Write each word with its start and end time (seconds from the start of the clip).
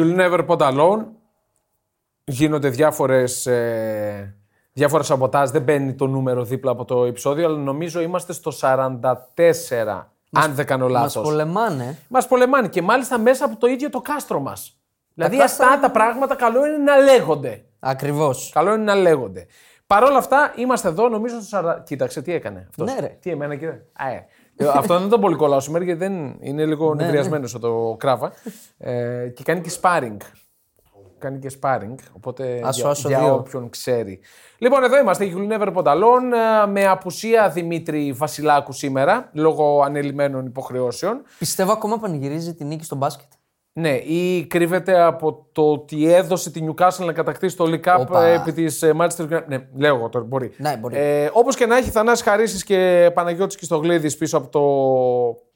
You'll 0.00 0.16
never 0.16 0.46
put 0.46 0.58
alone. 0.58 1.04
Γίνονται 2.24 2.68
διάφορες, 2.68 3.46
ε, 3.46 4.36
διάφορα 4.72 5.02
σαμποτάζ. 5.02 5.50
Δεν 5.50 5.62
μπαίνει 5.62 5.94
το 5.94 6.06
νούμερο 6.06 6.44
δίπλα 6.44 6.70
από 6.70 6.84
το 6.84 7.04
επεισόδιο, 7.04 7.46
αλλά 7.46 7.56
νομίζω 7.58 8.00
είμαστε 8.00 8.32
στο 8.32 8.50
44, 8.50 10.12
αν 10.32 10.54
δεν 10.54 10.66
κάνω 10.66 10.84
Μας 10.88 10.92
λάθος. 10.92 11.22
πολεμάνε. 11.22 11.98
Μας 12.08 12.26
πολεμάνε 12.28 12.68
και 12.68 12.82
μάλιστα 12.82 13.18
μέσα 13.18 13.44
από 13.44 13.56
το 13.56 13.66
ίδιο 13.66 13.90
το 13.90 14.00
κάστρο 14.00 14.40
μας. 14.40 14.80
Δηλαδή 15.14 15.36
κάστρα- 15.36 15.66
αυτά 15.66 15.80
τα 15.80 15.90
πράγματα 15.90 16.34
καλό 16.34 16.66
είναι 16.66 16.76
να 16.76 16.96
λέγονται. 16.96 17.64
Ακριβώς. 17.80 18.50
Καλό 18.54 18.74
είναι 18.74 18.82
να 18.84 18.94
λέγονται. 18.94 19.46
Παρ' 19.86 20.02
όλα 20.02 20.18
αυτά 20.18 20.52
είμαστε 20.56 20.88
εδώ, 20.88 21.08
νομίζω 21.08 21.40
στο 21.40 21.58
40. 21.58 21.82
Κοίταξε 21.86 22.22
τι 22.22 22.32
έκανε 22.32 22.66
αυτός. 22.68 22.92
Ναι, 22.92 23.00
ρε. 23.00 23.16
Τι 23.20 23.30
εμένα 23.30 23.56
κοίταξε. 23.56 23.84
Α, 23.92 24.08
ε. 24.10 24.26
Ε, 24.60 24.68
αυτό 24.74 24.98
δεν 24.98 25.08
τον 25.08 25.20
πολύ 25.20 25.36
κολλάω 25.36 25.60
σήμερα 25.60 25.84
γιατί 25.84 25.98
δεν 26.00 26.36
είναι 26.40 26.64
λίγο 26.66 26.94
Ναι, 26.94 27.02
νευριασμένο 27.02 27.48
το 27.60 27.96
κράβα. 27.98 28.32
Ε, 28.78 29.28
και 29.28 29.42
κάνει 29.42 29.60
και 29.60 29.70
sparring. 29.80 30.16
Κάνει 31.18 31.38
και 31.38 31.58
sparring. 31.60 31.94
Οπότε 32.12 32.60
Άσο, 32.64 32.80
για, 32.80 32.90
άσο 32.90 33.08
για 33.08 33.18
δύο. 33.18 33.34
όποιον 33.34 33.70
ξέρει. 33.70 34.20
Λοιπόν, 34.58 34.84
εδώ 34.84 34.98
είμαστε. 34.98 35.24
Η 35.24 35.48
Never 35.50 35.68
Πονταλόν 35.72 36.32
ε, 36.32 36.66
με 36.66 36.86
απουσία 36.86 37.48
Δημήτρη 37.48 38.12
Βασιλάκου 38.12 38.72
σήμερα 38.72 39.30
λόγω 39.32 39.82
ανελημμένων 39.82 40.46
υποχρεώσεων. 40.46 41.22
Πιστεύω 41.38 41.72
ακόμα 41.72 41.98
πανηγυρίζει 41.98 42.54
τη 42.54 42.64
νίκη 42.64 42.84
στο 42.84 42.96
μπάσκετ. 42.96 43.28
Ναι, 43.72 43.90
ή 43.90 44.46
κρύβεται 44.46 45.00
από 45.00 45.46
το 45.52 45.70
ότι 45.70 46.12
έδωσε 46.12 46.50
τη 46.50 46.60
Newcastle 46.68 47.04
να 47.04 47.12
κατακτήσει 47.12 47.56
το 47.56 47.64
League 47.68 47.88
Cup 47.94 48.00
Όπα. 48.00 48.24
ε, 48.24 48.34
επί 48.34 48.52
της 48.52 48.84
Manchester 49.00 49.28
United. 49.30 49.42
Ναι, 49.46 49.66
λέω 49.76 49.96
εγώ 49.96 50.08
τώρα, 50.08 50.24
μπορεί. 50.24 50.52
Ναι, 50.56 50.76
μπορεί. 50.80 50.96
Ε, 50.98 51.30
Όπως 51.32 51.56
και 51.56 51.66
να 51.66 51.76
έχει, 51.76 51.90
Θανάσης 51.90 52.24
Χαρίσης 52.24 52.64
και 52.64 53.10
Παναγιώτης 53.14 53.56
Κιστογλίδης 53.56 54.16
πίσω 54.16 54.36
από 54.36 54.48
το 54.48 54.64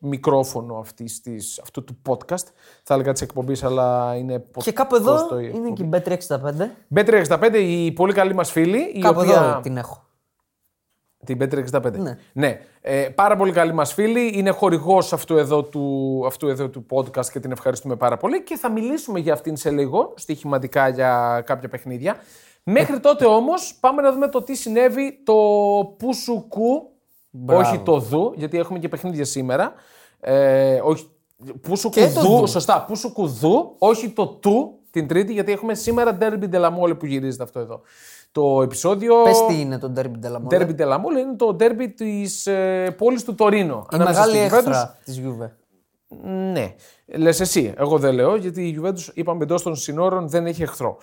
μικρόφωνο 0.09 0.77
αυτής 0.79 1.21
της, 1.21 1.59
αυτού 1.63 1.85
του 1.85 1.99
podcast. 2.09 2.47
Θα 2.83 2.95
έλεγα 2.95 3.13
της 3.13 3.23
εκπομπής, 3.23 3.65
αλλά 3.65 4.15
είναι 4.19 4.45
Και 4.57 4.73
κάπου 4.73 4.95
εδώ 4.95 5.15
podcast 5.15 5.29
το 5.29 5.39
είναι 5.39 5.71
και 5.73 5.83
εκπομπή. 5.83 5.97
η 5.97 6.03
Bet365. 6.95 6.99
Bet365, 7.01 7.55
η 7.55 7.93
πολύ 7.93 8.13
καλή 8.13 8.35
μας 8.35 8.51
φίλη. 8.51 8.79
Η 8.95 8.99
Κάπου 9.01 9.21
οποία... 9.23 9.35
εδώ 9.37 9.61
την 9.63 9.77
έχω. 9.77 10.04
Την 11.25 11.39
Bet365. 11.41 11.93
Ναι. 11.99 12.19
ναι. 12.33 12.61
Ε, 12.81 13.09
πάρα 13.15 13.37
πολύ 13.37 13.53
καλή 13.53 13.73
μας 13.73 13.93
φίλη. 13.93 14.39
Είναι 14.39 14.51
χορηγός 14.51 15.13
αυτού 15.13 15.37
εδώ, 15.37 15.63
του, 15.63 16.23
αυτού 16.27 16.49
εδώ 16.49 16.69
του 16.69 16.87
podcast 16.91 17.27
και 17.27 17.41
την 17.41 17.51
ευχαριστούμε 17.53 17.97
πάρα 17.97 18.17
πολύ. 18.17 18.43
Και 18.43 18.57
θα 18.57 18.71
μιλήσουμε 18.71 19.19
για 19.19 19.33
αυτήν 19.33 19.57
σε 19.57 19.71
λίγο, 19.71 20.13
στοιχηματικά 20.17 20.89
για 20.89 21.43
κάποια 21.47 21.69
παιχνίδια. 21.69 22.17
Μέχρι 22.63 23.01
τότε 23.01 23.27
όμως 23.27 23.77
πάμε 23.81 24.03
να 24.03 24.13
δούμε 24.13 24.29
το 24.29 24.43
τι 24.43 24.55
συνέβη 24.55 25.21
το 25.25 25.35
Πουσουκού, 25.99 26.91
Μπράβο. 27.31 27.61
όχι 27.61 27.79
το 27.79 27.99
Δου, 27.99 28.33
γιατί 28.37 28.59
έχουμε 28.59 28.79
και 28.79 28.89
παιχνίδια 28.89 29.25
σήμερα. 29.25 29.73
Ε, 30.21 30.81
όχι, 30.83 31.07
Πουσουκού 31.61 31.95
Και 31.95 32.09
το 32.15 32.21
Δου, 32.21 32.37
Δου. 32.39 32.47
σωστά, 32.47 32.85
Πουσουκού 32.85 33.27
Δου, 33.27 33.75
όχι 33.79 34.09
το 34.11 34.27
Του 34.27 34.79
την 34.91 35.09
Τρίτη, 35.09 35.33
γιατί 35.33 35.53
έχουμε 35.53 35.75
σήμερα 35.75 36.19
Derby 36.21 36.51
de 36.51 36.61
la 36.61 36.71
Mole 36.79 36.99
που 36.99 37.07
γυρίζεται 37.07 37.43
αυτό 37.43 37.59
εδώ. 37.61 37.81
Το 38.35 38.63
επεισόδιο. 38.63 39.23
Πες 39.23 39.47
τι 39.47 39.61
είναι 39.61 39.79
το 39.79 39.93
Derby 39.97 40.27
de 40.27 40.33
la 40.33 40.37
Mole. 40.37 40.47
Ντέρμπι 40.47 40.75
Τελαμόλ 40.75 41.17
είναι 41.17 41.37
το 41.37 41.55
ντέρμπι 41.55 41.89
της 41.89 42.47
ε, 42.47 42.95
πόλης 42.99 43.25
του 43.25 43.35
Τωρίνο. 43.35 43.87
Η 43.93 43.95
ανάμεσα 43.95 44.27
μεγάλη 44.27 44.37
στη 44.37 44.47
Juventus. 44.47 44.57
έχθρα 44.57 44.99
της 45.05 45.23
Juve. 45.25 45.51
Ναι. 46.53 46.75
Λες 47.07 47.41
εσύ. 47.41 47.75
Εγώ 47.77 47.99
δεν 47.99 48.15
λέω 48.15 48.37
γιατί 48.37 48.63
η 48.63 48.81
Juventus, 48.83 49.15
είπαμε 49.15 49.43
εντός 49.43 49.63
των 49.63 49.77
συνόρων, 49.77 50.29
δεν 50.29 50.47
έχει 50.47 50.63
εχθρό. 50.63 50.97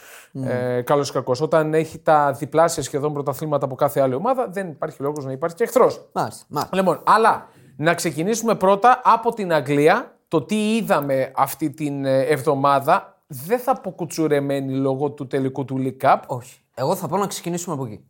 Ε, 0.43 0.81
Καλός 0.81 1.09
ή 1.09 1.11
κακός. 1.11 1.41
Όταν 1.41 1.73
έχει 1.73 1.99
τα 1.99 2.31
διπλάσια 2.31 2.83
σχεδόν 2.83 3.13
πρωταθλήματα 3.13 3.65
από 3.65 3.75
κάθε 3.75 3.99
άλλη 3.99 4.13
ομάδα, 4.13 4.47
δεν 4.49 4.67
υπάρχει 4.67 5.01
λόγος 5.01 5.25
να 5.25 5.31
υπάρχει 5.31 5.55
και 5.55 5.63
εχθρός. 5.63 6.09
Μάλιστα. 6.11 6.45
μάλιστα. 6.47 6.75
Λοιπόν, 6.77 7.01
αλλά 7.05 7.47
να 7.75 7.93
ξεκινήσουμε 7.93 8.55
πρώτα 8.55 9.01
από 9.03 9.33
την 9.33 9.53
Αγγλία. 9.53 10.15
Το 10.27 10.41
τι 10.41 10.75
είδαμε 10.75 11.31
αυτή 11.35 11.69
την 11.69 12.05
ε, 12.05 12.21
εβδομάδα 12.21 13.21
δεν 13.27 13.59
θα 13.59 13.81
πω 13.81 13.91
κουτσουρεμένη 13.91 14.73
λόγω 14.73 15.11
του 15.11 15.27
τελικού 15.27 15.65
του 15.65 15.77
League 15.83 16.05
Cup. 16.05 16.17
Όχι. 16.27 16.60
Εγώ 16.73 16.95
θα 16.95 17.07
πω 17.07 17.17
να 17.17 17.27
ξεκινήσουμε 17.27 17.75
από 17.75 17.85
εκεί. 17.85 18.05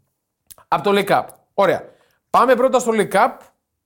Από 0.67 0.83
το 0.83 0.91
League 0.93 1.09
Cup. 1.09 1.25
Ωραία. 1.53 1.83
Πάμε 2.29 2.55
πρώτα 2.55 2.79
στο 2.79 2.91
League 2.95 3.11
Cup. 3.11 3.31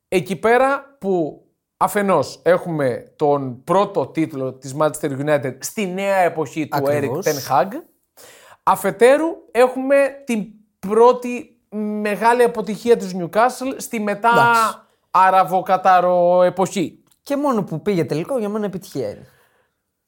Εκεί 0.07 0.35
πέρα 0.35 0.97
που 0.99 1.43
αφενός 1.77 2.39
έχουμε 2.43 3.13
τον 3.15 3.63
πρώτο 3.63 4.07
τίτλο 4.07 4.53
της 4.53 4.75
Manchester 4.79 5.19
United 5.25 5.57
στη 5.59 5.87
νέα 5.87 6.15
εποχή 6.15 6.67
του 6.67 6.77
Ακριβώς. 6.77 7.25
Eric 7.25 7.29
Ten 7.29 7.51
Hag. 7.51 7.67
Αφετέρου 8.63 9.27
έχουμε 9.51 9.95
την 10.25 10.45
πρώτη 10.79 11.59
μεγάλη 12.01 12.43
αποτυχία 12.43 12.97
της 12.97 13.15
Newcastle 13.19 13.73
στη 13.77 13.99
μετά 13.99 14.29
Εντάξει. 14.29 14.77
αραβοκατάρο 15.11 16.43
εποχή. 16.43 17.03
Και 17.23 17.37
μόνο 17.37 17.63
που 17.63 17.81
πήγε 17.81 18.05
τελικό 18.05 18.37
για 18.37 18.49
μένα 18.49 18.65
επιτυχία 18.65 19.09
είναι. 19.09 19.27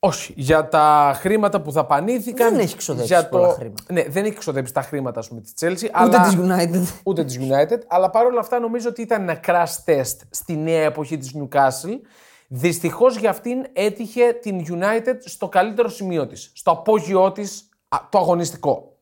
Όχι. 0.08 0.34
Για 0.36 0.68
τα 0.68 1.14
χρήματα 1.16 1.62
που 1.62 1.72
δαπανήθηκαν. 1.72 2.52
Δεν 2.52 2.60
έχει 2.60 2.78
ξοδέψει 2.78 3.14
για 3.14 3.30
πολλά 3.30 3.50
χρήματα. 3.50 3.84
Ναι, 3.94 4.04
δεν 4.04 4.26
έχει 4.26 4.36
ξοδέψει 4.36 4.74
τα 4.74 4.82
χρήματα 4.82 5.20
ας 5.20 5.28
πούμε, 5.28 5.42
της 5.42 5.54
Chelsea. 5.60 5.84
Ούτε 5.84 5.90
αλλά... 5.92 6.22
της 6.22 6.38
United. 6.38 7.00
ούτε 7.04 7.24
της 7.24 7.40
United, 7.40 7.80
αλλά 7.88 8.10
παρόλα 8.10 8.40
αυτά 8.40 8.60
νομίζω 8.60 8.90
ότι 8.90 9.02
ήταν 9.02 9.22
ένα 9.22 9.40
crash 9.46 9.92
test 9.92 10.16
στη 10.30 10.56
νέα 10.58 10.84
εποχή 10.84 11.18
της 11.18 11.36
Newcastle. 11.38 12.00
Δυστυχώς 12.48 13.18
για 13.18 13.30
αυτήν 13.30 13.66
έτυχε 13.74 14.34
την 14.42 14.66
United 14.70 15.16
στο 15.20 15.48
καλύτερο 15.48 15.90
σημείο 15.90 16.28
της, 16.28 16.52
στο 16.54 16.72
απόγειό 16.72 17.32
της, 17.32 17.70
α, 17.88 17.98
το 18.10 18.18
αγωνιστικό. 18.18 18.98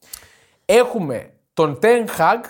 Έχουμε 0.66 1.30
τον 1.54 1.80
Ten 1.82 2.06
Hag, 2.18 2.44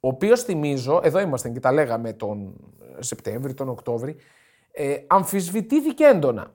ο 0.00 0.08
οποίος 0.08 0.42
θυμίζω, 0.42 1.00
εδώ 1.02 1.20
είμαστε 1.20 1.48
και 1.48 1.60
τα 1.60 1.72
λέγαμε 1.72 2.12
τον 2.12 2.54
Σεπτέμβρη, 2.98 3.54
τον 3.54 3.68
Οκτώβρη, 3.68 4.16
ε, 4.72 4.96
αμφισβητήθηκε 5.06 6.04
έντονα 6.04 6.52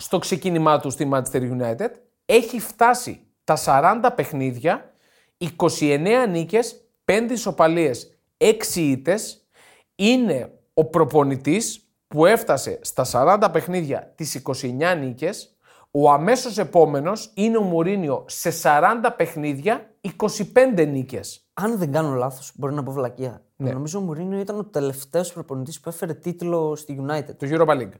στο 0.00 0.18
ξεκίνημά 0.18 0.80
του 0.80 0.90
στη 0.90 1.08
Manchester 1.12 1.60
United. 1.60 1.90
Έχει 2.24 2.60
φτάσει 2.60 3.26
τα 3.44 3.56
40 3.64 4.10
παιχνίδια, 4.14 4.92
29 5.38 6.26
νίκες, 6.28 6.84
5 7.04 7.30
ισοπαλίες, 7.30 8.18
6 8.36 8.80
ήττες. 8.80 9.48
Είναι 9.94 10.52
ο 10.74 10.84
προπονητής 10.84 11.88
που 12.08 12.26
έφτασε 12.26 12.78
στα 12.82 13.04
40 13.04 13.50
παιχνίδια 13.52 14.12
τις 14.14 14.34
29 14.34 14.94
νίκες. 14.94 15.56
Ο 15.90 16.10
αμέσως 16.10 16.58
επόμενος 16.58 17.32
είναι 17.34 17.56
ο 17.56 17.62
Μουρίνιο 17.62 18.24
σε 18.28 18.50
40 18.50 19.14
παιχνίδια, 19.16 19.94
25 20.00 20.86
νίκες. 20.86 21.48
Αν 21.54 21.78
δεν 21.78 21.92
κάνω 21.92 22.14
λάθος, 22.14 22.52
μπορεί 22.54 22.74
να 22.74 22.82
πω 22.82 22.92
βλακεία. 22.92 23.42
Ναι. 23.56 23.72
Νομίζω 23.72 23.98
ο 23.98 24.02
Μουρίνιο 24.02 24.38
ήταν 24.38 24.58
ο 24.58 24.64
τελευταίος 24.64 25.32
προπονητής 25.32 25.80
που 25.80 25.88
έφερε 25.88 26.14
τίτλο 26.14 26.76
στη 26.76 27.06
United. 27.06 27.36
Το 27.36 27.46
Europa 27.50 27.76
League. 27.76 27.98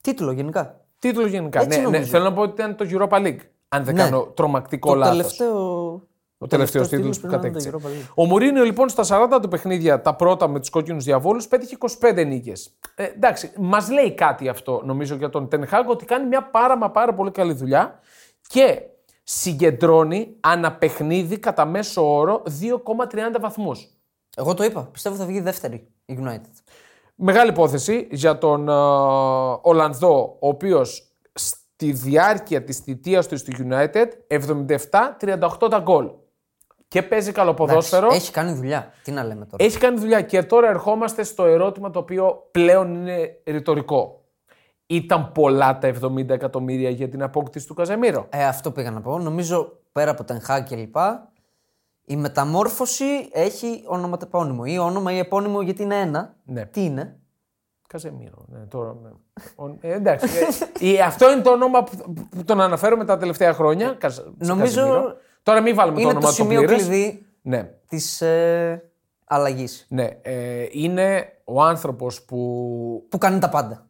Τίτλο 0.00 0.32
γενικά. 0.32 0.81
Τίτλος 1.02 1.30
γενικά. 1.30 1.60
Έτσι 1.62 1.68
Ναι, 1.78 1.84
ναι, 1.84 1.90
νομίζω. 1.90 2.10
θέλω 2.10 2.24
να 2.24 2.32
πω 2.32 2.40
ότι 2.42 2.52
ήταν 2.52 2.76
το 2.76 2.86
Europa 2.90 3.18
League. 3.26 3.38
Αν 3.68 3.84
δεν 3.84 3.94
Ναι. 3.94 4.02
κάνω 4.02 4.22
τρομακτικό 4.22 4.88
Το 4.88 4.94
λάθος. 4.94 5.16
τελευταίο. 5.16 6.00
Ο 6.38 6.46
τελευταίος 6.46 6.88
τίτλος 6.88 7.20
που 7.20 7.26
κατέκτησε. 7.26 7.70
Ο 8.14 8.24
Μουρίνιο 8.24 8.64
λοιπόν 8.64 8.88
στα 8.88 9.04
40 9.04 9.40
του 9.42 9.48
παιχνίδια, 9.48 10.00
τα 10.00 10.14
πρώτα 10.14 10.48
με 10.48 10.60
τους 10.60 10.70
κόκκινους 10.70 11.04
διαβόλους, 11.04 11.48
πέτυχε 11.48 11.74
25 11.74 12.24
νίκες. 12.24 12.76
Ε, 12.94 13.04
εντάξει, 13.04 13.52
μας 13.58 13.90
λέει 13.90 14.12
κάτι 14.14 14.48
αυτό 14.48 14.82
νομίζω 14.84 15.14
για 15.14 15.28
τον 15.28 15.48
Τενχάγκ 15.48 15.88
ότι 15.88 16.04
κάνει 16.04 16.26
μια 16.26 16.42
πάρα 16.50 16.76
μα 16.76 16.90
πάρα 16.90 17.14
πολύ 17.14 17.30
καλή 17.30 17.52
δουλειά 17.52 18.00
και 18.48 18.82
συγκεντρώνει 19.22 20.36
ανά 20.40 20.72
παιχνίδι 20.72 21.38
κατά 21.38 21.64
μέσο 21.64 22.14
όρο 22.14 22.42
2,30 22.60 23.40
βαθμούς. 23.40 23.88
Εγώ 24.36 24.54
το 24.54 24.64
είπα. 24.64 24.88
Πιστεύω 24.92 25.16
θα 25.16 25.24
βγει 25.24 25.40
δεύτερη 25.40 25.86
η 26.04 26.18
United. 26.22 26.62
Μεγάλη 27.24 27.50
υπόθεση 27.50 28.08
για 28.10 28.38
τον 28.38 28.68
ε, 28.68 28.72
Ολλανδό, 29.62 30.36
ο 30.40 30.48
οποίος 30.48 31.12
στη 31.32 31.92
διάρκεια 31.92 32.64
της 32.64 32.78
θητείας 32.78 33.28
του 33.28 33.36
στη 33.36 33.68
United 33.68 34.06
77-38 34.28 35.70
τα 35.70 35.78
γκολ. 35.78 36.10
Και 36.88 37.02
παίζει 37.02 37.32
καλό 37.32 37.54
ποδόσφαιρο. 37.54 38.08
Έχει 38.12 38.32
κάνει 38.32 38.52
δουλειά. 38.52 38.92
Τι 39.02 39.10
να 39.10 39.24
λέμε 39.24 39.46
τώρα. 39.46 39.64
Έχει 39.64 39.78
κάνει 39.78 39.98
δουλειά 39.98 40.20
και 40.20 40.42
τώρα 40.42 40.68
ερχόμαστε 40.68 41.22
στο 41.22 41.44
ερώτημα 41.44 41.90
το 41.90 41.98
οποίο 41.98 42.48
πλέον 42.50 42.94
είναι 42.94 43.40
ρητορικό. 43.46 44.24
Ήταν 44.86 45.32
πολλά 45.32 45.78
τα 45.78 45.92
70 46.02 46.28
εκατομμύρια 46.28 46.90
για 46.90 47.08
την 47.08 47.22
απόκτηση 47.22 47.66
του 47.66 47.74
Καζεμίρο. 47.74 48.26
Ε, 48.30 48.44
αυτό 48.44 48.70
πήγα 48.70 48.90
να 48.90 49.00
πω. 49.00 49.18
Νομίζω 49.18 49.78
πέρα 49.92 50.10
από 50.10 50.24
την 50.24 50.40
Χάκ 50.40 50.66
και 50.66 50.76
λοιπά, 50.76 51.31
η 52.12 52.16
μεταμόρφωση 52.16 53.28
έχει 53.32 53.82
ονοματεπώνυμο. 53.86 54.62
Ή 54.64 54.78
όνομα 54.78 55.12
ή 55.12 55.18
επώνυμο 55.18 55.62
γιατί 55.62 55.82
είναι 55.82 56.00
ένα. 56.00 56.34
Ναι. 56.44 56.66
Τι 56.66 56.84
είναι; 56.84 57.16
Καζεμίρο. 57.88 58.44
Ναι, 58.46 58.58
τώρα, 58.66 58.96
ναι. 59.02 59.08
Ο- 59.56 59.76
ε, 59.80 59.92
εντάξει. 59.92 60.26
ε, 60.80 60.94
ε, 60.96 61.00
αυτό 61.00 61.32
είναι 61.32 61.40
το 61.42 61.50
όνομα 61.50 61.82
που, 61.84 62.12
που 62.30 62.44
τον 62.44 62.60
αναφέρομαι 62.60 63.04
τα 63.04 63.16
τελευταία 63.18 63.52
χρόνια. 63.52 63.92
Καζ- 63.98 64.26
Νομίζω 64.38 64.80
Καζεμίρο. 64.80 65.16
Τώρα 65.42 65.60
μην 65.60 65.74
βάλουμε 65.74 65.94
το 65.96 66.00
είναι 66.00 66.10
όνομα 66.10 66.24
το 66.26 66.28
του 66.28 66.34
σημείο 66.42 66.62
πλήρες. 66.62 66.82
κλειδί 66.86 67.26
Ναι. 67.42 67.70
της 67.88 68.20
ε, 68.20 68.90
αλλαγής. 69.24 69.86
ναι. 69.88 70.08
Ε, 70.22 70.66
είναι 70.70 71.32
ο 71.44 71.62
άνθρωπος 71.62 72.22
που 72.22 73.06
Που 73.08 73.18
κάνει 73.18 73.38
τα 73.38 73.48
πάντα. 73.48 73.86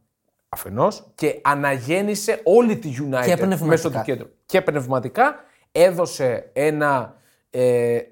αφενός 0.48 1.06
και 1.14 1.40
αναγέννησε 1.42 2.40
όλη 2.44 2.76
τη 2.76 2.92
United 2.98 3.24
Και 3.24 3.36
πνευματικά. 3.36 3.64
μέσω 3.66 3.90
του 3.90 4.00
κέντρου. 4.04 4.28
Και 4.46 4.60
πνευματικά 4.62 5.34
έδωσε 5.72 6.50
ένα 6.52 7.16
ε, 7.50 7.60
πνε- 7.60 8.04
ε, 8.04 8.11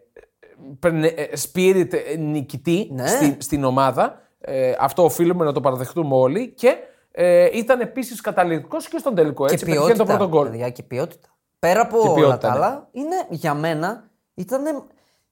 spirit 1.53 1.93
ε, 1.93 2.17
νικητή 2.17 2.89
Ναι. 2.93 3.07
στην, 3.07 3.37
στην 3.39 3.65
ομάδα. 3.65 4.21
Ε, 4.41 4.73
αυτό 4.81 5.05
οφείλουμε 5.05 5.45
να 5.45 5.53
το 5.53 5.61
παραδεχτούμε 5.61 6.15
όλοι 6.17 6.49
και 6.49 6.77
ε, 7.11 7.49
ήταν 7.59 7.81
επίσης 7.81 8.21
καταλητικός 8.21 8.89
και 8.89 8.99
στον 8.99 9.15
τελικό. 9.15 9.47
Και 9.47 9.53
Έτσι, 9.53 9.65
πετυχαίνει 9.65 9.89
το 9.89 9.95
ποιότητα. 10.05 10.17
πρώτο 10.17 10.29
γκολ. 10.37 10.49
παιδιά, 10.51 10.71
και 10.71 10.83
ποιότητα. 10.83 11.29
πέρα 11.59 11.81
από 11.81 12.01
Και 12.01 12.09
όλα 12.09 12.15
ποιότητα, 12.15 12.39
τα 12.39 12.49
ναι. 12.49 12.55
άλλα, 12.65 12.89
είναι 12.93 13.17
για 13.29 13.55
μένα 13.55 14.11
ήταν 14.35 14.63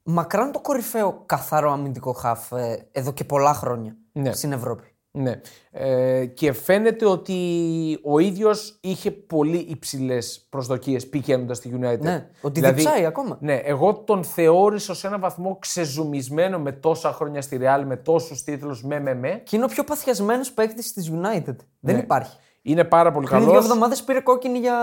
μακράν 0.03 0.53
το 0.53 0.61
κορυφαίο 0.61 1.23
καθαρό 1.27 1.73
αμυντικό 1.73 2.13
χαφ 2.13 2.53
ε, 2.53 2.89
εδώ 2.93 3.13
και 3.13 3.25
πολλά 3.25 3.55
χρόνια 3.55 3.97
Ναι. 4.13 4.33
στην 4.33 4.53
Ευρώπη. 4.53 4.93
Ναι. 5.21 5.41
Ε, 5.71 6.27
και 6.27 6.53
φαίνεται 6.53 7.07
ότι 7.07 7.39
ο 8.03 8.19
ίδιος 8.19 8.79
είχε 8.81 9.11
πολύ 9.11 9.57
υψηλές 9.57 10.47
προσδοκίες 10.49 11.09
πηγαίνοντας 11.09 11.57
στη 11.57 11.79
United. 11.81 11.99
Ναι, 12.01 12.29
ότι 12.41 12.61
διψάει 12.61 13.05
ακόμα. 13.05 13.37
Ναι, 13.41 13.55
εγώ 13.55 13.95
τον 13.95 14.25
θεώρησα 14.25 14.95
σε 14.95 15.07
έναν 15.07 15.21
βαθμό 15.21 15.57
ξεζουμισμένο 15.61 16.59
με 16.59 16.73
τόσα 16.73 17.13
χρόνια 17.13 17.43
στη 17.43 17.59
Real, 17.63 17.83
με 17.87 17.97
τόσους 17.97 18.43
τίτλους, 18.43 18.85
με 18.85 19.01
με 19.01 19.15
με. 19.15 19.41
Και 19.45 19.57
είναι 19.57 19.65
ο 19.65 19.69
πιο 19.69 19.85
παθιασμένος 19.85 20.53
παίκτης 20.53 20.93
της 20.93 21.11
United. 21.13 21.57
Δεν 21.81 21.95
Ναι. 21.95 22.01
υπάρχει. 22.01 22.37
Είναι 22.63 22.85
πάρα 22.85 23.13
πολύ 23.13 23.27
Πριν 23.27 23.39
δύο 23.41 23.49
καλός. 23.49 23.65
εβδομάδες 23.65 24.03
πήρε 24.03 24.21
κόκκινη 24.21 24.59
για 24.59 24.77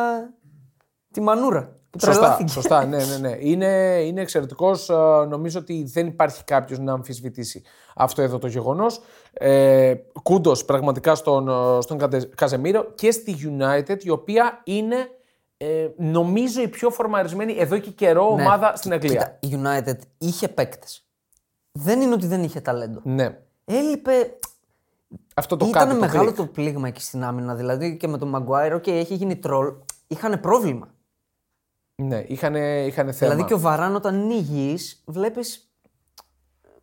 τη 1.12 1.22
μανούρα. 1.22 1.80
Που 1.90 2.00
Σωστά, 2.02 2.20
τρελάθηκε. 2.22 2.52
σωστά, 2.52 2.86
ναι, 2.86 2.98
ναι, 2.98 3.18
ναι. 3.18 3.38
Είναι, 3.40 4.00
είναι 4.06 4.22
εξαιρετικός. 4.22 4.90
Νομίζω 5.30 5.60
ότι 5.60 5.84
δεν 5.94 6.08
υπάρχει 6.08 6.44
κάποιος 6.44 6.80
να 6.80 6.94
αμφισβητήσει 6.94 7.64
αυτό 7.96 8.22
εδώ 8.22 8.38
το 8.38 8.48
γεγονός. 8.48 9.02
Ε, 9.38 9.94
Κούντος 10.24 10.66
πραγματικά 10.66 11.16
στον, 11.16 11.48
ε, 11.50 11.82
στον 11.82 11.98
Κατε- 11.98 12.36
Καζεμίρο 12.36 12.84
και 12.96 13.12
στη 13.12 13.36
United, 13.60 14.04
η 14.04 14.10
οποία 14.10 14.62
είναι 14.64 14.96
ε, 15.58 15.88
νομίζω 15.98 16.62
η 16.62 16.68
πιο 16.68 16.90
φορμαρισμένη 16.90 17.56
εδώ 17.60 17.78
και 17.78 17.90
καιρό 17.92 18.36
Ναι. 18.36 18.42
ομάδα 18.42 18.76
στην 18.76 18.94
Αγγλία. 18.94 19.38
Κοίτα, 19.40 19.58
η 19.58 19.62
United 19.64 19.98
είχε 20.18 20.48
παίκτες. 20.48 21.06
Δεν 21.72 22.02
είναι 22.02 22.14
ότι 22.14 22.28
δεν 22.28 22.44
είχε 22.44 22.62
ταλέντο. 22.62 23.00
Ναι. 23.04 23.38
Έλειπε. 23.66 24.38
Αυτό 25.36 25.58
το 25.58 25.66
Ήταν 25.66 25.82
κάτι, 25.88 25.94
το 25.94 26.00
μεγάλο 26.00 26.24
κλικ. 26.26 26.36
το 26.36 26.46
πλήγμα 26.46 26.88
εκεί 26.88 27.02
στην 27.02 27.24
άμυνα. 27.24 27.56
Δηλαδή 27.56 27.98
και 27.98 28.08
με 28.08 28.18
τον 28.18 28.36
Maguire, 28.36 28.82
και 28.82 28.92
έχει 28.92 29.14
γίνει 29.16 29.36
τρόλ. 29.36 29.74
Είχαν 30.08 30.40
πρόβλημα. 30.40 30.88
Ναι, 31.96 32.24
είχαν, 32.28 32.56
είχαν 32.88 33.14
θέμα. 33.14 33.32
Δηλαδή 33.32 33.44
και 33.44 33.54
ο 33.54 33.60
Βαράν 33.60 33.96
όταν 33.96 34.16
είναι 34.22 34.34
υγιής, 34.34 35.04
βλέπεις. 35.06 35.70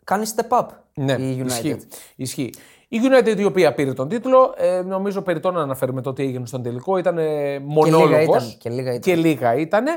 Κάνει 0.04 0.24
step 0.36 0.58
up 0.60 0.66
Ναι, 0.94 1.12
η 1.12 1.38
United. 1.42 1.46
Ισχύει. 1.46 1.76
ισχύει. 2.16 2.50
Η 2.88 2.98
United 3.02 3.38
η 3.38 3.44
οποία 3.44 3.74
πήρε 3.74 3.92
τον 3.92 4.08
τίτλο, 4.08 4.54
ε, 4.56 4.82
νομίζω 4.82 5.22
περιττό 5.22 5.50
να 5.50 5.60
αναφέρουμε 5.62 6.02
το 6.02 6.12
τι 6.12 6.22
έγινε 6.22 6.46
στον 6.46 6.62
τελικό. 6.62 6.96
Ήταν 6.96 7.18
ε, 7.18 7.58
μονόλογος. 7.58 8.22
ήταν, 8.44 8.56
και 8.58 8.70
λίγα 8.70 8.88
ήταν. 8.88 9.00
Και 9.00 9.14
λίγα 9.14 9.54
ήτανε. 9.54 9.90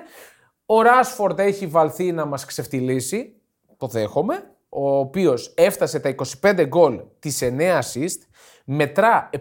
Ο 0.65 0.81
Ράσφορντ 0.81 1.39
έχει 1.39 1.68
βαλθεί 1.68 2.12
να 2.12 2.25
μας 2.25 2.45
ξεφτυλίσει, 2.45 3.36
το 3.77 3.88
δέχομαι, 3.88 4.44
ο 4.69 4.97
οποίος 4.97 5.53
έφτασε 5.57 6.00
τα 6.00 6.15
25 6.42 6.63
γκολ, 6.68 7.00
τις 7.19 7.42
9 7.42 7.80
assist, 7.80 8.19
μετρά 8.65 9.30
7 9.33 9.38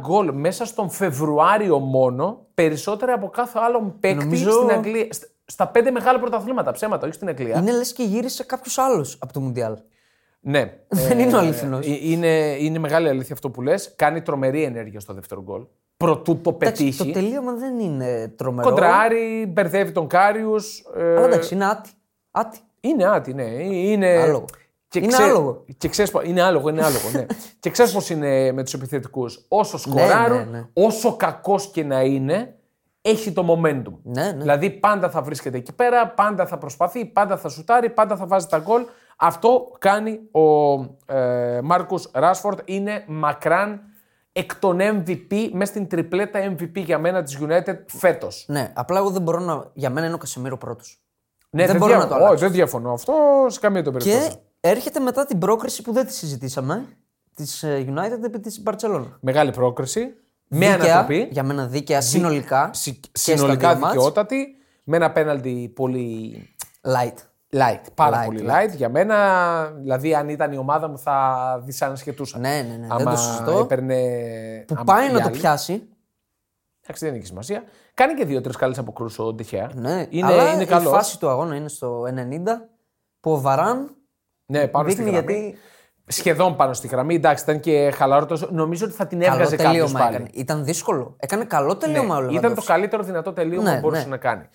γκολ 0.00 0.30
μέσα 0.34 0.64
στον 0.64 0.90
Φεβρουάριο 0.90 1.78
μόνο, 1.78 2.46
περισσότερα 2.54 3.14
από 3.14 3.28
κάθε 3.28 3.58
άλλον 3.62 3.96
παίκτη 4.00 4.24
Νομίζω- 4.24 4.50
στην 4.52 4.70
Αγγλία. 4.70 5.06
Στα- 5.10 5.26
Στα 5.50 5.68
πέντε 5.68 5.90
μεγάλα 5.90 6.18
πρωταθλήματα, 6.20 6.72
ψέματα, 6.72 7.04
όχι 7.06 7.14
στην 7.14 7.28
Αγγλία. 7.28 7.58
Είναι 7.58 7.72
λες 7.72 7.92
και 7.92 8.02
γύρισε 8.02 8.44
κάποιος 8.44 8.78
άλλος 8.78 9.18
από 9.20 9.32
το 9.32 9.40
Μουντιάλ. 9.40 9.76
Ναι. 10.40 10.72
Δεν 11.08 11.18
είναι 11.18 11.34
ο 11.34 11.38
αληθινός. 11.38 11.86
Ε, 11.86 11.98
Είναι, 12.02 12.56
είναι 12.58 12.78
μεγάλη 12.78 13.08
αλήθεια 13.08 13.34
αυτό 13.34 13.50
που 13.50 13.62
λες. 13.62 13.92
Κάνει 13.96 14.22
τρομερή 14.22 14.62
ενέργεια 14.62 15.00
στο 15.00 15.12
δεύτερο 15.14 15.42
γκολ. 15.42 15.62
Προτού 15.96 16.40
το 16.40 16.50
Εντάξει, 16.54 16.82
πετύχει. 16.84 17.04
το 17.04 17.12
τελείωμα 17.12 17.52
δεν 17.52 17.78
είναι 17.78 18.32
τρομερό. 18.36 18.68
Κοντράρει, 18.68 19.46
μπερδεύει 19.48 19.92
τον 19.92 20.06
Κάριου. 20.06 20.54
Αλλά 20.96 21.24
εντάξει, 21.26 21.54
είναι 21.54 21.64
άτι. 21.66 21.90
άτι. 22.30 22.58
είναι 22.80 23.04
άτι, 23.04 23.34
ναι. 23.34 23.42
Είναι... 23.64 24.16
Άλογο. 24.16 24.44
Είναι 24.94 25.16
άλογο. 25.16 25.64
Και 25.78 25.88
ξέρεις, 25.88 26.10
πο- 26.10 26.22
είναι 26.24 26.42
άλογο, 26.42 26.68
είναι 26.68 26.84
άλογο, 26.84 27.10
ναι. 27.12 27.26
και 27.60 27.70
ξέρεις 27.70 27.92
πώς 27.92 28.10
είναι 28.10 28.52
με 28.52 28.62
τους 28.62 28.74
επιθετικούς. 28.74 29.44
Όσο 29.48 29.78
σκοράρουν, 29.78 30.36
ναι, 30.36 30.44
ναι. 30.58 30.66
όσο 30.72 31.16
κακός 31.16 31.70
και 31.70 31.84
να 31.84 32.00
είναι, 32.02 32.54
έχει 33.02 33.32
το 33.32 33.46
momentum. 33.54 33.92
Ναι, 34.02 34.22
ναι. 34.24 34.32
Δηλαδή 34.32 34.70
πάντα 34.70 35.10
θα 35.10 35.22
βρίσκεται 35.22 35.56
εκεί 35.56 35.72
πέρα, 35.72 36.08
πάντα 36.08 36.46
θα 36.46 36.58
προσπαθεί, 36.58 37.04
πάντα 37.04 37.36
θα 37.36 37.48
σουτάρει, 37.48 37.90
πάντα 37.90 38.16
θα 38.16 38.26
βάζει 38.26 38.46
τα 38.46 38.58
γκολ. 38.58 38.82
Αυτό 39.20 39.72
κάνει 39.78 40.20
ο 40.30 40.74
ε, 41.14 41.60
Μάρκους 41.62 42.10
Ράσφορντ. 42.12 42.58
Είναι 42.64 43.04
μακράν 43.06 43.80
εκ 44.32 44.54
των 44.56 44.78
MVP, 44.80 45.48
μέσα 45.52 45.70
στην 45.72 45.88
τριπλέτα 45.88 46.54
MVP 46.56 46.72
για 46.74 46.98
μένα 46.98 47.22
της 47.22 47.38
United 47.40 47.76
φέτος. 47.86 48.44
Ναι, 48.48 48.72
απλά 48.74 48.98
εγώ 48.98 49.10
δεν 49.10 49.22
μπορώ 49.22 49.38
να. 49.40 49.70
Για 49.74 49.90
μένα 49.90 50.06
είναι 50.06 50.14
ο 50.14 50.18
Κασεμίρο 50.18 50.58
πρώτος. 50.58 51.02
Ναι, 51.50 51.66
Δεν 51.66 51.76
μπορώ 51.76 51.92
να 51.92 51.98
το 52.00 52.06
διαφωνώ. 52.06 52.24
αλλάξω. 52.24 52.34
Όχι, 52.34 52.44
δεν 52.44 52.52
διαφωνώ. 52.52 52.92
Αυτό 52.92 53.14
σε 53.48 53.60
καμία 53.60 53.82
των 53.82 53.92
Και 53.92 53.98
περιπτώσεων. 53.98 54.40
έρχεται 54.60 55.00
μετά 55.00 55.24
την 55.26 55.38
πρόκριση 55.38 55.82
που 55.82 55.92
δεν 55.92 56.06
τη 56.06 56.12
συζητήσαμε 56.12 56.86
της 57.34 57.64
United 57.66 58.24
επί 58.24 58.40
της 58.40 58.62
Barcelona. 58.66 59.06
Μεγάλη 59.20 59.50
πρόκριση. 59.50 60.14
Με 60.48 60.58
Δίκαια, 60.58 60.94
ανατροπή. 60.94 61.28
Για 61.30 61.42
μένα 61.42 61.66
δίκαια 61.66 62.00
συνολικά. 62.00 62.70
συ- 62.72 63.00
και 63.00 63.08
στα 63.12 63.36
συνολικά 63.36 63.68
δύο 63.70 63.78
μάτς. 63.78 63.92
δικαιότατη. 63.94 64.46
Με 64.84 64.96
ένα 64.96 65.10
πέναλτι 65.12 65.72
πολύ 65.74 66.36
Light. 66.82 67.14
Light. 67.52 67.80
Πάρα 67.94 68.22
Light, 68.22 68.26
πολύ 68.26 68.46
light. 68.48 68.64
light. 68.70 68.76
Για 68.76 68.88
μένα, 68.88 69.16
δηλαδή, 69.80 70.14
αν 70.14 70.28
ήταν 70.28 70.52
η 70.52 70.56
ομάδα 70.56 70.88
μου, 70.88 70.98
θα 70.98 71.60
δυσανασχετούσα. 71.64 72.38
Ναι, 72.38 72.48
ναι, 72.48 72.74
ναι. 72.76 72.86
δεν 72.86 72.90
Άμα 72.90 73.10
το 73.10 73.16
σωστό. 73.16 73.58
έπαιρνε. 73.58 73.96
Που 74.66 74.74
άμα 74.76 74.84
πάει 74.84 75.08
η 75.08 75.12
να 75.12 75.20
το 75.20 75.28
άλλη. 75.28 75.38
πιάσει. 75.38 75.88
Εντάξει, 76.82 77.06
δεν 77.06 77.14
έχει 77.14 77.26
σημασία. 77.26 77.62
Κάνει 77.94 78.14
και 78.14 78.24
δύο-τρεις 78.24 78.56
καλές 78.56 78.78
αποκρούσει 78.78 79.22
ο 79.22 79.32
Ντεχέα. 79.32 79.70
Ναι, 79.74 80.06
είναι 80.08 80.26
αλλά 80.26 80.52
είναι 80.52 80.62
η 80.62 80.66
καλός. 80.66 80.92
φάση 80.92 81.18
του 81.18 81.28
αγώνα 81.28 81.54
είναι 81.56 81.68
στο 81.68 82.02
90 82.02 82.68
που 83.20 83.32
ο 83.32 83.40
Βαράν 83.40 83.96
Ναι, 84.46 84.66
πάνω 84.68 84.88
στη 84.88 85.02
δείχνει 85.02 85.16
γραμμή. 85.16 85.32
γιατί. 85.34 85.58
Σχεδόν 86.10 86.56
πάνω 86.56 86.72
στη 86.72 86.86
γραμμή. 86.86 87.14
Εντάξει, 87.14 87.42
ήταν 87.44 87.60
και 87.60 87.90
χαλαρό. 87.94 88.26
τόσο- 88.26 88.48
Νομίζω 88.52 88.84
ότι 88.86 88.94
θα 88.94 89.06
την 89.06 89.20
Καλό 89.20 89.32
έβγαζε 89.32 89.56
κάποιος 89.56 89.72
τελείωμα 89.72 89.98
πάλι. 89.98 90.14
έκανε. 90.14 90.28
Ήταν 90.32 90.64
δύσκολο. 90.64 91.14
Έκανε 91.18 91.44
καλό 91.44 91.76
τελείωμα 91.76 92.16
ο 92.16 92.20
Ναι, 92.20 92.24
ήταν 92.24 92.32
το 92.34 92.40
Λεβαντόφσκι. 92.40 92.70
καλύτερο 92.72 93.02
δυνατό 93.02 93.32
τελείωμα 93.32 93.68
Ναι, 93.68 93.74
που 93.74 93.80
μπορούσε 93.80 94.02
ναι. 94.02 94.08
να 94.08 94.16
κάνει. 94.16 94.48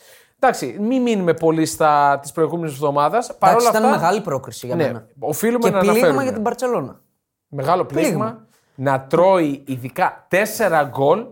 Εντάξει, 0.48 0.78
μην 0.80 1.02
μείνουμε 1.02 1.34
πολύ 1.34 1.66
στα 1.66 2.20
της 2.22 2.32
προηγούμενης 2.32 2.74
εβδομάδας. 2.74 3.38
Παρ' 3.38 3.50
Εντάξει, 3.50 3.68
όλα 3.68 3.78
ήταν 3.78 3.90
αυτά. 3.92 4.00
μεγάλη 4.02 4.22
πρόκριση 4.22 4.66
για 4.66 4.76
ναι, 4.76 4.84
μένα. 4.86 5.08
οφείλουμε 5.20 5.64
Και 5.64 5.70
να 5.70 5.80
πλήγμα 5.80 5.94
αναφέρουμε. 5.98 6.24
για 6.24 6.34
την 6.34 6.42
Παρσελώνα. 6.44 7.00
Μεγάλο 7.48 7.86
πλήγμα, 7.86 8.10
Πλήγμα. 8.10 8.48
να 8.76 9.02
τρώει 9.02 9.64
ειδικά 9.68 10.28
4 10.30 10.84
γκολ 10.90 11.26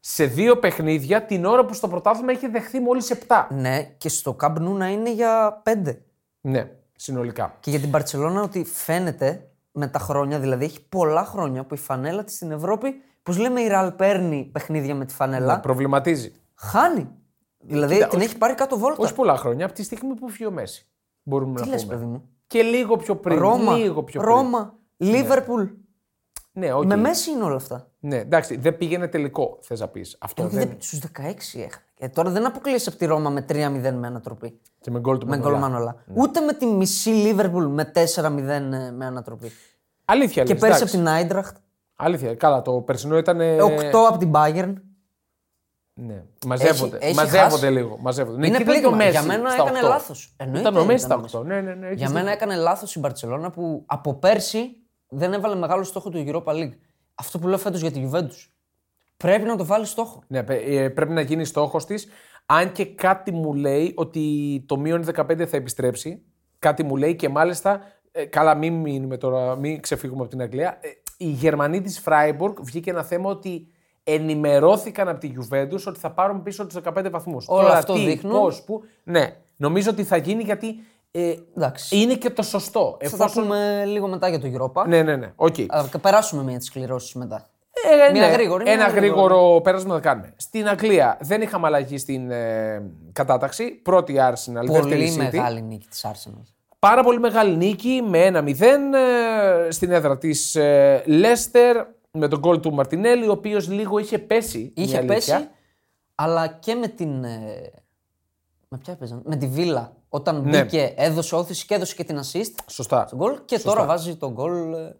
σε 0.00 0.24
δύο 0.24 0.58
παιχνίδια 0.58 1.22
την 1.24 1.44
ώρα 1.44 1.64
που 1.64 1.74
στο 1.74 1.88
πρωτάθλημα 1.88 2.32
έχει 2.32 2.48
δεχθεί 2.48 2.80
μόλις 2.80 3.10
7. 3.10 3.46
Ναι, 3.50 3.82
και 3.98 4.08
στο 4.08 4.36
Camp 4.40 4.54
Nou 4.56 4.60
να 4.76 4.88
είναι 4.88 5.12
για 5.12 5.62
5. 5.64 5.96
Ναι, 6.40 6.70
συνολικά. 6.96 7.54
Και 7.60 7.70
για 7.70 7.80
την 7.80 7.90
Μπαρτσελόνα 7.90 8.42
ότι 8.42 8.64
φαίνεται 8.64 9.48
με 9.72 9.86
τα 9.86 9.98
χρόνια, 9.98 10.38
δηλαδή 10.38 10.64
έχει 10.64 10.88
πολλά 10.88 11.24
χρόνια 11.24 11.64
που 11.64 11.74
η 11.74 11.78
φανέλα 11.78 12.24
της 12.24 12.34
στην 12.34 12.50
Ευρώπη, 12.50 12.94
πώς 13.22 13.38
λέμε 13.38 13.60
η 13.60 13.66
Ρεάλ 13.66 13.90
παίρνει 13.92 14.48
παιχνίδια 14.52 14.94
με 14.94 15.04
τη 15.04 15.14
φανέλα, 15.14 15.46
Να 15.46 15.60
προβληματίζει. 15.60 16.32
χάνει. 16.54 17.08
Δηλαδή 17.66 17.94
Κοίτα, 17.94 18.06
την 18.06 18.18
όχι- 18.18 18.26
έχει 18.26 18.38
πάρει 18.38 18.54
κάτω 18.54 18.78
βόλτα. 18.78 18.96
Όχι 19.02 19.14
πολλά 19.14 19.36
χρόνια, 19.36 19.64
από 19.64 19.74
τη 19.74 19.82
στιγμή 19.82 20.14
που 20.14 20.28
φύγει 20.28 20.46
ο 20.46 20.50
Μέσι. 20.50 20.86
Μπορούμε 21.22 21.60
Τι 21.60 21.66
να 21.66 21.72
λες, 21.72 21.82
πούμε. 21.84 21.94
παιδί 21.94 22.06
μου; 22.06 22.28
Και 22.46 22.62
λίγο 22.62 22.96
πιο 22.96 23.16
πριν. 23.16 23.38
Ρώμα, 23.38 23.76
λίγο 23.76 24.02
πιο 24.02 24.20
πριν. 24.20 24.32
Ρώμα, 24.34 24.74
Λίβερπουλ. 24.96 25.64
Ναι, 26.52 26.72
οκ. 26.72 26.84
Με 26.84 26.96
Μέσι 26.96 27.30
είναι 27.30 27.42
όλα 27.44 27.56
αυτά. 27.56 27.88
ναι, 28.00 28.16
εντάξει, 28.16 28.56
δεν 28.56 28.76
πήγαινε 28.76 29.08
τελικό, 29.08 29.58
θες 29.60 29.80
να 29.80 29.88
πεις. 29.88 30.16
Αυτό 30.20 30.42
Όχι, 30.44 30.54
δεν. 30.56 30.68
δεν... 30.68 30.76
Στους 30.80 30.98
16 30.98 31.58
έχανε. 31.58 31.70
Ε, 31.98 32.08
τώρα 32.08 32.30
δεν 32.30 32.46
αποκλείεσαι 32.46 32.88
από 32.88 32.98
τη 32.98 33.04
Ρώμα 33.06 33.30
με 33.30 33.44
3-0 33.48 33.92
με 33.94 34.06
ανατροπή. 34.06 34.60
Και 34.80 34.90
με 34.90 34.98
γκολ 35.00 35.18
του 35.18 35.26
Με 35.26 35.36
Μανολά. 35.36 35.58
γκολ 35.58 35.60
Μανολά. 35.70 35.96
Ούτε 36.14 36.40
με 36.40 36.52
τη 36.52 36.66
μισή 36.66 37.10
Λίβερπουλ 37.10 37.64
με 37.66 37.92
4-0 37.94 38.38
ε, 38.48 38.90
με 38.90 39.06
ανατροπή. 39.06 39.50
Αλήθεια, 40.04 40.42
Και 40.42 40.52
λες, 40.52 40.60
πέρσι 40.60 40.74
από 40.82 40.84
εντάξει. 40.84 40.96
την 40.96 41.08
Άιντραχτ. 41.08 41.56
Αλήθεια, 41.96 42.34
καλά, 42.34 42.62
το 42.62 42.72
περσινό 42.72 43.16
ήταν. 43.16 43.40
ε, 43.40 43.56
8 43.62 44.06
από 44.08 44.18
την 44.18 44.30
Bayern. 44.34 44.72
Ναι. 45.96 46.22
Μαζεύονται. 46.46 46.98
έχει 47.00 47.14
μαζεύονται 47.14 47.50
χάσει. 47.66 47.66
λίγο. 47.66 47.96
Μαζεύονται. 48.00 48.38
Ναι, 48.38 48.46
Είναι 48.46 48.56
εκεί 48.56 48.64
ήταν 48.70 48.80
και 48.80 48.86
ο 48.86 48.90
πλήγμα. 48.90 49.04
Μέση 49.04 49.10
Για 49.10 49.22
μένα 49.22 49.50
στα 49.50 49.62
έκανε 49.62 49.78
8. 49.78 49.88
λάθος. 49.88 50.36
Ήταν 50.56 50.76
ο 50.76 50.84
Μέση 50.84 51.04
στα 51.04 51.20
8. 51.38 51.44
Ναι, 51.44 51.60
ναι, 51.60 51.74
ναι, 51.74 51.86
έχεις 51.86 51.98
Για 51.98 52.06
δίκιο. 52.06 52.12
μένα 52.22 52.30
έκανε 52.30 52.54
λάθος 52.56 52.94
η 52.94 52.98
Μπαρσελόνα 52.98 53.50
που 53.50 53.82
από 53.86 54.14
πέρσι 54.14 54.76
δεν 55.08 55.32
έβαλε 55.32 55.54
μεγάλο 55.54 55.82
στόχο 55.84 56.10
του 56.10 56.24
Europa 56.26 56.52
League. 56.52 56.72
Αυτό 57.14 57.38
που 57.38 57.48
λέω 57.48 57.58
φέτος 57.58 57.80
για 57.80 57.90
τη 57.90 58.08
Juventus. 58.12 58.48
Πρέπει 59.16 59.44
να 59.44 59.56
το 59.56 59.64
βάλει 59.64 59.86
στόχο. 59.86 60.22
Ναι, 60.26 60.42
πε- 60.42 60.62
ε, 60.68 60.88
πρέπει 60.88 61.12
να 61.12 61.20
γίνει 61.20 61.44
στόχος 61.44 61.86
της. 61.86 62.06
Αν 62.46 62.72
και 62.72 62.84
κάτι 62.86 63.32
μου 63.32 63.54
λέει 63.54 63.92
ότι 63.96 64.64
το 64.68 64.76
μείον 64.78 65.04
15 65.04 65.44
θα 65.46 65.56
επιστρέψει. 65.56 66.22
Κάτι 66.58 66.82
μου 66.82 66.96
λέει 66.96 67.16
και 67.16 67.28
μάλιστα. 67.28 67.80
ε, 68.12 68.24
καλά, 68.24 68.54
μην 68.54 68.74
μείνουμε 68.74 69.16
τώρα, 69.16 69.56
μην 69.56 69.80
ξεφύγουμε 69.80 70.20
από 70.20 70.30
την 70.30 70.40
Αγγλία. 70.40 70.78
Ε, 70.80 70.88
οι 71.16 71.26
Γερμανοί 71.28 71.80
της 71.80 71.98
Φράιμπουργκ 71.98 72.56
βγήκε 72.60 72.90
ένα 72.90 73.02
θέμα 73.02 73.30
ότι 73.30 73.68
ενημερώθηκαν 74.04 75.08
από 75.08 75.20
τη 75.20 75.32
Juventus 75.38 75.80
ότι 75.86 75.98
θα 75.98 76.10
πάρουν 76.10 76.42
πίσω 76.42 76.66
τους 76.66 76.76
15 76.84 77.10
βαθμούς. 77.10 77.44
Όλο 77.48 77.66
αυτό 77.68 77.94
δείχνουν. 77.94 78.32
Πώς, 78.40 78.62
που. 78.62 78.82
Ναι, 79.04 79.36
νομίζω 79.56 79.90
ότι 79.90 80.04
θα 80.04 80.16
γίνει 80.16 80.42
γιατί 80.42 80.74
ε, 81.10 81.34
Εντάξει. 81.56 81.96
είναι 82.00 82.14
και 82.14 82.30
το 82.30 82.42
σωστό. 82.42 82.96
Θα 83.04 83.16
τα 83.16 83.30
πούμε 83.32 83.84
λίγο 83.86 84.06
μετά 84.08 84.28
για 84.28 84.40
το 84.40 84.46
Europa. 84.54 84.86
Ναι, 84.86 85.02
ναι, 85.02 85.16
ναι. 85.16 85.32
οκ. 85.36 85.54
Α, 85.68 85.84
και 85.90 85.98
περάσουμε 85.98 86.42
μια 86.42 86.58
στις 86.58 86.70
κληρώσεις 86.70 87.14
μετά. 87.14 87.48
Ε, 88.08 88.12
Μια 88.12 88.26
ναι, 88.26 88.32
γρήγορη, 88.32 88.62
μια 88.62 88.72
Ένα 88.72 88.88
γρήγορη. 88.88 89.06
γρήγορο 89.10 89.60
πέρασμα 89.60 89.94
θα 89.94 90.00
κάνουμε. 90.00 90.32
Στην 90.36 90.68
Αγγλία 90.68 91.18
δεν 91.20 91.42
είχαμε 91.42 91.66
αλλαγή 91.66 91.98
στην 91.98 92.30
ε, 92.30 92.82
κατάταξη. 93.12 93.70
Πρώτη 93.70 94.12
η 94.12 94.16
Arsenal, 94.18 94.66
δεύτερη 94.66 94.80
Πολύ 94.80 95.04
η 95.04 95.12
City. 95.14 95.22
μεγάλη 95.32 95.62
νίκη 95.62 95.86
της 95.88 96.06
Arsenal. 96.12 96.42
Πάρα 96.78 97.02
πολύ 97.02 97.18
μεγάλη 97.18 97.56
νίκη 97.56 98.02
με 98.08 98.30
1-0 98.34 98.60
ε, 98.60 99.70
στην 99.70 99.90
έδρα 99.92 100.18
της 100.18 100.54
ε, 100.54 101.02
Leicester 101.06 101.84
με 102.18 102.28
τον 102.28 102.38
γκολ 102.38 102.60
του 102.60 102.72
Μαρτινέλη, 102.74 103.28
ο 103.28 103.32
οποίος 103.32 103.68
λίγο 103.68 103.98
είχε 103.98 104.18
πέσει. 104.18 104.58
η 104.58 104.72
Είχε 104.74 104.96
αλήθεια. 104.96 105.14
πέσει, 105.36 105.48
αλλά 106.14 106.46
και 106.46 106.74
με 106.74 106.88
την 106.88 107.24
ε, 107.24 107.70
Με 108.68 108.78
ποια 108.78 108.92
έπαιζαν. 108.92 109.22
Με 109.24 109.36
τη 109.36 109.46
Βίλα. 109.46 109.96
Όταν 110.08 110.42
Ναι. 110.48 110.62
μπήκε, 110.62 110.94
έδωσε 110.96 111.34
όθηση 111.34 111.66
και 111.66 111.74
έδωσε 111.74 111.94
και 111.94 112.04
την 112.04 112.18
assist 112.18 112.54
Σωστά. 112.66 113.06
στον 113.06 113.18
γκολ 113.18 113.38
και 113.44 113.58
τώρα 113.58 113.84
βάζει 113.84 114.16
τον 114.16 114.32
γκολ 114.32 114.72
ε, 114.74 114.96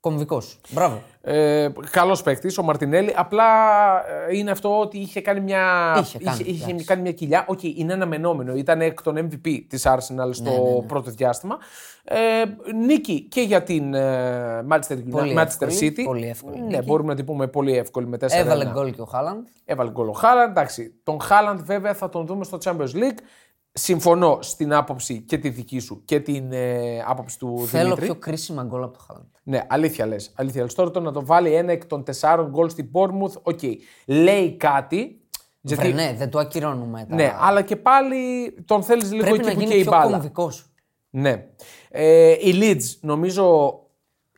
κομβικός. 0.00 0.60
Μπράβο. 0.70 1.02
Ε, 1.22 1.68
Καλός 1.90 2.22
παίκτης, 2.22 2.58
ο 2.58 2.62
Μαρτινέλι. 2.62 3.12
Απλά 3.16 3.44
ε, 4.28 4.36
είναι 4.36 4.50
αυτό 4.50 4.80
ότι 4.80 4.98
είχε 4.98 5.20
κάνει 5.20 5.40
μια, 5.40 5.94
Είχε 6.00 6.18
κάνει, 6.18 6.38
είχε, 6.40 6.50
είχε 6.50 6.64
εντάξει. 6.68 6.84
κάνει 6.84 7.02
μια 7.02 7.12
κοιλιά. 7.12 7.44
Οκ, 7.48 7.62
είναι 7.62 7.92
αναμενόμενο. 7.92 8.54
Ήταν 8.54 8.80
εκ 8.80 9.02
των 9.02 9.16
MVP 9.18 9.58
της 9.68 9.86
Arsenal 9.88 10.28
στο 10.30 10.50
Ναι, 10.80 10.86
πρώτο 10.86 11.10
διάστημα. 11.10 11.58
Ε, 12.04 12.16
νίκη 12.86 13.20
και 13.20 13.40
για 13.40 13.62
την 13.62 13.94
ε, 13.94 14.64
Manchester, 14.70 14.92
United- 14.92 15.10
Πολύ 15.10 15.34
Manchester 15.38 15.66
εύκολη, 15.68 15.94
City. 15.96 16.02
πολύ 16.04 16.28
εύκολη 16.28 16.60
Ναι, 16.60 16.66
νίκη. 16.66 16.82
μπορούμε 16.86 17.08
να 17.08 17.14
την 17.14 17.24
πούμε 17.24 17.46
πολύ 17.48 17.76
εύκολη 17.76 18.06
με 18.06 18.16
4 18.20 18.26
Έβαλε 18.30 18.70
γκολ 18.72 18.90
και 18.94 19.00
ο 19.00 19.04
Χάλαντ. 19.04 19.46
Έβαλε 19.64 19.90
γκολ 19.90 20.08
ο 20.08 20.12
Χάλαντ. 20.12 20.50
Εντάξει, 20.50 20.94
τον 21.04 21.20
Χάλαντ 21.20 21.60
βέβαια 21.64 21.94
θα 21.94 22.08
τον 22.08 22.26
δούμε 22.26 22.44
στο 22.44 22.58
Champions 22.64 22.94
League. 22.94 23.18
Συμφωνώ 23.72 24.38
στην 24.42 24.72
άποψη 24.72 25.20
και 25.20 25.38
τη 25.38 25.48
δική 25.48 25.78
σου 25.78 26.02
και 26.04 26.20
την 26.20 26.52
ε, 26.52 27.02
άποψη 27.06 27.38
του 27.38 27.64
Θέλω 27.66 27.82
Δημήτρη. 27.84 28.04
πιο 28.04 28.14
κρίσιμα 28.14 28.62
γκολ 28.62 28.82
από 28.82 28.92
το 28.98 29.04
Χάλαντ. 29.06 29.24
Ναι, 29.42 29.64
αλήθεια 29.68 30.06
λες. 30.06 30.32
Αλήθεια 30.36 30.62
λες. 30.62 30.74
Τώρα 30.74 30.90
το 30.90 31.00
να 31.00 31.12
το 31.12 31.24
βάλει 31.24 31.54
ένα 31.54 31.72
εκ 31.72 31.86
των 31.86 32.04
τεσσάρων 32.04 32.48
γκολ 32.48 32.68
στην 32.68 32.88
Bournemouth, 32.92 33.42
OK. 33.42 33.60
Λέει 34.06 34.56
κάτι. 34.56 35.20
Γιατί, 35.60 35.82
Βρε, 35.92 35.92
ναι, 36.04 36.14
δεν 36.18 36.30
το 36.30 36.38
ακυρώνουμε. 36.38 37.06
τα- 37.08 37.14
ναι, 37.14 37.34
αλλά 37.40 37.62
και 37.62 37.76
πάλι 37.76 38.50
τον 38.64 38.82
θέλεις 38.82 39.12
λίγο 39.12 39.24
Πρέπει 39.24 39.36
εκεί 39.38 39.46
να 39.46 39.52
που 39.54 39.60
γίνει 39.60 39.72
και 39.72 39.78
η 39.78 39.82
πιο 39.82 39.90
μπάλα. 39.90 40.10
κομβικός. 40.10 40.66
Ναι. 41.10 41.46
Ε, 41.90 42.30
η 42.30 42.52
Leeds, 42.60 42.98
νομίζω, 43.00 43.72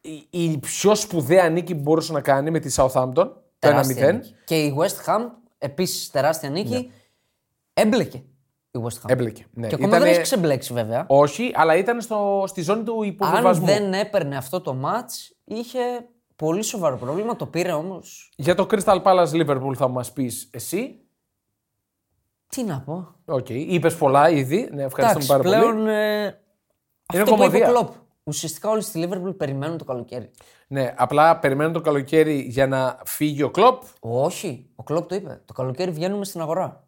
η, 0.01 0.27
η 0.31 0.59
πιο 0.59 0.95
σπουδαία 0.95 1.49
νίκη 1.49 1.75
που 1.75 1.81
μπορούσε 1.81 2.13
να 2.13 2.21
κάνει 2.21 2.51
με 2.51 2.59
τη 2.59 2.75
Southampton. 2.77 3.31
Το 3.59 3.69
1-0. 3.69 4.19
Και 4.45 4.63
η 4.65 4.75
West 4.79 5.05
Ham, 5.11 5.21
επίσης 5.59 6.11
τεράστια 6.11 6.51
νίκη, 6.51 6.91
έμπλεκε 7.75 8.23
η 8.73 8.79
West 8.83 8.87
Ham. 9.07 9.11
Έμπλεκε. 9.11 9.47
Ναι. 9.55 9.67
Και 9.69 9.75
ακόμα 9.75 9.89
δεν 9.91 9.99
Ήτανε- 9.99 10.15
έχει 10.15 10.23
ξεμπλέξει 10.23 10.73
βέβαια. 10.73 11.05
Όχι, 11.09 11.51
αλλά 11.55 11.77
ήταν 11.77 12.01
στο, 12.01 12.45
στη 12.47 12.63
ζώνη 12.63 12.83
του 12.83 13.01
Αν 13.03 13.09
υποβιβασμού. 13.09 13.67
δεν 13.67 13.93
έπαιρνε 13.93 14.37
αυτό 14.37 14.61
το 14.61 14.77
match, 14.85 15.33
είχε 15.45 15.81
πολύ 16.37 16.63
σοβαρό 16.63 16.97
πρόβλημα. 16.97 17.37
Το 17.37 17.47
πήρε 17.47 17.73
όμως. 17.73 18.33
Για 18.37 18.55
το 18.55 18.67
Crystal 18.71 19.03
Palace 19.03 19.29
Liverpool 19.31 19.75
θα 19.77 19.89
μας 19.89 20.13
πεις 20.13 20.49
εσύ. 20.53 20.97
Τι 22.47 22.63
να 22.65 22.81
πω. 22.81 23.15
Οκ, 23.25 23.49
είπες 23.49 23.97
πολλά 23.97 24.31
ήδη. 24.31 24.69
Ναι, 24.73 24.83
ευχαριστούμε 24.83 25.25
Εντάξει, 25.25 25.27
πάρα 25.29 25.43
πολύ. 25.43 25.57
πλέον. 25.57 25.89
Ε, 25.89 26.27
αυτό 26.27 26.37
που 27.07 27.17
είπε 27.17 27.31
κωμωδία. 27.31 27.69
ο 27.69 27.73
Κλοπ. 27.73 27.91
Ουσιαστικά 28.25 28.69
όλοι 28.71 28.83
στη 28.83 29.09
Liverpool 29.09 29.37
περιμένουν 29.37 29.79
το 29.79 29.85
καλοκαίρι. 29.85 30.31
Ναι, 30.67 30.95
απλά 30.97 31.39
περιμένουν 31.39 31.73
το 31.73 31.81
καλοκαίρι 31.81 32.39
για 32.41 32.67
να 32.67 32.99
φύγει 33.05 33.43
ο 33.43 33.51
Κλοπ. 33.51 33.83
Όχι, 34.01 34.71
ο 34.75 34.83
Κλοπ 34.83 35.09
το 35.09 35.15
είπε. 35.15 35.43
Το 35.45 35.53
καλοκαίρι 35.53 35.91
βγαίνουμε 35.91 36.25
στην 36.25 36.41
αγορά. 36.41 36.87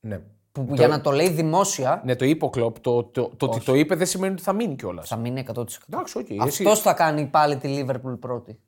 Ναι. 0.00 0.20
Που, 0.52 0.64
που 0.64 0.74
για 0.74 0.88
να 0.88 1.00
το 1.00 1.10
λέει 1.10 1.28
δημόσια 1.28 2.02
Ναι, 2.04 2.16
το 2.16 2.24
είπε 2.24 2.44
ο 2.44 2.50
Κλοπ. 2.50 2.80
Το, 2.80 3.04
το, 3.04 3.28
το 3.36 3.46
ότι 3.46 3.60
το 3.64 3.74
είπε 3.74 3.94
δεν 3.94 4.06
σημαίνει 4.06 4.32
ότι 4.32 4.42
θα 4.42 4.52
μείνει 4.52 4.74
κιόλας. 4.76 5.08
θα 5.08 5.16
μείνει 5.16 5.44
100%. 5.54 5.64
Εντάξει, 5.88 6.18
οκ. 6.18 6.30
εσύ- 6.30 6.38
Αυτός 6.40 6.80
θα 6.80 6.92
κάνει 6.92 7.26
πάλι 7.26 7.56
τη 7.56 7.84
Liverpool 7.86 8.18
πρώτη. 8.20 8.60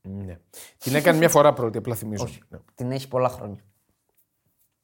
Ναι. 0.00 0.38
Την 0.78 0.94
έκανε 0.94 1.18
μια 1.18 1.28
φορά 1.28 1.52
πρώτη, 1.52 1.78
απλά 1.78 1.94
θυμίζω. 1.94 2.28
Ναι. 2.48 2.58
Την 2.74 2.90
έχει 2.90 3.08
πολλά 3.08 3.28
χρόνια. 3.28 3.60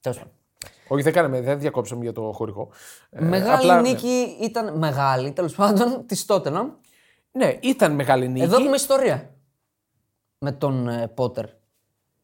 Τέλος 0.01 0.19
πάντων. 0.19 0.33
Όχι, 0.89 1.03
δεν 1.03 1.13
κάναμε, 1.13 1.41
δεν 1.41 1.59
διακόψαμε 1.59 2.03
για 2.03 2.13
το 2.13 2.33
χορηγό. 2.33 2.69
Ε, 3.11 3.25
Μεγάλη 3.25 3.53
απλά, 3.55 3.81
ναι. 3.81 3.91
νίκη 3.91 4.37
ήταν 4.41 4.79
μεγάλη, 4.79 5.33
τέλος 5.33 5.55
πάντων, 5.55 6.07
της 6.07 6.25
Τότεναμ. 6.25 6.71
Ναι, 7.33 7.59
ήταν 7.63 7.93
μεγάλη 7.95 8.29
νίκη. 8.29 8.45
Εδώ 8.45 8.57
έχουμε 8.57 8.75
ιστορία 8.77 9.35
με 10.39 10.53
τον 10.53 10.89
ε, 10.89 11.09
Πότερ. 11.09 11.47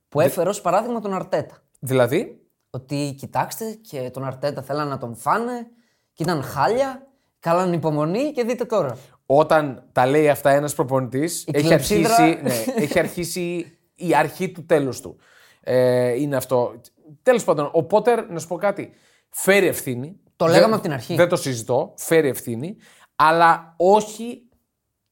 Που 0.09 0.21
έφερε 0.21 0.49
ως 0.49 0.61
παράδειγμα 0.61 1.01
τον 1.01 1.13
Αρτέτα. 1.15 1.63
Δηλαδή, 1.79 2.42
Ότι 2.77 3.15
κοιτάξτε 3.19 3.73
και 3.73 4.11
τον 4.13 4.25
Αρτέτα 4.25 4.63
θέλαν 4.63 4.89
να 4.89 4.99
τον 4.99 5.15
φάνε 5.17 5.67
και 6.13 6.23
ήταν 6.23 6.43
χάλια. 6.43 7.07
Κάναν 7.41 7.73
υπομονή 7.73 8.33
και 8.33 8.45
δείτε 8.45 8.65
τώρα. 8.65 8.97
όταν 9.27 9.89
τα 9.93 10.07
λέει 10.07 10.29
αυτά 10.29 10.51
ένας 10.51 10.75
προπονητής, 10.75 11.45
έχει, 11.53 11.67
κλεψίδρα- 11.67 12.15
αρχίσει, 12.17 12.43
ναι, 12.43 12.83
έχει 12.83 12.99
αρχίσει 12.99 13.77
η 13.95 14.15
αρχή 14.15 14.51
του 14.53 14.67
τέλους 14.67 15.01
του. 15.01 15.17
Ε, 15.61 16.21
είναι 16.21 16.37
αυτό. 16.37 16.81
Τέλος 17.23 17.45
πάντων, 17.45 17.71
ο 17.73 17.83
Πότερ, 17.83 18.31
να 18.31 18.39
σου 18.39 18.47
πω 18.49 18.57
κάτι, 18.57 18.93
φέρει 19.31 19.67
ευθύνη. 19.67 20.21
Το 20.37 20.45
Δεν- 20.45 20.55
λέγαμε 20.55 20.75
από 20.75 20.83
την 20.83 20.93
αρχή. 20.93 21.15
Δεν 21.15 21.29
το 21.29 21.37
συζητώ. 21.37 21.95
Φέρει 21.97 22.29
ευθύνη, 22.29 22.77
αλλά 23.17 23.75
όχι 23.77 24.43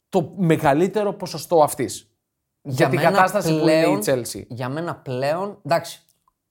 το 0.08 0.32
μεγαλύτερο 0.36 1.12
ποσοστό 1.12 1.62
αυτής. 1.62 2.10
Για, 2.62 2.88
την 2.88 2.98
μένα 2.98 3.10
κατάσταση 3.10 3.48
που 3.58 3.68
είναι 3.68 3.86
η 3.86 3.98
Chelsea. 4.06 4.42
Για 4.48 4.68
μένα 4.68 4.96
πλέον, 4.96 5.58
εντάξει, 5.64 6.02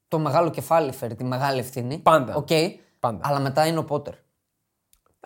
το 0.10 0.20
μεγάλο 0.20 0.50
κεφάλι 0.50 0.92
φέρει 0.92 1.16
τη 1.16 1.24
μεγάλη 1.24 1.60
ευθύνη. 1.60 1.98
Πάντα. 1.98 2.36
Οκ, 2.36 2.48
Πάντα. 3.00 3.20
αλλά 3.24 3.40
μετά 3.40 3.68
είναι 3.68 3.78
ο 3.80 3.84
Πότερ. 3.84 4.14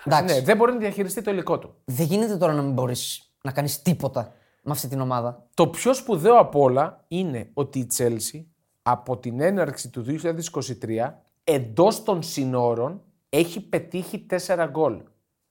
Εντάξει, 0.05 0.35
Ναι, 0.35 0.41
δεν 0.41 0.57
μπορεί 0.57 0.71
να 0.71 0.77
διαχειριστεί 0.77 1.21
το 1.21 1.31
υλικό 1.31 1.59
του. 1.59 1.75
δεν 1.85 2.05
γίνεται 2.05 2.37
τώρα 2.37 2.53
να 2.53 2.61
μην 2.61 2.73
μπορείς 2.73 3.31
να 3.43 3.51
κάνεις 3.51 3.81
τίποτα 3.81 4.33
με 4.63 4.71
αυτή 4.71 4.87
την 4.87 5.01
ομάδα. 5.01 5.47
Το 5.53 5.67
πιο 5.67 5.93
σπουδαίο 5.93 6.37
απ' 6.39 6.55
όλα 6.55 7.03
είναι 7.07 7.49
ότι 7.53 7.79
η 7.79 7.87
Chelsea 7.97 8.43
από 8.81 9.17
την 9.17 9.39
έναρξη 9.39 9.89
του 9.89 10.01
2023 10.01 11.09
εντός 11.43 12.03
των 12.03 12.23
συνόρων 12.23 13.01
έχει 13.29 13.61
πετύχει 13.61 14.25
4 14.45 14.67
γκολ. 14.69 15.01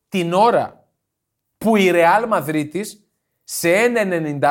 Την 0.08 0.32
ώρα 0.32 0.84
που 1.58 1.76
η 1.76 1.90
Real 1.92 2.32
Madrid 2.32 2.80
σε 3.44 3.72
ένα 3.74 4.02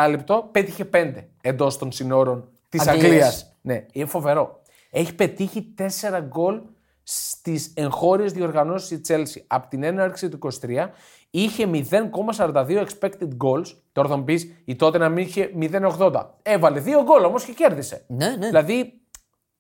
90 0.06 0.10
λεπτό 0.10 0.50
πέτυχε 0.52 0.90
5 0.94 1.14
εντός 1.42 1.78
των 1.78 1.92
συνόρων 1.92 2.50
της 2.70 2.88
Αγγλίας. 2.88 3.04
Αγγλίας. 3.06 3.56
Ναι, 3.62 3.86
είναι 3.92 4.06
φοβερό. 4.06 4.61
Έχει 4.94 5.16
πετύχει 5.16 5.74
4 5.78 5.84
γκολ 6.28 6.62
στις 7.04 7.74
εγχώριες 7.76 8.32
διοργανώσεις 8.32 8.90
η 8.90 9.02
Chelsea. 9.08 9.42
Από 9.48 9.68
την 9.68 9.84
έναρξη 9.84 10.30
του 10.30 10.40
23 10.62 10.88
είχε 11.30 11.66
0,42 11.66 12.86
expected 12.88 13.28
goals. 13.44 13.66
Τώρα 13.92 14.08
θα 14.10 14.18
μου 14.18 14.24
πεις, 14.24 14.48
η 14.66 14.76
τότε 14.76 14.98
να 14.98 15.10
μην 15.10 15.24
είχε 15.26 15.52
0,80. 15.60 16.26
Έβαλε 16.42 16.82
2 16.82 17.04
γκολ 17.04 17.24
όμως 17.24 17.44
και 17.44 17.52
κέρδισε. 17.54 18.06
Ναι, 18.08 18.30
ναι. 18.30 18.48
Δηλαδή, 18.48 19.02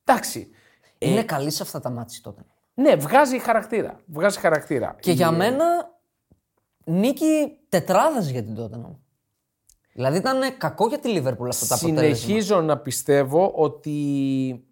εντάξει. 0.03 0.49
Είναι 0.97 1.23
καλή 1.23 1.49
σε 1.51 1.63
αυτά 1.63 1.79
τα 1.79 1.89
μάτια 1.89 2.19
τότε. 2.23 2.41
Ναι, 2.73 2.95
βγάζει 2.95 3.39
χαρακτήρα. 3.39 3.99
Βγάζει 4.05 4.39
χαρακτήρα. 4.39 4.95
Και 4.99 5.11
Η- 5.11 5.13
για 5.13 5.31
μένα 5.31 5.65
νίκη 6.85 7.57
τετράδας 7.69 8.27
για 8.29 8.43
την 8.43 8.55
Tottenham. 8.59 8.95
Δηλαδή 9.93 10.17
ήταν 10.17 10.57
κακό 10.57 10.87
για 10.87 10.99
τη 10.99 11.13
Liverpool 11.17 11.47
αυτό 11.49 11.67
το 11.67 11.75
αποτέλεσμα. 11.75 12.15
Συνεχίζω 12.15 12.61
να 12.61 12.77
πιστεύω 12.77 13.51
ότι 13.55 14.65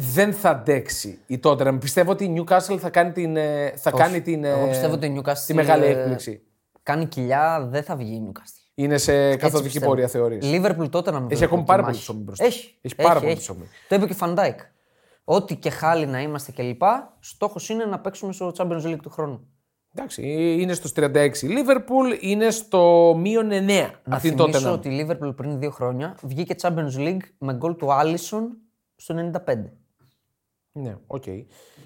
δεν 0.00 0.32
θα 0.32 0.50
αντέξει 0.50 1.18
η 1.26 1.40
Tottenham. 1.42 1.76
Πιστεύω 1.80 2.10
ότι 2.10 2.24
η 2.24 2.34
Newcastle 2.38 2.76
θα 2.78 2.90
κάνει 2.90 3.12
την, 3.12 3.36
ε, 3.36 3.72
θα 3.76 3.90
κάνει 3.90 4.20
την, 4.20 4.44
Εγώ 4.44 4.64
ε, 4.64 4.68
πιστεύω 4.68 4.94
ότι 4.94 5.06
η 5.06 5.20
Newcastle 5.20 5.44
τη 5.46 5.54
μεγάλη 5.54 5.84
ε, 5.84 5.88
έκπληξη. 5.88 6.42
κάνει 6.82 7.06
κοιλιά, 7.06 7.66
δεν 7.70 7.82
θα 7.82 7.96
βγει 7.96 8.14
η 8.14 8.22
Newcastle. 8.26 8.60
Είναι 8.74 8.98
σε 8.98 9.36
καθοδική 9.36 9.64
πιστεύω. 9.68 9.86
πορεία 9.86 10.08
θεωρείς. 10.08 10.46
Liverpool 10.52 10.90
τότε 10.90 11.10
να 11.10 11.26
Έχει 11.28 11.44
ακόμη 11.44 11.62
πάρα 11.64 11.82
πολύ 11.82 11.96
ψωμί 11.96 12.22
μπροστά. 12.22 12.44
Έχει. 12.44 12.78
Έχει 12.80 12.94
πάρα 12.94 13.20
πολύ 13.20 13.36
ψωμί. 13.36 13.68
Το 13.88 13.94
είπε 13.94 14.06
και 14.06 14.14
Φαν 14.14 14.32
Ντάικ. 14.32 14.60
Ό,τι 15.24 15.56
και 15.56 15.70
χάλι 15.70 16.06
να 16.06 16.20
είμαστε 16.20 16.52
κλπ. 16.52 16.82
Στόχος 17.20 17.68
είναι 17.68 17.84
να 17.84 17.98
παίξουμε 17.98 18.32
στο 18.32 18.52
Champions 18.56 18.82
League 18.84 19.00
του 19.02 19.10
χρόνου. 19.10 19.46
Εντάξει, 19.94 20.22
είναι 20.60 20.72
στους 20.72 20.92
36 20.96 21.42
η 21.42 21.48
Liverpool, 21.48 22.20
είναι 22.20 22.50
στο 22.50 23.14
μείον 23.18 23.48
9 23.48 23.50
Να 23.50 24.16
από 24.16 24.20
την 24.20 24.36
θυμίσω 24.36 24.70
Tottenham. 24.70 24.72
ότι 24.72 24.88
η 24.88 25.06
Liverpool 25.06 25.36
πριν 25.36 25.58
δύο 25.58 25.70
χρόνια 25.70 26.16
βγήκε 26.22 26.54
Champions 26.62 26.96
League 26.96 27.22
με 27.38 27.54
γκολ 27.54 27.76
του 27.76 27.88
Allison 27.90 28.42
στο 28.96 29.30
95. 29.46 29.54
Ναι, 30.72 30.96
οκ. 31.06 31.24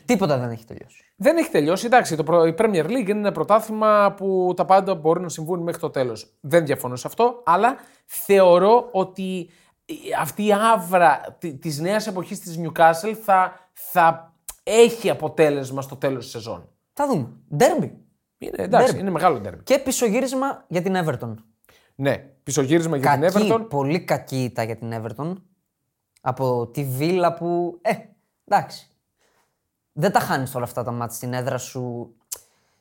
Τίποτα 0.05 0.39
δεν 0.39 0.51
έχει 0.51 0.65
τελειώσει. 0.65 1.05
Δεν 1.17 1.37
έχει 1.37 1.51
τελειώσει. 1.51 1.87
Εντάξει, 1.87 2.17
το 2.17 2.23
προ- 2.23 2.47
η 2.47 2.55
Premier 2.59 2.85
League 2.85 3.09
είναι 3.09 3.19
ένα 3.19 3.33
πρωτάθλημα 3.33 4.15
που 4.17 4.53
τα 4.57 4.65
πάντα 4.65 4.95
μπορούν 4.95 5.23
να 5.23 5.29
συμβούν 5.29 5.63
μέχρι 5.63 5.81
το 5.81 5.91
τέλος. 5.91 6.37
Δεν 6.41 6.65
διαφωνώ 6.67 6.97
σε 6.97 7.07
αυτό, 7.07 7.43
αλλά 7.45 7.77
θεωρώ 8.07 8.89
ότι 8.93 9.49
αυτή 10.21 10.45
η 10.47 10.53
άβρα 10.53 11.37
τη 11.61 11.81
νέας 11.81 12.07
εποχής 12.07 12.41
της 12.41 12.61
Newcastle 12.63 13.13
θα, 13.23 13.69
θα 13.73 14.35
έχει 14.63 15.11
αποτέλεσμα 15.11 15.83
στο 15.83 15.97
τέλος 15.97 16.23
της 16.23 16.33
σεζόν. 16.33 16.69
Θα 16.93 17.07
δούμε. 17.07 17.29
Ντέρμπι. 17.57 17.99
Είναι, 18.39 18.53
εντάξει, 18.57 18.93
Derby. 18.97 18.99
είναι 19.01 19.11
μεγάλο 19.11 19.39
ντέρμπι. 19.41 19.63
Και 19.63 19.79
πισωγύρισμα 19.79 20.65
για 20.69 20.83
την 20.83 20.95
Everton. 20.97 21.35
Ναι, 21.95 22.17
πισωγύρισμα 22.43 22.97
για 22.97 23.11
την 23.11 23.21
Κακή, 23.21 23.49
Everton. 23.53 23.67
πολύ 23.69 24.01
κακή 24.05 24.45
ήττα 24.45 24.63
για 24.63 24.77
την 24.77 24.93
Everton. 24.95 25.33
Από 26.21 26.67
τη 26.67 26.85
Βίλα 26.85 27.35
που. 27.35 27.79
Ε, 27.83 27.93
εντάξει. 28.49 28.87
Δεν 29.93 30.13
τα 30.13 30.21
χάνεις 30.21 30.55
όλα 30.55 30.65
αυτά 30.65 30.83
τα 30.85 30.91
μάτια 30.91 31.17
στην 31.17 31.33
έδρα 31.33 31.59
σου. 31.59 32.15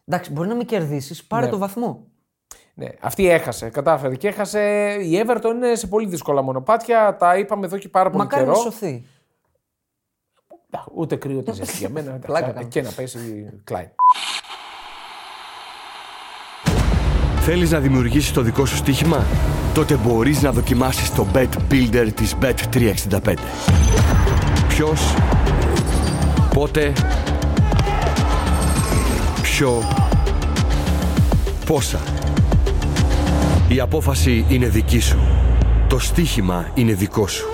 Εντάξει, 0.05 0.31
μπορεί 0.31 0.47
να 0.47 0.55
μην 0.55 0.65
κερδίσεις, 0.65 1.23
πάρε 1.23 1.45
Ναι. 1.45 1.51
το 1.51 1.57
βαθμό. 1.57 2.07
Ναι, 2.73 2.87
αυτή 3.01 3.27
έχασε, 3.29 3.69
κατάφερε 3.69 4.15
και 4.15 4.27
έχασε. 4.27 4.61
Η 5.01 5.23
Everton 5.27 5.51
είναι 5.55 5.75
σε 5.75 5.87
πολύ 5.87 6.07
δύσκολα 6.07 6.41
μονοπάτια. 6.41 7.15
Τα 7.19 7.37
είπαμε 7.37 7.65
εδώ 7.65 7.77
και 7.77 7.89
πάρα 7.89 8.09
πολύ 8.09 8.23
Μακάρι 8.23 8.45
να 8.45 8.51
καιρό. 8.51 8.63
σωθεί. 8.63 9.05
Α, 10.71 10.79
Ούτε 10.93 11.15
κρύο 11.15 11.37
ούτε 11.37 11.53
ζέστη 11.53 11.77
για 11.77 11.89
μένα. 11.89 12.07
εντάξει, 12.07 12.25
Πλάκα 12.27 12.51
κάνω. 12.51 12.67
και 12.67 12.81
να 12.81 12.91
πέσει 12.91 13.49
Κλάιν. 13.63 13.89
Θέλεις 17.39 17.71
να 17.71 17.79
δημιουργήσεις 17.79 18.31
το 18.33 18.41
δικό 18.41 18.65
σου 18.65 18.75
στοίχημα; 18.75 19.25
Τότε 19.73 19.95
μπορείς 19.95 20.41
να 20.41 20.51
δοκιμάσεις 20.51 21.13
το 21.13 21.27
Bet 21.33 21.49
Builder 21.71 22.09
της 22.15 22.35
Bet365. 22.41 23.33
Ποιος, 24.67 25.13
Πότε, 26.53 26.93
ποιο, 29.41 29.81
πόσα. 31.65 31.99
Η 33.69 33.79
απόφαση 33.79 34.45
είναι 34.49 34.67
δική 34.67 34.99
σου. 34.99 35.19
Το 35.89 35.99
στοίχημα 35.99 36.71
είναι 36.73 36.93
δικό 36.93 37.27
σου. 37.27 37.47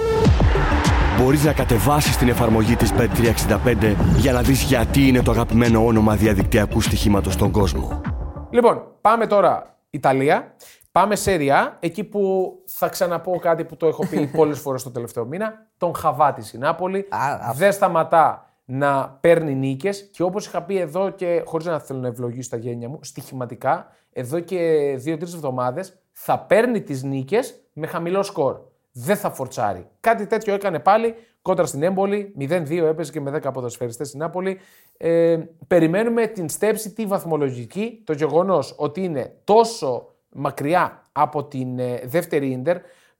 Μπορείς 1.19 1.43
να 1.43 1.53
κατεβάσεις 1.53 2.17
την 2.17 2.29
εφαρμογή 2.29 2.75
της 2.75 2.93
Bet365 2.97 3.95
για 4.17 4.31
να 4.31 4.41
δεις 4.41 4.61
γιατί 4.61 5.07
είναι 5.07 5.21
το 5.21 5.31
αγαπημένο 5.31 5.85
όνομα 5.85 6.15
διαδικτυακού 6.15 6.81
στοιχήματος 6.81 7.33
στον 7.33 7.51
κόσμο. 7.51 8.01
Λοιπόν, 8.49 8.83
πάμε 9.01 9.27
τώρα 9.27 9.77
Ιταλία. 9.89 10.55
Πάμε 10.91 11.15
σε 11.15 11.35
Ριά, 11.35 11.77
εκεί 11.79 12.03
που 12.03 12.53
θα 12.67 12.87
ξαναπώ 12.87 13.39
κάτι 13.39 13.63
που 13.63 13.77
το 13.77 13.87
έχω 13.87 14.07
πει 14.07 14.27
πολλές 14.37 14.59
φορές 14.59 14.83
το 14.83 14.91
τελευταίο 14.91 15.25
μήνα. 15.25 15.53
Τον 15.77 15.95
Χαβάτη 15.95 16.55
η 16.55 16.57
Νάπολη. 16.57 16.99
Α, 17.09 17.39
αυτό. 17.41 17.53
Δεν 17.57 17.71
σταματά 17.71 18.48
να 18.71 19.17
παίρνει 19.21 19.55
νίκες 19.55 20.09
και 20.11 20.23
όπως 20.23 20.45
είχα 20.45 20.63
πει 20.63 20.77
εδώ 20.77 21.09
και 21.09 21.41
χωρίς 21.45 21.65
να 21.65 21.79
θέλω 21.79 21.99
να 21.99 22.07
ευλογήσω 22.07 22.49
τα 22.49 22.57
γένια 22.57 22.89
μου, 22.89 22.99
στοιχηματικά, 23.01 23.87
εδώ 24.11 24.39
και 24.39 24.93
δύο-τρεις 24.97 25.33
εβδομάδες 25.33 26.01
θα 26.11 26.39
παίρνει 26.39 26.81
τις 26.81 27.03
νίκες 27.03 27.61
με 27.73 27.87
χαμηλό 27.87 28.23
σκορ. 28.23 28.59
Δεν 28.91 29.15
θα 29.15 29.31
φορτσάρει. 29.31 29.87
Κάτι 29.99 30.27
τέτοιο 30.27 30.53
έκανε 30.53 30.79
πάλι 30.79 31.15
κόντρα 31.41 31.65
στην 31.65 31.83
Έμπολη. 31.83 32.33
0-2 32.39 32.71
έπαιζε 32.71 33.11
και 33.11 33.21
με 33.21 33.39
10 33.43 33.53
ποδοσφαιριστές 33.53 34.07
στην 34.07 34.19
Νάπολη. 34.19 34.59
Ε, 34.97 35.39
περιμένουμε 35.67 36.27
την 36.27 36.49
στέψη 36.49 36.93
τη 36.93 37.05
βαθμολογική. 37.05 38.01
Το 38.03 38.13
γεγονός 38.13 38.75
ότι 38.77 39.03
είναι 39.03 39.39
τόσο 39.43 40.15
μακριά 40.29 41.09
από 41.11 41.45
την 41.45 41.79
ε, 41.79 42.01
δεύτερη 42.05 42.51
ίντερ 42.51 42.77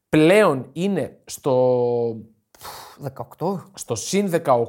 πλέον 0.10 0.70
είναι 0.74 1.18
στο, 1.26 2.16
18. 3.40 3.56
στο 3.74 3.96
συν 3.96 4.32
18. 4.46 4.62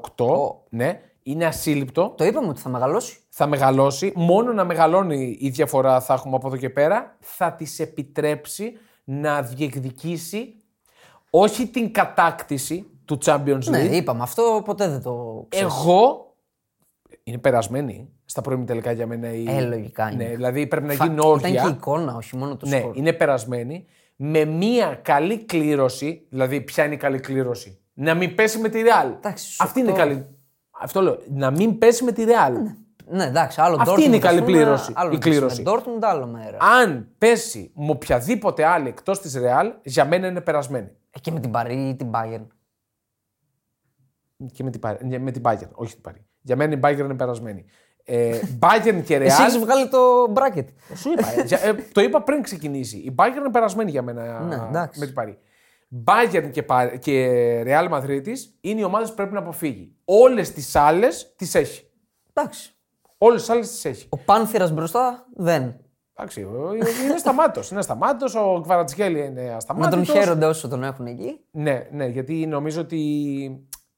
Ναι, 0.68 1.00
είναι 1.22 1.44
ασύλληπτο. 1.46 2.14
Το 2.16 2.24
είπαμε 2.24 2.48
ότι 2.48 2.60
θα 2.60 2.68
μεγαλώσει. 2.68 3.18
Θα 3.28 3.46
μεγαλώσει. 3.46 4.12
Μόνο 4.16 4.52
να 4.52 4.64
μεγαλώνει 4.64 5.36
η 5.40 5.48
διαφορά 5.48 6.00
θα 6.00 6.14
έχουμε 6.14 6.36
από 6.36 6.46
εδώ 6.46 6.56
και 6.56 6.70
πέρα. 6.70 7.16
Θα 7.20 7.52
της 7.52 7.78
επιτρέψει 7.78 8.72
να 9.04 9.42
διεκδικήσει 9.42 10.54
όχι 11.30 11.66
την 11.68 11.92
κατάκτηση 11.92 12.86
του 13.04 13.18
Champions 13.24 13.54
League. 13.58 13.68
Ναι, 13.70 13.78
είπαμε 13.82 14.22
αυτό, 14.22 14.62
ποτέ 14.64 14.88
δεν 14.88 15.02
το 15.02 15.46
ξέρεις. 15.48 15.74
Εγώ. 15.74 16.24
Είναι 17.22 17.38
περασμένη 17.38 18.08
στα 18.24 18.40
πρώιμη 18.40 18.64
τελικά 18.64 18.92
για 18.92 19.06
μένα. 19.06 19.32
Η... 19.32 19.44
Ε, 19.48 19.60
λογικά 19.60 20.10
είναι. 20.10 20.24
Ναι, 20.24 20.30
δηλαδή 20.34 20.66
πρέπει 20.66 20.86
να 20.86 20.92
Φα- 20.92 21.04
γίνει 21.04 21.16
Ήταν 21.16 21.30
όρια. 21.30 21.50
και 21.62 21.68
η 21.68 21.70
εικόνα, 21.70 22.14
όχι 22.14 22.36
μόνο 22.36 22.56
το 22.56 22.66
Ναι, 22.68 22.78
σκορ. 22.78 22.96
είναι 22.96 23.12
περασμένη. 23.12 23.86
Με 24.16 24.44
μία 24.44 24.98
καλή 25.02 25.44
κλήρωση. 25.44 26.26
Δηλαδή, 26.30 26.60
ποια 26.60 26.84
είναι 26.84 26.94
η 26.94 26.96
καλή 26.96 27.20
κλήρωση; 27.20 27.79
Να 27.92 28.14
μην 28.14 28.34
πέσει 28.34 28.58
με 28.58 28.68
τη 28.68 28.82
Real. 28.84 29.12
Εντάξει, 29.16 29.44
στους 29.44 29.60
Αυτή 29.60 29.80
είναι 29.80 29.88
η 29.88 29.92
οκτώ. 29.92 30.04
καλή. 30.04 30.26
Αυτό 30.70 31.00
λέω. 31.02 31.18
Να 31.30 31.50
μην 31.50 31.78
πέσει 31.78 32.04
με 32.04 32.12
τη 32.12 32.24
Real. 32.26 32.52
Ναι, 33.12 33.24
εντάξει, 33.24 33.60
άλλο 33.60 33.76
Αυτή 33.80 33.90
Dortmund, 33.94 34.04
είναι 34.04 34.14
η 34.14 34.18
ας 34.18 34.24
καλή 34.24 34.38
πούμε, 34.40 34.52
πλήρωση, 34.52 34.92
Άλλο 34.94 35.10
η 35.10 35.12
να 35.12 35.18
πεις 35.18 35.30
κλήρωση. 35.30 35.62
Με 35.62 35.70
Dortmund, 35.72 35.98
άλλο 36.00 36.26
μέρα. 36.26 36.56
Αν 36.82 37.08
πέσει 37.18 37.72
με 37.74 37.90
οποιαδήποτε 37.90 38.64
άλλη 38.64 38.88
εκτός 38.88 39.20
της 39.20 39.36
Real, 39.38 39.70
για 39.82 40.04
μένα 40.04 40.26
είναι 40.26 40.40
περασμένη. 40.40 40.90
Ε, 41.10 41.18
Και 41.18 41.30
με 41.30 41.40
την 41.40 41.50
Παρή 41.50 41.88
ή 41.88 41.96
την 41.96 42.10
Bayern. 42.14 42.46
Και 44.52 44.62
με 44.64 44.70
την, 44.70 44.80
Παρ- 44.80 45.02
ναι, 45.02 45.18
με 45.18 45.30
την 45.30 45.42
Bayern, 45.44 45.68
όχι 45.72 45.92
την 45.92 46.02
Παρή. 46.02 46.26
Για 46.40 46.56
μένα 46.56 46.74
η 46.74 46.78
Bayern 46.82 46.98
είναι 47.04 47.14
περασμένη. 47.14 47.64
Ε, 48.04 48.40
Bayern 48.60 49.02
και 49.04 49.14
Εσύ 49.24 49.42
έχεις 49.42 49.56
Real. 49.56 49.60
βγάλει 49.60 49.88
το 49.88 49.98
bracket. 50.34 50.64
Σου 50.94 51.10
είπα. 51.12 51.32
ε, 51.40 51.42
για- 51.42 51.60
ε, 51.64 51.74
το 51.92 52.00
είπα 52.00 52.22
πριν 52.22 52.42
ξεκινήσει. 52.42 52.96
Η 52.96 53.14
Bayern 53.18 53.36
είναι 53.38 53.50
περασμένη 53.50 53.90
για 53.90 54.02
μένα 54.02 54.40
Ναι, 54.40 54.54
εντάξει. 54.54 54.98
με 55.00 55.04
την 55.06 55.14
Παρή. 55.14 55.38
Bayern 56.04 56.48
και, 56.52 56.62
Πα- 56.62 56.96
και 56.96 57.26
Real 57.66 57.90
Madrid 57.92 58.26
είναι 58.60 58.80
οι 58.80 58.84
ομάδες 58.84 59.08
που 59.08 59.14
πρέπει 59.14 59.32
να 59.32 59.38
αποφύγει. 59.38 59.92
Όλες 60.04 60.52
τις 60.52 60.76
άλλες 60.76 61.34
τις 61.36 61.54
έχει. 61.54 61.84
Εντάξει. 62.32 62.74
Όλες 63.18 63.40
τις 63.40 63.50
άλλες 63.50 63.68
τις 63.70 63.84
έχει. 63.84 64.06
Ο 64.10 64.16
Πάνθυρας 64.16 64.72
μπροστά 64.72 65.26
δεν. 65.36 65.76
Εντάξει, 66.14 66.42
ο- 66.42 66.74
είναι 66.74 67.18
σταμάτος. 67.18 67.70
Είναι 67.70 67.82
σταμάτος. 67.82 68.34
Ο 68.34 68.60
Κβαρατσχέλη 68.62 69.24
είναι 69.26 69.50
ασταμάτητος. 69.56 69.98
Να 70.08 70.14
τον 70.14 70.14
χαίρονται 70.22 70.46
όσο 70.46 70.68
τον 70.68 70.82
έχουν 70.84 71.06
εκεί. 71.06 71.40
Ναι, 71.50 71.86
ναι, 71.92 72.06
γιατί 72.06 72.46
νομίζω 72.46 72.80
ότι 72.80 73.00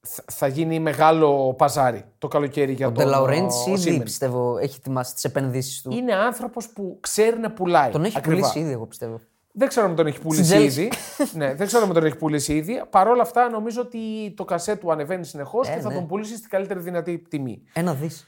θα- 0.01 0.23
θα 0.31 0.47
γίνει 0.47 0.79
μεγάλο 0.79 1.53
παζάρι 1.57 2.03
το 2.17 2.27
καλοκαίρι 2.27 2.71
για 2.73 2.87
Ο 2.87 2.91
τον 2.91 3.03
Ντελαουρέντ 3.03 3.49
ο 3.51 3.69
ήδη 3.71 3.77
Σίμεν. 3.81 4.03
πιστεύω 4.03 4.57
έχει 4.57 4.75
ετοιμάσει 4.79 5.13
τις 5.13 5.23
επενδύσεις 5.23 5.81
του. 5.81 5.91
Είναι 5.91 6.13
άνθρωπος 6.15 6.69
που 6.69 6.97
ξέρει 6.99 7.39
να 7.39 7.51
πουλάει. 7.51 7.91
Τον 7.91 8.03
έχει 8.03 8.17
ακριβά. 8.17 8.35
πουλήσει 8.39 8.59
ήδη, 8.59 8.71
εγώ 8.71 8.85
πιστεύω. 8.85 9.19
Δεν 9.55 9.67
ξέρω 9.67 9.85
αν 9.85 9.95
τον 9.95 10.07
έχει 10.07 10.19
πουλήσει 10.19 10.55
Chelsea. 10.55 10.61
ήδη. 10.63 10.91
ναι, 11.33 11.53
δεν 11.55 11.67
ξέρω 11.67 11.83
αν 11.83 11.93
τον 11.93 12.05
έχει 12.05 12.15
πουλήσει 12.17 12.55
ήδη. 12.55 12.83
Παρ' 12.89 13.07
όλα 13.07 13.21
αυτά, 13.21 13.49
νομίζω 13.49 13.81
ότι 13.81 14.33
το 14.35 14.45
κασέ 14.45 14.75
του 14.75 14.91
ανεβαίνει 14.91 15.25
συνεχώς 15.25 15.69
και 15.69 15.79
θα 15.79 15.89
ναι. 15.89 15.95
τον 15.95 16.07
πουλήσει 16.07 16.37
στην 16.37 16.49
καλύτερη 16.49 16.79
δυνατή 16.79 17.19
τιμή. 17.29 17.63
Ένα 17.73 17.93
δις. 17.93 18.27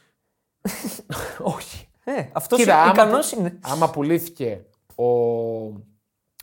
Όχι. 1.55 1.87
Ε, 2.03 2.23
αυτός 2.31 2.59
Κοίτα, 2.59 2.81
άμα, 2.81 2.91
ικανός 2.91 3.31
είναι. 3.31 3.59
άμα 3.61 3.89
πουλήθηκε 3.89 4.65
ο 4.95 5.05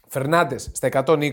Φερνάντες 0.09 0.71
στα 0.73 0.89
120, 1.07 1.33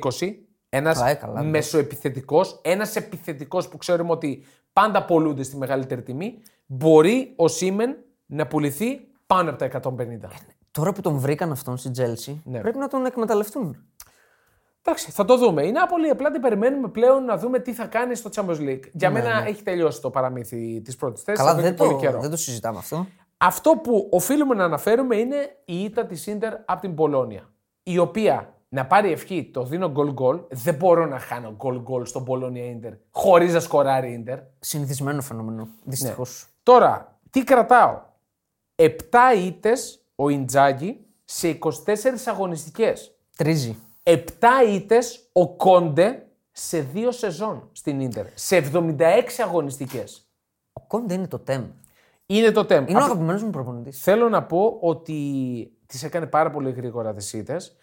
ένας 0.69 1.01
Α, 1.01 1.09
ε, 1.09 1.13
καλά, 1.13 1.31
εντάξει. 1.31 1.49
μεσοεπιθετικός, 1.49 2.59
ένας 2.63 2.95
επιθετικός 2.95 3.67
που 3.67 3.77
ξέρουμε 3.77 4.11
ότι 4.11 4.45
πάντα 4.73 5.05
πολλούνται 5.05 5.43
στη 5.43 5.57
μεγαλύτερη 5.57 6.01
τιμή, 6.01 6.41
μπορεί 6.65 7.33
ο 7.35 7.47
Σίμεν 7.47 7.97
να 8.25 8.47
πουληθεί 8.47 8.99
πάνω 9.27 9.49
από 9.49 9.59
τα 9.59 9.65
150. 9.65 10.29
Τώρα 10.71 10.91
που 10.91 11.01
τον 11.01 11.17
βρήκαν 11.17 11.51
αυτόν 11.51 11.77
στην 11.77 11.91
Τζέλση, 11.91 12.41
Ναι. 12.45 12.59
πρέπει 12.59 12.77
να 12.77 12.87
τον 12.87 13.05
εκμεταλλευτούν. 13.05 13.83
Εντάξει, 14.81 15.11
θα 15.11 15.25
το 15.25 15.37
δούμε. 15.37 15.65
Η 15.65 15.71
Νάπολη 15.71 16.09
απλά 16.09 16.31
την 16.31 16.41
περιμένουμε 16.41 16.87
πλέον 16.87 17.25
να 17.25 17.37
δούμε 17.37 17.59
τι 17.59 17.73
θα 17.73 17.85
κάνει 17.85 18.15
στο 18.15 18.29
Champions 18.35 18.59
League. 18.59 18.83
Για 18.93 19.11
μένα 19.11 19.43
έχει 19.47 19.63
τελειώσει 19.63 20.01
το 20.01 20.09
παραμύθι 20.09 20.81
της 20.81 20.95
πρώτης 20.95 21.23
θέσης. 21.23 21.43
Ναι, 21.43 21.49
Καλά, 21.49 21.61
δεν 21.61 21.75
το, 21.75 22.19
δεν 22.19 22.29
το 22.29 22.37
συζητάμε 22.37 22.77
αυτό. 22.77 23.07
Αυτό 23.37 23.71
που 23.83 24.07
οφείλουμε 24.11 24.55
να 24.55 24.63
αναφέρουμε 24.63 25.15
είναι 25.15 25.35
η 25.65 25.83
ήττα 25.83 26.05
της 26.05 26.27
Ίντερ 26.27 26.53
από 26.65 26.81
την 26.81 26.95
Μπολόνια. 26.95 27.49
Η 27.83 27.97
οποία 27.97 28.53
να 28.69 28.85
πάρει 28.85 29.11
ευχή, 29.11 29.49
το 29.53 29.63
δίνω 29.63 29.89
γκολ 29.91 30.11
γκολ. 30.11 30.39
Δεν 30.49 30.75
μπορώ 30.75 31.05
να 31.05 31.19
χάνω 31.19 31.53
γκολ 31.55 31.81
γκολ 31.81 32.05
στο 32.05 32.23
Μπολόνια 32.23 32.65
Ίντερ 32.65 32.93
χωρίς 33.11 33.53
να 33.53 33.59
σκοράρει 33.59 34.09
η 34.09 34.13
Ίντερ. 34.13 34.39
Συνηθισμένο 34.59 35.21
φαινόμενο. 35.21 35.67
Δυστυχώς. 35.83 36.47
Τώρα, 36.63 37.19
τι 37.29 37.43
κρατάω; 37.43 38.01
7 38.75 38.87
ήττες 39.45 39.98
ο 40.21 40.29
Ιντζάγκη 40.29 41.05
σε 41.25 41.57
24 41.61 41.69
αγωνιστικές. 42.25 43.15
Τρίζει. 43.35 43.77
7 44.03 44.15
ήττες 44.69 45.29
ο 45.33 45.55
Κόντε 45.55 46.27
σε 46.51 46.79
δύο 46.79 47.11
σεζόν 47.11 47.69
στην 47.71 47.99
Ίντερ. 47.99 48.25
Σε 48.33 48.57
76 48.73 48.97
αγωνιστικές. 49.43 50.29
Ο 50.73 50.81
Κόντε 50.81 51.13
είναι 51.13 51.27
το 51.27 51.39
τέμ. 51.39 51.65
Είναι 52.25 52.51
το 52.51 52.65
τέμ. 52.65 52.85
Είναι 52.87 52.99
ο 52.99 53.03
αγαπημένος 53.03 53.43
μου 53.43 53.49
προπονητής. 53.49 53.99
Θέλω 53.99 54.29
να 54.29 54.43
πω 54.43 54.77
ότι 54.81 55.13
τις 55.85 56.03
έκανε 56.03 56.25
πάρα 56.25 56.51
πολύ 56.51 56.71
γρήγορα 56.71 57.13
τις 57.13 57.33
ήττες. 57.33 57.75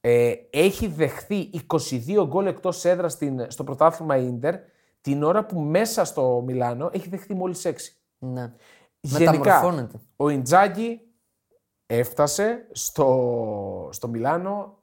Ε, 0.00 0.32
έχει 0.50 0.86
δεχθεί 0.86 1.50
22 1.52 2.26
γκολ 2.26 2.46
εκτός 2.46 2.84
έδρας 2.84 3.12
στην, 3.12 3.50
στο 3.50 3.64
πρωτάθλημα 3.64 4.16
Ίντερ 4.16 4.54
την 5.00 5.22
ώρα 5.22 5.46
που 5.46 5.60
μέσα 5.60 6.04
στο 6.04 6.42
Μιλάνο 6.46 6.90
έχει 6.92 7.08
δεχθεί 7.08 7.34
μόλις 7.34 7.66
6. 7.66 7.72
Ναι. 8.18 8.52
Γενικά, 9.00 9.30
Μεταμορφώνεται. 9.30 10.00
ο 10.16 10.28
Ιντζάγκη 10.28 11.00
έφτασε 11.86 12.68
στο, 12.72 13.88
στο 13.92 14.08
Μιλάνο 14.08 14.78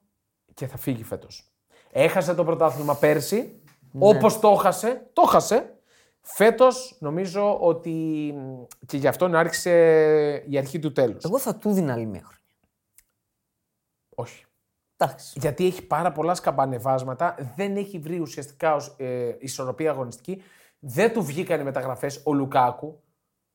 και 0.53 0.67
θα 0.67 0.77
φύγει 0.77 1.03
φέτος. 1.03 1.51
Έχασε 1.91 2.33
το 2.33 2.43
πρωτάθλημα 2.43 2.95
πέρσι, 2.95 3.61
Ναι. 3.91 4.07
όπως 4.07 4.39
το 4.39 4.49
έχασε, 4.49 5.09
το 5.13 5.21
έχασε. 5.25 5.75
Φέτος 6.21 6.97
νομίζω 6.99 7.59
ότι 7.59 7.91
μ, 8.35 8.63
και 8.85 8.97
γι' 8.97 9.07
αυτόν 9.07 9.35
άρχισε 9.35 9.71
η 10.47 10.57
αρχή 10.57 10.79
του 10.79 10.91
τέλους. 10.91 11.23
Εγώ 11.23 11.39
θα 11.39 11.55
του 11.55 11.71
δίνα 11.71 11.93
άλλη 11.93 12.05
μια 12.05 12.21
χρονιά. 12.21 12.39
Όχι. 14.15 14.45
Εντάξει. 14.97 15.39
Γιατί 15.39 15.65
έχει 15.65 15.81
πάρα 15.87 16.11
πολλά 16.11 16.35
σκαμπανεβάσματα, 16.35 17.35
δεν 17.55 17.77
έχει 17.77 17.99
βρει 17.99 18.19
ουσιαστικά 18.19 18.75
ως, 18.75 18.95
ε, 18.97 19.35
ισορροπία 19.39 19.91
αγωνιστική. 19.91 20.41
Δεν 20.79 21.13
του 21.13 21.23
βγήκαν 21.23 21.59
οι 21.59 21.63
μεταγραφές 21.63 22.21
ο 22.25 22.33
Λουκάκου. 22.33 23.03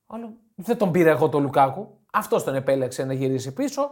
Άλλο, 0.06 0.36
δεν 0.54 0.78
τον 0.78 0.90
πήρα 0.90 1.10
εγώ 1.10 1.28
τον 1.28 1.42
Λουκάκου. 1.42 1.95
Αυτός 2.16 2.44
τον 2.44 2.54
επέλεξε 2.54 3.04
να 3.04 3.12
γυρίσει 3.12 3.52
πίσω. 3.52 3.90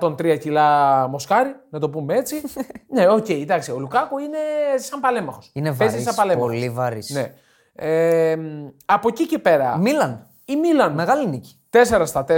103 0.00 0.38
κιλά 0.38 1.06
μοσχάρι, 1.08 1.54
να 1.70 1.78
το 1.78 1.90
πούμε 1.90 2.16
έτσι. 2.16 2.42
ναι, 2.94 3.08
οκ, 3.08 3.28
εντάξει. 3.28 3.70
Ο 3.72 3.78
Λουκάκου 3.78 4.18
είναι 4.18 4.38
σαν 4.76 5.00
παλέμαχος. 5.00 5.50
Είναι 5.54 5.72
Παίζει 5.74 5.92
βαρύς, 5.92 6.06
σαν 6.06 6.14
παλέμαχος. 6.14 6.50
πολύ 6.50 6.70
βαρύς. 6.70 7.10
Ναι. 7.10 7.34
Ε, 7.74 8.36
μ, 8.36 8.68
από 8.84 9.08
εκεί 9.08 9.26
και 9.26 9.38
πέρα, 9.38 9.78
Μίλαν. 9.78 10.26
η 10.44 10.56
Μίλαν 10.56 10.94
Μεγάλη 10.94 11.26
νίκη. 11.28 11.60
4 11.70 12.02
στα 12.04 12.24
4 12.24 12.34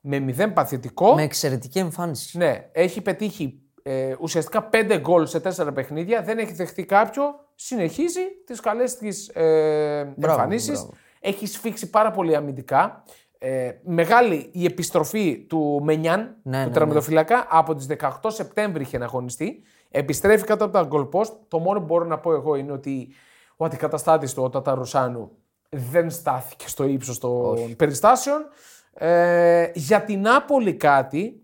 με 0.00 0.24
0 0.38 0.52
παθητικό. 0.54 1.14
Με 1.14 1.22
εξαιρετική 1.22 1.78
εμφάνιση. 1.78 2.38
Ναι, 2.38 2.68
έχει 2.72 3.00
πετύχει 3.00 3.62
ε, 3.82 4.14
ουσιαστικά 4.20 4.68
5 4.72 4.98
γκολ 5.00 5.26
σε 5.26 5.40
4 5.56 5.74
παιχνίδια, 5.74 6.22
δεν 6.22 6.38
έχει 6.38 6.52
δεχτεί 6.52 6.84
κάποιο, 6.84 7.22
συνεχίζει 7.54 8.20
τις 8.46 8.60
καλές 8.60 8.96
της 8.96 9.28
ε, 9.28 10.14
εμφανίσεις. 10.22 10.78
μπράβο. 10.78 10.94
Έχει 11.20 11.46
σφίξει 11.46 11.90
πάρα 11.90 12.10
πολύ 12.10 12.36
αμυντικά. 12.36 13.04
Ε, 13.44 13.70
μεγάλη 13.84 14.48
η 14.52 14.64
επιστροφή 14.64 15.38
του 15.48 15.80
Μενιάν, 15.82 16.36
Ναι, 16.42 16.62
του 16.62 16.68
ναι, 16.68 16.74
τερματοφυλακά, 16.74 17.46
από 17.50 17.74
τις 17.74 17.86
18 17.86 18.10
Σεπτέμβρη 18.26 18.82
είχε 18.82 18.98
αγωνιστεί. 19.02 19.62
Επιστρέφει 19.90 20.44
κάτω 20.44 20.64
από 20.64 20.72
τα 20.72 20.88
goal 20.90 21.08
post. 21.10 21.32
Το 21.48 21.58
μόνο 21.58 21.78
που 21.78 21.84
μπορώ 21.84 22.04
να 22.04 22.18
πω 22.18 22.32
εγώ 22.32 22.54
είναι 22.54 22.72
ότι 22.72 23.08
ο 23.56 23.64
αντικαταστάτης 23.64 24.34
του, 24.34 24.42
ο 24.42 24.50
Ταταρουσάνου, 24.50 25.30
δεν 25.68 26.10
στάθηκε 26.10 26.68
στο 26.68 26.84
ύψος 26.84 27.18
των 27.18 27.76
περιστάσεων. 27.76 28.46
Ε, 28.94 29.70
για 29.74 30.04
την 30.04 30.20
Νάπολη 30.20 30.74
κάτι 30.74 31.42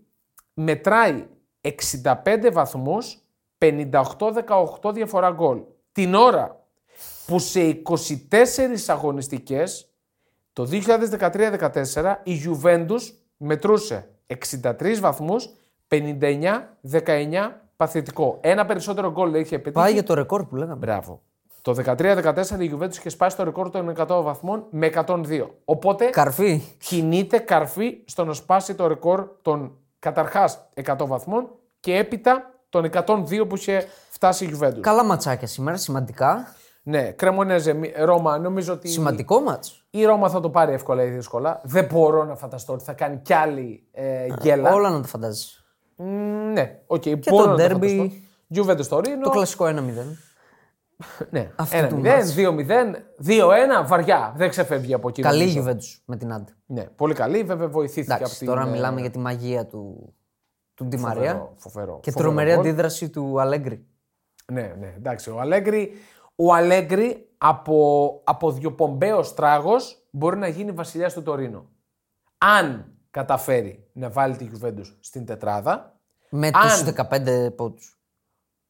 μετράει 0.53 1.27
65 1.61 2.49
βαθμούς, 2.51 3.19
58-18 3.57 4.93
διαφορά 4.93 5.31
γκολ. 5.31 5.61
Την 5.91 6.13
ώρα 6.13 6.65
που 7.25 7.39
σε 7.39 7.81
24 8.29 8.87
αγωνιστικές 8.87 9.88
το 10.53 10.67
2013-14 10.71 12.15
η 12.23 12.41
Juventus 12.45 13.01
μετρούσε 13.37 14.09
63 14.61 14.95
βαθμούς, 14.99 15.49
59-19 15.87 17.51
παθητικό. 17.75 18.37
Ένα 18.41 18.65
περισσότερο 18.65 19.11
γκολ 19.11 19.33
είχε 19.33 19.55
πετύχει. 19.57 19.83
Πάει 19.83 19.93
για 19.93 20.03
το 20.03 20.13
ρεκόρ 20.13 20.45
που 20.45 20.55
λέγαμε. 20.55 20.75
Μπράβο. 20.75 21.21
Το 21.61 21.75
13-14 21.85 22.59
η 22.59 22.71
Juventus 22.73 22.97
είχε 22.97 23.09
σπάσει 23.09 23.37
το 23.37 23.43
ρεκόρ 23.43 23.69
των 23.69 23.93
100 23.97 24.21
βαθμών 24.23 24.65
με 24.69 24.89
102. 24.95 25.47
Οπότε 25.65 26.05
Καρφί. 26.05 26.61
κινείται 26.77 27.37
καρφί 27.37 27.97
στο 28.05 28.25
να 28.25 28.33
σπάσει 28.33 28.75
το 28.75 28.87
ρεκόρ 28.87 29.27
των 29.41 29.77
καταρχάς 29.99 30.69
100 30.85 30.95
βαθμών 30.99 31.49
και 31.79 31.95
έπειτα 31.95 32.53
των 32.69 32.89
102 32.93 33.45
που 33.49 33.55
είχε 33.55 33.87
φτάσει 34.09 34.45
η 34.45 34.57
Juventus. 34.59 34.79
Καλά 34.79 35.03
ματσάκια 35.03 35.47
σήμερα, 35.47 35.77
σημαντικά. 35.77 36.55
Ναι, 36.83 37.11
Κρεμονέζε, 37.11 37.73
μη- 37.73 37.93
Ρώμα, 37.97 38.37
νομίζω 38.37 38.73
ότι 38.73 38.87
Σημαντικό 38.87 39.39
ματς. 39.39 39.85
η 39.89 40.05
Ρώμα 40.05 40.29
θα 40.29 40.39
το 40.39 40.49
πάρει 40.49 40.73
εύκολα 40.73 41.03
ή 41.03 41.09
δύσκολα. 41.09 41.61
Δεν 41.63 41.85
μπορώ 41.91 42.23
να 42.23 42.35
φανταστώ 42.35 42.73
ότι 42.73 42.83
θα 42.83 42.93
κάνει 42.93 43.17
κι 43.21 43.33
άλλη 43.33 43.83
ε, 43.91 44.27
γκέλα. 44.41 44.73
Όλα 44.73 44.89
να 44.89 45.01
το 45.01 45.07
φαντάζεσαι. 45.07 45.63
Μ, 45.95 46.03
ναι, 46.53 46.79
οκ, 46.87 46.99
Και 47.01 47.15
μπορώ 47.29 47.43
το 47.43 47.49
να 47.49 47.55
το 47.69 47.75
derby. 47.75 47.87
φανταστώ. 47.97 48.11
Juventus 48.55 48.85
Τορίνο. 48.85 49.21
Το 49.23 49.29
κλασικό 49.29 49.65
1-0. 49.65 49.71
Ναι, 51.29 51.51
Αυτό 51.55 51.77
1-0, 51.85 51.87
του 51.89 51.97
ματς. 51.97 52.35
2-0, 52.37 52.95
2-1, 53.83 53.85
βαριά. 53.87 54.33
Δεν 54.37 54.49
ξεφεύγει 54.49 54.93
από 54.93 55.07
εκεί. 55.09 55.21
Καλή 55.21 55.43
η 55.51 55.55
νομίζω. 55.55 55.63
Juventus 55.77 56.01
με 56.05 56.15
τη 56.17 56.33
Ναντ. 56.33 56.51
Ναι, 56.65 56.83
πολύ 56.83 57.13
καλή. 57.13 57.43
Βέβαια 57.43 57.67
βοηθήθηκε 57.67 58.11
από 58.13 58.21
Εντάξει, 58.21 58.37
την. 58.39 58.47
τώρα 58.47 58.61
ε, 58.67 58.69
μιλάμε 58.69 59.01
για 59.01 59.09
τη 59.09 59.19
μαγεία 59.19 59.65
του, 59.65 60.13
του 60.73 60.85
Ντι 60.85 60.97
φοβερό, 60.97 61.15
Μαρία 61.19 61.49
Φοβερό, 61.57 61.99
και 62.01 62.11
φοβερό 62.11 62.29
τρομερή 62.29 62.49
γκολ. 62.55 62.59
αντίδραση 62.65 63.09
του 63.09 63.39
Αλέγκρι. 63.41 63.85
Ναι, 64.51 64.75
ναι, 64.79 64.93
εντάξει. 64.97 65.29
Ο 65.29 65.39
Αλέγκρι, 65.39 65.91
ο 66.41 66.53
Αλέγκρι 66.53 67.29
από, 67.37 68.21
από 68.23 68.51
διοπομπαίος 68.51 69.33
τράγος 69.33 70.07
μπορεί 70.11 70.37
να 70.37 70.47
γίνει 70.47 70.71
βασιλιά 70.71 71.09
του 71.11 71.21
Τωρίνο. 71.23 71.65
Αν 72.37 72.93
καταφέρει 73.11 73.89
να 73.93 74.09
βάλει 74.09 74.35
τη 74.35 74.49
Juventus 74.53 74.95
στην 74.99 75.25
τετράδα, 75.25 75.99
Με 76.29 76.47
Αν- 76.47 76.53
τους 76.69 76.83
15 76.83 77.51
πόντους. 77.55 77.99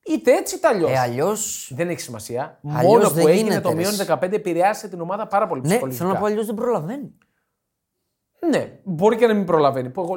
είτε 0.06 0.32
έτσι 0.32 0.56
είτε 0.56 0.68
αλλιώς. 0.68 0.92
Ε, 0.92 0.98
αλλιώς. 1.00 1.72
Δεν 1.76 1.90
έχει 1.90 2.00
σημασία. 2.00 2.60
Αλλιώς 2.68 2.92
Μόνο 2.94 3.10
δεν 3.10 3.24
που 3.24 3.30
έγινε 3.30 3.44
γίνεται, 3.44 3.62
το 3.62 3.70
ρε, 3.70 3.76
μείον 3.76 3.90
εσύ. 3.94 4.06
15 4.08 4.32
επηρεάσε 4.36 4.88
την 4.88 5.02
ομάδα 5.02 5.28
πάρα 5.28 5.48
πολύ 5.48 5.62
Ναι, 5.62 5.68
ψυχολογικά. 5.68 6.04
θέλω 6.04 6.14
να 6.14 6.20
πω 6.20 6.26
αλλιώς 6.26 6.46
δεν 6.46 6.56
προλαβαίνει. 6.56 7.18
Ναι, 8.50 8.80
μπορεί 8.84 9.16
και 9.16 9.28
να 9.28 9.34
μην 9.34 9.46
προλαβαίνει. 9.46 9.90
Που 9.90 10.02
εγώ... 10.02 10.16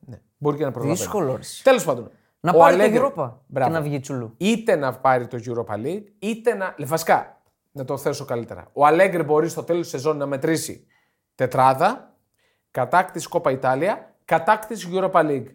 ναι, 0.00 0.20
μπορεί 0.38 0.56
και 0.56 0.64
να 0.64 0.70
προλαβαίνει. 0.70 0.98
Δύσκολο. 0.98 1.36
ρε. 1.36 1.42
Τέλος 1.62 1.84
πάντων. 1.84 2.10
Να 2.44 2.50
ο 2.54 2.58
πάρει 2.58 2.74
Αλέγκρι- 2.74 3.00
το 3.00 3.06
Europa 3.22 3.30
Μπράβο. 3.46 3.70
και 3.70 3.76
να 3.78 3.82
βγει 3.84 4.00
τσουλού. 4.00 4.34
είτε 4.36 4.76
να 4.76 4.92
πάρει 4.98 5.26
το 5.26 5.38
Europa 5.46 5.74
League, 5.74 6.04
είτε 6.18 6.54
να. 6.54 6.74
Βασικά, 6.78 7.40
να 7.72 7.84
το 7.84 7.96
θέσω 7.96 8.24
καλύτερα. 8.24 8.68
Ο 8.72 8.86
Αλέγκρι 8.86 9.22
μπορεί 9.22 9.48
στο 9.48 9.62
τέλος 9.64 9.82
της 9.82 9.90
σεζόν 9.90 10.16
να 10.16 10.26
μετρήσει 10.26 10.86
τετράδα, 11.34 12.14
κατάκτηση 12.70 13.28
Κόπα 13.28 13.50
Ιτάλια, 13.50 14.14
κατάκτηση 14.24 14.88
Europa 14.92 15.20
League. 15.26 15.46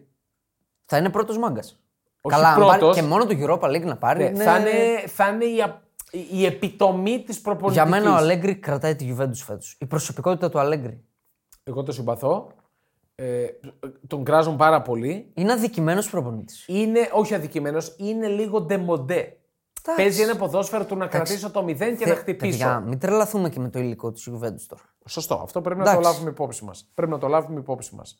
Θα 0.84 0.96
είναι 0.96 1.10
πρώτος 1.10 1.38
μάγκας. 1.38 1.80
Όχι 2.20 2.36
Καλά, 2.36 2.48
αν 2.48 2.60
πάρει 2.66 2.78
πρώτος. 2.78 2.96
και 2.96 3.02
μόνο 3.02 3.26
το 3.26 3.34
Europa 3.40 3.68
League 3.68 3.84
να 3.84 3.96
πάρει. 3.96 4.22
Ναι, 4.22 4.28
είναι- 4.28 4.44
θα, 4.44 4.58
είναι, 4.58 5.06
θα 5.06 5.28
είναι 5.28 5.44
η, 5.44 5.60
α- 5.62 5.82
η 6.30 6.44
επιτομή 6.46 7.22
της 7.22 7.40
προπονητικής. 7.40 7.88
Για 7.90 8.00
μένα 8.00 8.12
ο 8.14 8.16
Αλέγκρι 8.16 8.54
κρατάει 8.54 8.96
τη 8.96 9.14
Juventus 9.18 9.30
φέτος. 9.34 9.76
Η 9.80 9.86
προσωπικότητα 9.86 10.48
του 10.50 10.58
Αλέγκρι. 10.58 11.04
Εγώ 11.64 11.82
το 11.82 11.92
συμπαθώ. 11.92 12.52
Ε, 13.20 13.46
τον 14.06 14.24
κράζουν 14.24 14.56
πάρα 14.56 14.82
πολύ. 14.82 15.30
Είναι 15.34 15.52
αδικημένος 15.52 16.10
προπονητής. 16.10 16.64
Είναι, 16.68 17.08
όχι 17.12 17.34
αδικημένος, 17.34 17.94
είναι 17.98 18.26
λίγο 18.26 18.60
ντεμοντέ. 18.60 19.36
Παίζει 19.96 20.22
ένα 20.22 20.36
ποδόσφαιρο 20.36 20.84
του 20.84 20.96
να 20.96 21.06
κρατήσω 21.06 21.50
το 21.50 21.64
0 21.64 21.76
και 21.98 22.06
να 22.06 22.14
χτυπήσω. 22.14 22.58
Παιδιά, 22.58 22.80
μην 22.80 22.98
τρελαθούμε 22.98 23.48
και 23.48 23.60
με 23.60 23.68
το 23.68 23.78
υλικό 23.78 24.12
της 24.12 24.28
Juventus 24.30 24.62
τώρα. 24.68 24.82
Σωστό. 25.06 25.40
Αυτό 25.42 25.60
πρέπει 25.60 25.78
να 25.78 25.84
το 25.84 25.90
Εντάξει. 25.90 26.10
λάβουμε 26.10 26.30
υπόψη 26.30 26.64
μας. 26.64 26.90
Πρέπει 26.94 27.12
να 27.12 27.18
το 27.18 27.28
λάβουμε 27.28 27.60
υπόψη 27.60 27.94
μας. 27.94 28.18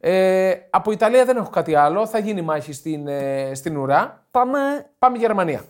Ε, 0.00 0.52
από 0.70 0.90
Ιταλία 0.90 1.24
δεν 1.24 1.36
έχω 1.36 1.50
κάτι 1.50 1.74
άλλο. 1.74 2.06
Θα 2.06 2.18
γίνει 2.18 2.42
μάχη 2.42 2.72
στην, 2.72 3.06
ε, 3.06 3.54
στην 3.54 3.76
ουρά. 3.76 4.26
Πάμε. 4.30 4.58
Πάμε 4.98 5.18
Γερμανία. 5.18 5.64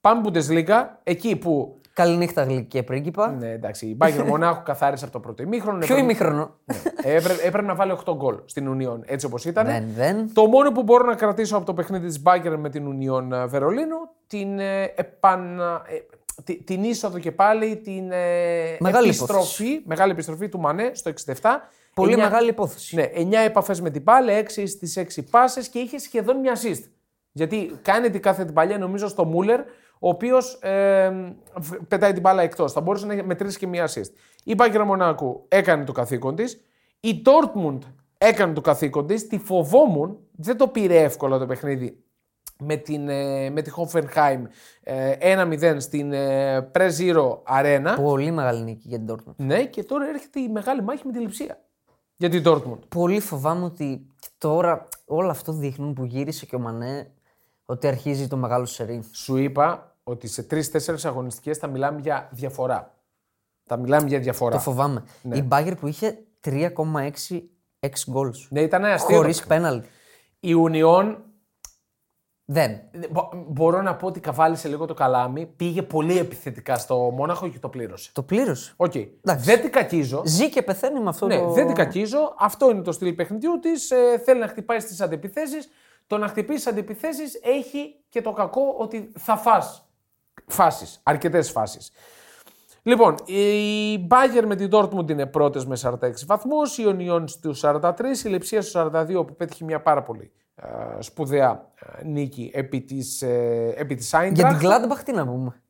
Πάμε 0.00 0.30
Bundesliga, 0.30 0.84
εκεί 1.02 1.36
που. 1.36 1.80
Καληνύχτα 2.00 2.42
γλυκέ 2.42 2.82
πρίγκιπα. 2.82 3.30
Ναι, 3.30 3.50
εντάξει, 3.50 3.86
η 3.86 3.96
Bayern 4.00 4.24
Μονάχου 4.26 4.62
καθάρισε 4.62 5.04
από 5.04 5.12
το 5.12 5.20
πρώτο 5.20 5.42
ημίχρονο. 5.42 5.78
Ποιο 5.78 5.94
έπρεπε- 5.96 6.02
ημίχρονο; 6.02 6.54
έπρεπε, 7.02 7.42
έπρεπε 7.46 7.66
να 7.66 7.74
βάλει 7.74 7.92
8 8.06 8.14
γκολ 8.16 8.36
στην 8.44 8.76
Union 8.76 8.98
έτσι 9.04 9.26
όπως 9.26 9.44
ήταν. 9.44 9.66
δεν, 9.66 9.84
δεν. 9.94 10.30
Το 10.34 10.46
μόνο 10.46 10.72
που 10.72 10.82
μπορώ 10.82 11.04
να 11.06 11.14
κρατήσω 11.14 11.56
από 11.56 11.66
το 11.66 11.74
παιχνίδι 11.74 12.06
της 12.06 12.22
Bayern 12.24 12.54
με 12.58 12.68
την 12.70 12.86
Union 12.88 13.44
Βερολίνου, 13.48 13.96
την, 14.26 14.58
ε, 14.58 14.82
επανα, 14.96 15.82
ε, 15.86 15.94
τη- 16.44 16.62
την 16.64 16.82
είσοδο 16.84 17.18
και 17.18 17.32
πάλι, 17.32 17.76
την 17.76 18.10
ε, 18.12 18.76
Μεγάλη 18.80 19.06
επιστροφή, 19.06 19.80
μεγάλη 19.84 20.10
επιστροφή 20.12 20.48
του 20.48 20.58
Μανέ 20.60 20.90
στο 20.94 21.08
67. 21.08 21.68
Πολύ 21.94 22.10
Εννιά- 22.12 22.28
μεγάλη 22.28 22.48
υπόθεση. 22.48 22.96
Ναι, 22.96 23.02
9 23.14 23.38
επαφές 23.44 23.80
με 23.80 23.90
την 23.90 24.02
μπάλα, 24.02 24.32
6 24.32 24.66
στις 24.66 24.96
6 24.96 25.22
πάσες 25.30 25.68
και 25.68 25.78
είχε 25.78 25.98
σχεδόν 25.98 26.36
μια 26.40 26.52
assist. 26.56 26.84
Γιατί 27.32 27.78
κάνει 27.82 28.10
την 28.10 28.22
κάθε 28.22 28.44
την 28.44 28.54
παλιά 28.54 28.78
νομίζω 28.78 29.08
στο 29.08 29.24
Μούλερ, 29.24 29.60
ο 29.98 30.08
οποίος 30.08 30.54
ε, 30.62 31.10
β- 31.56 31.74
πετάει 31.88 32.12
την 32.12 32.20
μπάλα 32.22 32.42
εκτός. 32.42 32.72
Θα 32.72 32.80
μπορούσε 32.80 33.06
να 33.06 33.24
μετρήσει 33.24 33.58
και 33.58 33.66
μια 33.66 33.88
assist. 33.88 34.10
Η 34.44 34.54
Bayern 34.58 34.82
Μονάκου 34.86 35.44
έκανε 35.48 35.84
το 35.84 35.92
καθήκον 35.92 36.34
της. 36.36 36.60
Η 37.00 37.22
Dortmund 37.24 37.78
έκανε 38.18 38.52
το 38.52 38.60
καθήκον 38.60 39.06
της. 39.06 39.26
Τη 39.26 39.38
φοβόμουν. 39.38 40.18
Δεν 40.32 40.56
το 40.56 40.68
πήρε 40.68 41.02
εύκολα 41.02 41.38
το 41.38 41.46
παιχνίδι 41.46 42.00
με, 42.58 42.76
την, 42.76 43.08
ε, 43.08 43.50
με 43.50 43.62
τη 43.62 43.70
Hoffenheim 43.76 44.42
ε, 44.82 45.34
1-0 45.42 45.76
στην 45.78 46.12
ε, 46.12 46.70
Pre-Zero 46.74 47.38
Arena. 47.60 47.94
Πολύ 48.02 48.30
μεγάλη 48.30 48.62
νίκη 48.62 48.88
για 48.88 48.98
την 48.98 49.14
Dortmund. 49.14 49.34
Ναι, 49.36 49.64
και 49.64 49.84
τώρα 49.84 50.08
έρχεται 50.08 50.40
η 50.40 50.48
μεγάλη 50.48 50.82
μάχη 50.82 51.06
με 51.06 51.12
τη 51.12 51.18
λειψία. 51.18 51.60
Για 52.16 52.28
την 52.28 52.42
Dortmund. 52.46 52.78
Πολύ 52.88 53.20
φοβάμαι 53.20 53.64
ότι 53.64 54.06
και 54.20 54.28
τώρα 54.38 54.88
όλο 55.06 55.30
αυτό 55.30 55.52
δείχνουν 55.52 55.92
που 55.92 56.04
γύρισε 56.04 56.46
και 56.46 56.56
ο 56.56 56.58
Μανέ 56.58 57.10
ότι 57.66 57.86
αρχίζει 57.86 58.28
το 58.28 58.36
μεγάλο 58.36 58.64
σερί. 58.64 59.02
Σου 59.12 59.36
είπα 59.36 59.96
ότι 60.04 60.26
σε 60.28 60.42
τρει-τέσσερι 60.42 60.98
αγωνιστικές 61.04 61.58
θα 61.58 61.66
μιλάμε 61.66 62.00
για 62.00 62.28
διαφορά. 62.32 62.94
Θα 63.64 63.76
μιλάμε 63.76 64.08
για 64.08 64.18
διαφορά. 64.20 64.54
Το 64.54 64.60
φοβάμαι. 64.60 65.02
Ναι. 65.22 65.36
Η 65.36 65.48
Bayern 65.50 65.74
που 65.80 65.86
είχε 65.86 66.18
3,6 66.40 67.88
goals. 68.14 68.46
Ναι, 68.48 68.60
ήταν 68.60 68.84
αστείο. 68.84 69.16
Χωρίς 69.16 69.40
το- 69.40 69.46
πέναλτι. 69.46 69.88
Η 70.40 70.52
Union, 70.68 71.16
Δεν. 72.44 72.80
μπο- 73.10 73.28
μπορώ 73.48 73.82
να 73.82 73.96
πω 73.96 74.06
ότι 74.06 74.20
καβάλισε 74.20 74.68
λίγο 74.68 74.86
το 74.86 74.94
καλάμι, 74.94 75.46
πήγε 75.46 75.82
πολύ 75.82 76.18
επιθετικά 76.18 76.76
στο 76.78 76.96
Μόναχο 76.96 77.48
και 77.48 77.58
το 77.58 77.68
πλήρωσε. 77.68 78.10
Το 78.12 78.22
πλήρωσε. 78.22 78.72
Οκ. 78.76 78.94
Εντάξει. 78.94 79.44
Δεν 79.44 79.60
την 79.60 79.70
κακίζω. 79.72 80.22
Ζει 80.26 80.50
και 80.50 80.62
πεθαίνει 80.62 81.00
με 81.00 81.08
αυτό 81.08 81.26
Ναι, 81.26 81.38
το. 81.38 81.50
δεν 81.50 81.66
την 81.66 81.74
κακίζω. 81.74 82.34
Αυτό 82.38 82.70
είναι 82.70 82.82
το 82.82 82.92
στυλ 82.92 83.12
παιχνιδιού 83.12 83.58
της. 83.60 83.90
Ε, 83.90 84.18
θέλει 84.24 84.40
να 84.40 84.46
χτυπάει 84.48 84.80
στις 84.80 85.00
αντεπιθέσεις. 85.00 85.56
Το 86.06 86.18
να 86.18 86.28
χτυπήσεις 86.28 86.66
αντεπιθέσεις 86.66 87.40
έχει 87.42 87.94
και 88.08 88.20
το 88.22 88.32
κακό 88.32 88.74
ότι 88.78 89.12
θα 89.18 89.36
φας 89.36 89.88
φάσεις, 90.46 91.00
αρκετές 91.02 91.50
φάσεις. 91.50 91.90
Λοιπόν, 92.82 93.14
η 93.24 94.06
Bayern 94.10 94.44
με 94.46 94.56
την 94.56 94.68
Dortmund 94.72 95.10
είναι 95.10 95.26
πρώτες 95.26 95.66
με 95.66 95.76
46 95.82 96.26
βαθμούς, 96.26 96.78
η 96.78 96.84
Union 96.86 97.24
στους 97.26 97.60
43, 97.64 98.24
η 98.24 98.28
Λεψία 98.28 98.62
στους 98.62 98.74
42 98.74 99.26
που 99.26 99.36
πέτυχε 99.36 99.64
μια 99.64 99.82
πάρα 99.82 100.02
πολύ 100.02 100.32
ε, 100.54 100.66
σπουδαία 100.98 101.72
ε, 102.00 102.04
νίκη 102.04 102.50
επί 102.54 102.80
της, 102.80 103.22
ε, 103.22 103.74
επί 103.76 103.94
της 103.94 104.08
Για 104.08 104.20
Eintracht. 104.20 104.58
την 104.58 104.68
Gladbach 104.68 104.98
τι 105.04 105.12
να 105.12 105.26
πούμε. 105.26 105.60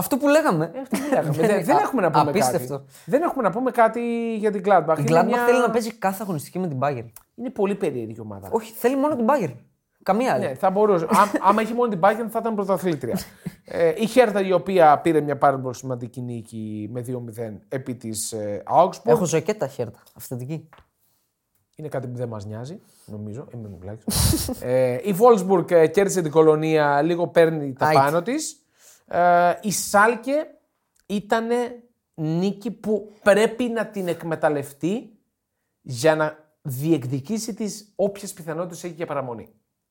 Αυτό 0.00 0.16
που 0.16 0.28
λέγαμε. 0.28 0.70
δεν, 1.30 1.64
δεν 1.64 1.76
έχουμε 1.76 2.02
να 2.02 2.10
πούμε 2.10 2.30
Απίστευτο. 2.30 2.74
κάτι. 2.78 2.84
Δεν 3.04 3.22
έχουμε 3.22 3.42
να 3.42 3.50
πούμε 3.50 3.70
κάτι 3.70 4.00
για 4.36 4.50
την 4.50 4.62
Gladbach. 4.66 4.98
Η 4.98 5.04
Είναι 5.08 5.20
Gladbach 5.20 5.26
μια- 5.26 5.44
θέλει 5.44 5.60
να 5.60 5.70
παίζει 5.70 5.92
κάθε 5.92 6.22
αγωνιστική 6.22 6.58
με 6.58 6.68
την 6.68 6.78
Bayern. 6.82 7.06
Είναι 7.34 7.50
πολύ 7.50 7.74
περίεργη 7.74 8.20
ομάδα. 8.20 8.48
Όχι, 8.50 8.72
θέλει 8.72 8.96
μόνο 8.96 9.16
την 9.16 9.26
Bayern. 9.28 9.54
Καμία 10.02 10.32
άλλη. 10.32 10.44
Ναι, 10.44 10.54
θα 10.54 10.70
μπορούσε. 10.70 11.04
Ά- 11.04 11.40
άμα 11.48 11.62
είχε 11.62 11.74
μόνο 11.74 11.88
την 11.90 12.00
Bayern 12.02 12.26
θα 12.30 12.38
ήταν 12.38 12.54
πρωταθλήτρια. 12.54 13.18
ε, 13.64 13.92
η 13.96 14.06
Χέρτα 14.06 14.40
η 14.46 14.52
οποία 14.52 14.98
πήρε 14.98 15.20
μια 15.20 15.36
πάρα 15.38 15.58
πολύ 15.58 15.74
σημαντική 15.74 16.20
νίκη 16.20 16.88
με 16.92 17.04
2-0 17.08 17.12
επί 17.68 17.94
της 17.94 18.32
ε, 18.32 18.62
Augsburg. 18.76 19.04
Έχω 19.04 19.24
ζακέτα 19.24 19.66
χέρτα. 19.66 19.98
Αυθεντική. 20.16 20.68
Είναι 21.76 21.88
κάτι 21.88 22.06
που 22.06 22.16
δεν 22.16 22.28
μας 22.28 22.44
νοιάζει, 22.46 22.80
νομίζω. 23.06 23.46
Είμαι 23.54 23.68
τουλάχιστον. 23.78 24.14
ε, 24.68 24.92
η 24.92 25.14
Wolfsburg 25.18 25.70
ε, 25.70 25.86
κέρδισε 25.86 26.22
την 26.22 26.30
κολονία, 26.30 27.02
λίγο 27.02 27.26
παίρνει 27.28 27.72
τα 27.72 27.86
Άιτε. 27.86 28.00
πάνω 28.00 28.22
της. 28.22 28.59
Ε, 29.10 29.58
η 29.60 29.72
Σάλκε 29.72 30.46
ήταν 31.06 31.48
νίκη 32.14 32.70
που 32.70 33.12
πρέπει 33.22 33.64
να 33.64 33.86
την 33.86 34.08
εκμεταλλευτεί 34.08 35.18
για 35.80 36.16
να 36.16 36.38
διεκδικήσει 36.62 37.54
τις 37.54 37.92
όποιες 37.96 38.32
πιθανότητες 38.32 38.84
έχει 38.84 38.94
για 38.94 39.06
παραμονή. 39.06 39.48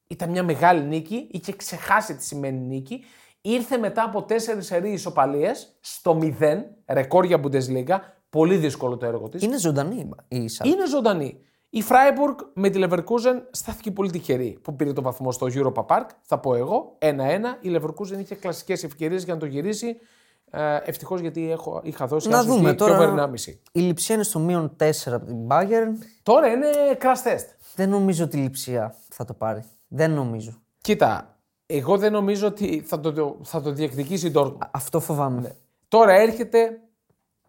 Ήταν 0.08 0.29
μια 0.29 0.43
μεγάλη 0.43 0.84
νίκη, 0.84 1.27
είχε 1.32 1.55
ξεχάσει 1.55 2.15
τι 2.15 2.23
σημαίνει 2.23 2.60
νίκη. 2.60 3.03
Ήρθε 3.41 3.77
μετά 3.77 4.03
από 4.03 4.23
τέσσερις 4.23 4.65
σερή 4.65 4.91
ισοπαλίε 4.91 5.51
στο 5.79 6.19
0, 6.21 6.63
ρεκόρ 6.88 7.25
για 7.25 7.39
Bundesliga. 7.43 7.97
Πολύ 8.29 8.55
δύσκολο 8.55 8.97
το 8.97 9.05
έργο 9.05 9.29
της. 9.29 9.41
Είναι 9.41 9.58
ζωντανή 9.58 10.10
η 10.27 10.47
Σάλκε. 10.47 10.73
Είναι 10.73 10.88
ζωντανή. 10.88 11.41
Η 11.69 11.84
Freiburg 11.89 12.36
με 12.53 12.69
τη 12.69 12.79
Leverkusen 12.84 13.41
στάθηκε 13.51 13.91
πολύ 13.91 14.10
τυχερή 14.10 14.60
που 14.62 14.75
πήρε 14.75 14.93
το 14.93 15.01
βαθμό 15.01 15.32
στο 15.32 15.47
Europa 15.53 15.86
Park. 15.86 16.05
Θα 16.21 16.39
πω 16.39 16.55
εγώ. 16.55 16.97
1-1. 16.99 17.08
Η 17.62 17.75
Leverkusen 17.75 18.19
είχε 18.19 18.36
κλασικές 18.36 18.84
ευκαιρίες 18.84 19.23
για 19.23 19.34
να 19.34 19.39
το 19.39 19.45
γυρίσει. 19.45 19.97
Ε, 20.51 20.77
Ευτυχώς 20.84 21.19
γιατί 21.21 21.51
έχω, 21.51 21.79
είχα 21.84 22.08
δώσει 22.08 22.29
Να 22.29 22.38
άσος 22.38 22.55
δούμε 22.55 22.69
και 22.69 22.75
τώρα. 22.75 22.97
over 22.97 23.29
1,5. 23.29 23.53
Η 23.71 23.79
λειψία 23.79 24.15
είναι 24.15 24.23
στο 24.23 24.39
μείον 24.39 24.75
4 24.79 24.89
από 25.05 25.25
την 25.25 25.47
Bayern. 25.47 26.03
Τώρα 26.23 26.47
είναι 26.47 26.67
crash 27.01 27.27
test. 27.34 27.45
Δεν 27.75 27.89
νομίζω 27.89 28.23
ότι 28.23 28.38
η 28.38 28.41
λειψία 28.41 28.95
θα 29.10 29.25
το 29.25 29.34
πάρει. 29.34 29.63
Δεν 29.88 30.12
νομίζω. 30.12 30.62
Κοίτα, 30.82 31.38
εγώ 31.65 31.97
δεν 31.97 32.12
νομίζω 32.12 32.47
ότι 32.47 32.84
θα 32.86 32.99
το, 32.99 33.39
θα 33.43 33.62
το 33.62 33.71
διεκδικήσει 33.71 34.27
η 34.27 34.32
Dortmund. 34.36 34.58
Αυτό 34.71 34.99
φοβάμαι. 34.99 35.41
Ναι. 35.41 35.49
Τώρα 35.88 36.13
έρχεται 36.13 36.79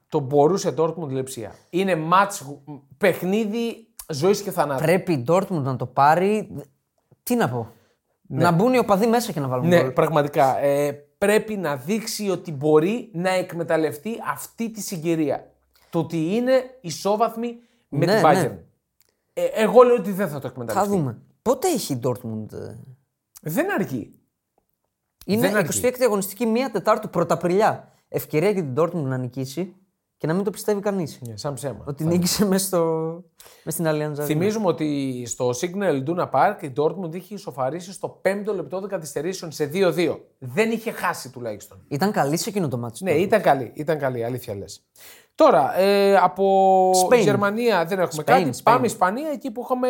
το 0.09 0.19
μπορούσε 0.21 0.75
Dortmund 0.77 1.09
λεψία. 1.09 1.55
Είναι 1.71 1.97
μάτς, 1.97 2.45
παιχνίδι 2.99 3.89
ζωής 4.11 4.43
και 4.43 4.51
θανάτου. 4.51 4.83
Πρέπει 4.83 5.13
η 5.13 5.25
Dortmund 5.29 5.49
να 5.63 5.77
το 5.77 5.87
πάρει. 5.87 6.57
Τι 7.23 7.35
να 7.35 7.49
πω. 7.49 7.73
Να 8.33 8.51
μπουν 8.51 8.73
οι 8.75 8.79
οπαδοί 8.79 9.07
μέσα 9.07 9.33
και 9.33 9.41
να 9.41 9.49
βάλουν 9.49 9.69
Ναι, 9.69 9.81
γκολ. 9.81 9.91
πραγματικά. 9.93 10.59
Ε, 10.59 10.93
πρέπει 11.19 11.57
να 11.57 11.77
δείξει 11.77 12.31
ότι 12.31 12.53
μπορεί 12.53 13.11
να 13.15 13.31
εκμεταλλευτεί 13.31 14.11
αυτή 14.31 14.71
τη 14.71 14.81
συγκυρία. 14.81 15.51
Το 15.91 15.99
ότι 15.99 16.35
είναι 16.37 16.53
ισόβαθμη 16.81 17.59
με 17.89 18.05
Ναι, 18.05 18.15
την 18.21 18.29
ναι. 18.29 18.45
Bayern. 18.45 18.57
Ε, 19.33 19.45
εγώ 19.45 19.83
λέω 19.83 19.95
ότι 19.95 20.13
δεν 20.13 20.29
θα 20.29 20.35
το 20.35 20.41
Θα 20.41 20.49
εκμεταλλευτεί. 20.49 20.89
δούμε. 20.91 21.19
Πότε 21.43 21.69
έχει 21.69 21.93
η 21.93 22.01
Dortmund. 22.05 22.53
ε; 22.53 22.77
Δεν 23.43 23.73
αρκεί. 23.73 24.15
Είναι 25.27 25.41
Δεν 25.49 25.57
αρκεί. 25.57 25.81
26η 25.83 26.03
αγωνιστική 26.03 26.47
1 26.47 26.71
Τετάρτου 26.73 27.11
Πρωταπριλιά. 27.11 27.93
Ευκαιρία 28.09 28.51
για 28.51 28.63
την 28.63 28.75
Dortmund 28.77 29.03
να 29.09 29.17
νικήσει 29.19 29.75
και 30.21 30.27
να 30.27 30.35
μην 30.35 30.45
το 30.45 30.51
πιστεύει 30.51 30.81
κανείς. 30.81 31.19
Ναι, 31.21 31.37
σαν 31.37 31.55
ψέμα. 31.55 31.85
Ότι 31.87 32.05
νίκησε 32.05 32.47
μέσα 32.47 32.67
στο... 32.67 32.81
μες 33.65 33.75
στην 33.75 33.87
Allianz 33.89 34.21
Arena. 34.21 34.25
Θυμίζουμε 34.25 34.67
ότι 34.67 35.23
στο 35.27 35.51
Signal 35.51 36.05
Iduna 36.05 36.31
Park 36.31 36.57
η 36.61 36.73
Dortmund 36.77 37.15
είχε 37.15 37.35
ισοφαρίσει 37.35 37.93
στο 37.93 38.21
5ο 38.25 38.55
λεπτό 38.55 38.81
των 38.81 38.89
καθυστερήσεων 38.89 39.53
σε 39.53 39.71
2-2. 39.75 40.19
Δεν 40.39 40.71
είχε 40.71 40.91
χάσει 40.91 41.31
τουλάχιστον. 41.31 41.85
Ήταν 41.89 42.13
καλή 42.13 42.37
σε 42.37 42.49
εκείνο 42.49 42.69
το 42.69 42.79
μάτι. 42.79 43.05
Ναι, 43.05 43.13
ήταν 43.13 43.43
καλή. 43.43 43.73
Ήταν 43.75 43.99
καλή, 43.99 44.25
αλήθεια 44.25 44.55
λες. 44.55 44.87
Τώρα, 45.35 45.79
ε, 45.79 46.17
από 46.17 46.91
Spain. 46.91 47.21
Γερμανία 47.21 47.85
δεν 47.85 47.99
έχουμε 47.99 48.23
Spain, 48.23 48.27
κάτι. 48.27 48.51
Spain. 48.55 48.61
Πάμε 48.63 48.87
Ισπανία, 48.87 49.31
εκεί 49.31 49.51
που 49.51 49.63
είχαμε 49.65 49.89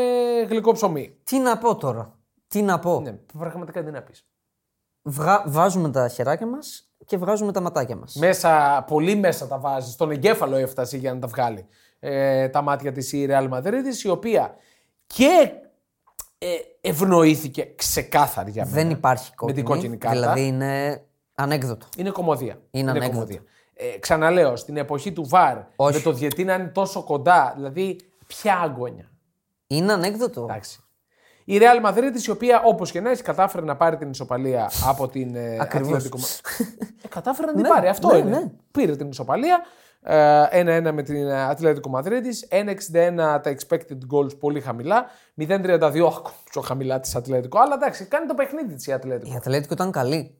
γλυκό 0.49 0.73
ψωμί. 0.73 1.17
Τι 1.25 1.39
να 1.39 1.59
πω 1.59 1.77
τώρα. 1.77 2.19
Τι 2.49 2.63
να 2.63 2.79
πω. 2.79 3.01
Ναι, 3.01 3.13
πραγματικά 3.39 3.85
τι 3.85 3.91
να 3.91 4.03
πεις. 4.03 4.27
Βγα... 5.03 5.45
Βάζουμε 5.47 5.91
τα 5.91 6.09
χεράκια 6.09 6.47
μας 6.47 6.90
και 7.11 7.17
βγάζουμε 7.17 7.53
τα 7.53 7.61
ματάκια 7.61 7.97
μας. 7.97 8.15
Μέσα, 8.15 8.85
πολύ 8.87 9.15
μέσα 9.17 9.47
τα 9.47 9.59
βάζεις. 9.59 9.93
Στον 9.93 10.11
εγκέφαλο 10.11 10.57
έφτασε 10.57 10.97
για 10.97 11.15
να 11.15 11.21
τα 11.21 11.27
βγάλει. 11.27 11.67
Ε, 11.99 12.49
τα 12.49 12.63
μάτια 12.63 12.93
της 12.93 13.13
η 13.13 13.27
Real 13.31 13.49
Madrid, 13.51 14.05
η 14.05 14.09
οποία 14.09 14.55
και 15.07 15.53
ε, 16.39 16.47
ευνοήθηκε 16.81 17.73
ξεκάθαρη 17.77 18.51
για 18.51 18.65
μένα. 18.65 18.77
Δεν 18.77 18.91
υπάρχει 18.91 19.35
κόκκινη. 19.35 19.59
την 19.59 19.69
κόκκινη 19.69 19.97
κάρτα. 19.97 20.19
Δηλαδή 20.19 20.47
είναι 20.47 21.03
ανέκδοτο. 21.35 21.87
Είναι 21.97 22.11
κομμωδία. 22.11 22.61
Είναι 22.71 22.91
ανέκδοτο. 22.91 23.13
κομμωδία. 23.13 23.43
Ε, 23.75 23.99
ξαναλέω, 23.99 24.57
στην 24.57 24.77
εποχή 24.77 25.13
του 25.13 25.29
ΒΑΡ, 25.29 25.59
Όχι. 25.77 25.97
με 25.97 26.03
το 26.03 26.13
διετή 26.13 26.45
να 26.45 26.55
είναι 26.55 26.69
τόσο 26.69 27.05
κοντά, 27.05 27.53
δηλαδή 27.57 27.97
ποια 28.27 28.59
αγώνια. 28.59 29.11
Είναι 29.67 29.93
ανέκδοτο. 29.93 30.43
Εντάξει. 30.43 30.81
Η 31.53 31.59
Real 31.61 31.87
Madrid, 31.87 32.27
η 32.27 32.31
οποία 32.31 32.63
όπως 32.65 32.91
και 32.91 33.01
να 33.01 33.11
έχει, 33.11 33.23
κατάφερε 33.23 33.65
να 33.65 33.77
πάρει 33.77 33.97
την 33.97 34.11
ισοπαλία 34.11 34.71
από 34.85 35.09
την 35.09 35.35
ε, 35.35 35.57
Ακριβώς. 35.61 35.89
Ατλέτικο. 35.93 36.19
ε, 37.03 37.09
κατάφερε 37.09 37.47
να 37.47 37.53
την 37.53 37.63
Ναι, 37.63 37.69
πάρει. 37.69 37.89
Αυτό 37.89 38.09
ναι, 38.13 38.17
είναι. 38.19 38.31
ναι. 38.31 38.51
Πήρε 38.71 38.97
την 38.97 39.09
ισοπαλία. 39.09 39.61
ε, 40.03 40.81
1-1 40.89 40.93
με 40.93 41.03
την 41.03 41.31
Ατλέτικο 41.31 41.89
Μαδρίτης. 41.89 42.49
1-61 42.51 43.15
τα 43.17 43.43
expected 43.45 43.99
goals 44.13 44.39
πολύ 44.39 44.61
χαμηλά. 44.61 45.07
0-32 45.41 45.81
ακόμα 45.83 46.35
πιο 46.51 46.61
χαμηλά 46.61 47.01
της 47.01 47.15
Ατλέτικο. 47.15 47.59
Αλλά 47.59 47.75
εντάξει, 47.75 48.05
κάνει 48.05 48.27
το 48.27 48.35
παιχνίδι 48.35 48.75
της 48.75 48.87
η 48.87 48.93
Ατλέτικο. 48.93 49.33
Η 49.33 49.37
Ατλέτικο 49.37 49.75
ήταν 49.75 49.91
καλή. 49.91 50.35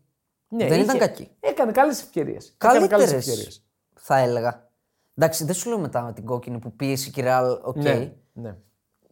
Ναι, 0.49 0.67
δεν 0.67 0.81
ήταν 0.81 0.99
κακή. 0.99 1.29
Έκανε 1.41 1.73
καλές 1.73 2.03
ευκαιρίες. 2.03 2.55
Έκανε 2.59 2.87
καλές 2.87 2.89
Καλύτερες. 2.89 3.29
ευκαιρίες. 3.29 3.65
Θα 3.95 4.19
έλεγα. 4.19 4.69
Εντάξει, 5.15 5.45
δεν 5.45 5.55
σου 5.55 5.69
λέω 5.69 5.79
μετά 5.79 6.03
με 6.03 6.13
την 6.13 6.25
κόκκινη 6.25 6.59
που 6.59 6.73
πίεσε 6.73 7.11
η 7.15 7.21
Ρεάλ. 7.21 7.59
Οκ. 7.63 7.77
Ναι, 7.77 8.13
ναι. 8.33 8.57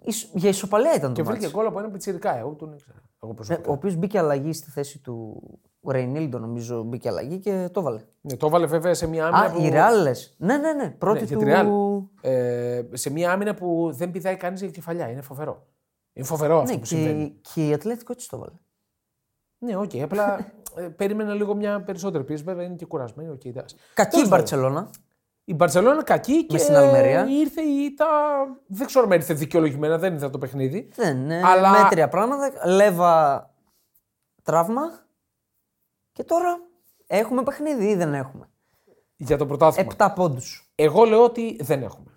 Ισο- 0.08 0.28
Για 0.32 0.48
ισοπαλία 0.48 0.94
ήταν 0.94 1.12
Και 1.12 1.22
το 1.22 1.28
βρήκε 1.28 1.44
μάτι. 1.44 1.56
γκολ 1.56 1.66
από 1.66 1.78
ένα 1.78 1.90
πιτσιρικά. 1.90 2.36
Εγώ 2.38 2.50
τον 2.54 2.72
ήξερα. 2.72 2.98
Εγώ 3.22 3.30
Ναι, 3.30 3.34
προσωπικά. 3.36 3.70
ο 3.70 3.72
οποίος 3.72 3.94
μπήκε 3.96 4.18
αλλαγή 4.18 4.52
στη 4.52 4.70
θέση 4.70 4.98
του 4.98 5.42
Ρεϊνίλντο, 5.88 6.38
νομίζω 6.38 6.82
μπήκε 6.82 7.08
αλλαγή 7.08 7.38
και 7.38 7.68
το 7.72 7.82
'βαλε. 7.82 8.00
Ναι, 8.20 8.36
το 8.36 8.46
έβαλε 8.46 8.66
βέβαια 8.66 8.94
σε 8.94 9.06
μια 9.06 9.26
άμυνα. 9.26 9.44
Α, 9.44 9.50
που... 9.52 9.60
η 9.62 9.68
Ρεάλ 9.68 10.02
λες. 10.02 10.34
Ναι, 10.38 10.56
ναι, 10.56 10.72
ναι. 10.72 10.90
Πρώτη 10.90 11.20
Ναι, 11.20 11.26
για 11.26 11.36
του. 11.38 11.44
τη 11.44 11.50
Real. 12.22 12.28
Ε, 12.30 12.82
σε 12.92 13.10
μια 13.10 13.32
άμυνα 13.32 13.54
που 13.54 13.90
δεν 13.92 14.10
πηδάει 14.10 14.36
κανείς 14.36 14.60
για 14.60 14.70
κεφαλιά. 14.70 15.08
Είναι 15.10 15.20
φοβερό. 15.20 15.66
Είναι 16.12 16.26
φοβερό 16.26 16.58
αυτό 16.60 16.72
Ναι, 16.72 16.78
που 16.78 16.84
συμβαίνει. 16.86 17.28
και, 17.28 17.50
και 17.54 17.66
η 17.68 17.72
Ατλέτικο 17.72 18.12
έτσι 18.12 18.28
το 18.28 18.38
'βαλε. 18.38 18.52
Ναι, 19.58 19.76
οκ. 19.76 19.90
απλά 20.02 20.52
ε, 20.76 20.82
περίμενα 20.82 21.34
λίγο 21.34 21.54
μια 21.54 21.82
περισσότερη 21.82 22.24
πίεση. 22.24 22.42
Βέβαια 22.42 22.64
είναι 22.64 22.74
και 22.74 22.86
κουρασμένη. 22.86 23.32
Οκέι, 23.32 23.46
εντάξει. 23.46 23.76
Κακή 23.94 24.10
Τέλος 24.10 24.26
η 24.26 24.28
πάντων. 24.28 24.38
Μπαρσελόνα. 24.38 24.90
Η 25.48 25.54
Μπαρσελόνα 25.54 26.02
κακή 26.02 26.46
και 26.46 26.58
στην 26.58 26.74
Αλμερία. 26.76 27.26
ήρθε 27.28 27.62
η 27.62 27.84
ήττα. 27.84 28.06
Δεν 28.66 28.86
ξέρω 28.86 29.04
αν 29.04 29.10
ήρθε 29.12 29.34
δικαιολογημένα, 29.34 29.98
δεν 29.98 30.14
είδα 30.14 30.30
το 30.30 30.38
παιχνίδι. 30.38 30.88
Δεν 30.94 31.16
είναι 31.16 31.42
Αλλά- 31.44 31.70
μέτρια 31.70 32.08
πράγματα. 32.08 32.66
Λέβα 32.66 33.50
τραύμα. 34.42 34.82
Και 36.12 36.24
τώρα 36.24 36.58
έχουμε 37.06 37.42
παιχνίδι 37.42 37.86
ή 37.88 37.94
δεν 37.94 38.14
έχουμε; 38.14 38.48
Για 39.16 39.36
το 39.36 39.46
πρωτάθλημα. 39.46 39.88
Επτά 39.92 40.12
πόντους. 40.12 40.70
Εγώ 40.74 41.04
λέω 41.04 41.24
ότι 41.24 41.56
δεν 41.60 41.82
έχουμε. 41.82 42.07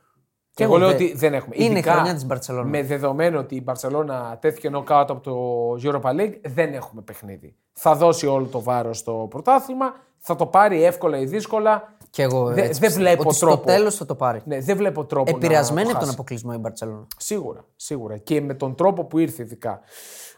Και 0.53 0.63
εγώ 0.63 0.75
εγώ 0.75 0.81
λέω 0.85 0.97
δεν. 0.97 1.05
ότι 1.07 1.13
δεν 1.17 1.33
έχουμε. 1.33 1.55
Είναι 1.57 1.67
η 1.67 1.71
Ειδικά 1.71 1.91
χρονιά 1.93 2.13
της 2.13 2.25
Μπαρτσελόνας. 2.25 2.69
Με 2.69 2.83
δεδομένο 2.83 3.39
ότι 3.39 3.55
η 3.55 3.61
Μπαρσελόνα 3.63 4.37
τέθηκε 4.41 4.69
νοκάουτ 4.69 5.09
από 5.09 5.21
το 5.21 5.35
Europa 5.83 6.09
League, 6.19 6.33
δεν 6.43 6.73
έχουμε 6.73 7.01
παιχνίδι. 7.01 7.55
Θα 7.73 7.95
δώσει 7.95 8.27
όλο 8.27 8.45
το 8.45 8.61
βάρος 8.61 8.97
στο 8.97 9.27
πρωτάθλημα, 9.29 9.93
θα 10.17 10.35
το 10.35 10.45
πάρει 10.45 10.83
εύκολα 10.83 11.17
ή 11.19 11.25
δύσκολα. 11.25 11.93
Και 12.09 12.21
εγώ 12.21 12.43
Δε- 12.45 12.61
έτσι 12.61 12.79
δεν 12.79 12.89
πιστεύω. 12.89 12.95
βλέπω 12.95 13.29
ότι 13.29 13.39
τρόπο. 13.39 13.55
Στο 13.55 13.65
τέλος 13.65 13.95
θα 13.95 14.05
το 14.05 14.15
πάρει. 14.15 14.41
Ναι, 14.45 14.59
δεν 14.59 14.77
βλέπω 14.77 15.05
τρόπο 15.05 15.31
Επηρεασμένη 15.35 15.87
να 15.87 15.91
από 15.91 15.91
το 15.91 15.97
τον 15.99 15.99
χάσει. 15.99 16.13
αποκλεισμό 16.13 16.51
η 16.55 16.57
Μπαρσελόνα. 16.57 17.07
Σίγουρα, 17.17 17.65
σίγουρα. 17.75 18.17
Και 18.17 18.41
με 18.41 18.53
τον 18.53 18.75
τρόπο 18.75 19.03
που 19.05 19.17
ήρθε 19.19 19.41
ειδικά. 19.43 19.79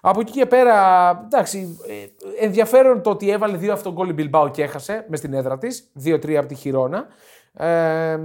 Από 0.01 0.19
εκεί 0.19 0.31
και 0.31 0.45
πέρα, 0.45 1.09
εντάξει, 1.25 1.77
ε, 2.39 2.45
ενδιαφέρον 2.45 3.01
το 3.01 3.09
ότι 3.09 3.29
έβαλε 3.29 3.57
δύο 3.57 3.73
αυτογκόλ 3.73 4.09
η 4.09 4.13
Μπιλμπάο 4.13 4.49
και 4.49 4.63
έχασε 4.63 5.05
με 5.09 5.15
στην 5.17 5.33
έδρα 5.33 5.57
της. 5.57 5.91
2-3 6.05 6.35
από 6.37 6.47
τη 6.47 6.55
Χιρόνα. 6.55 7.05
Ε, 7.53 8.19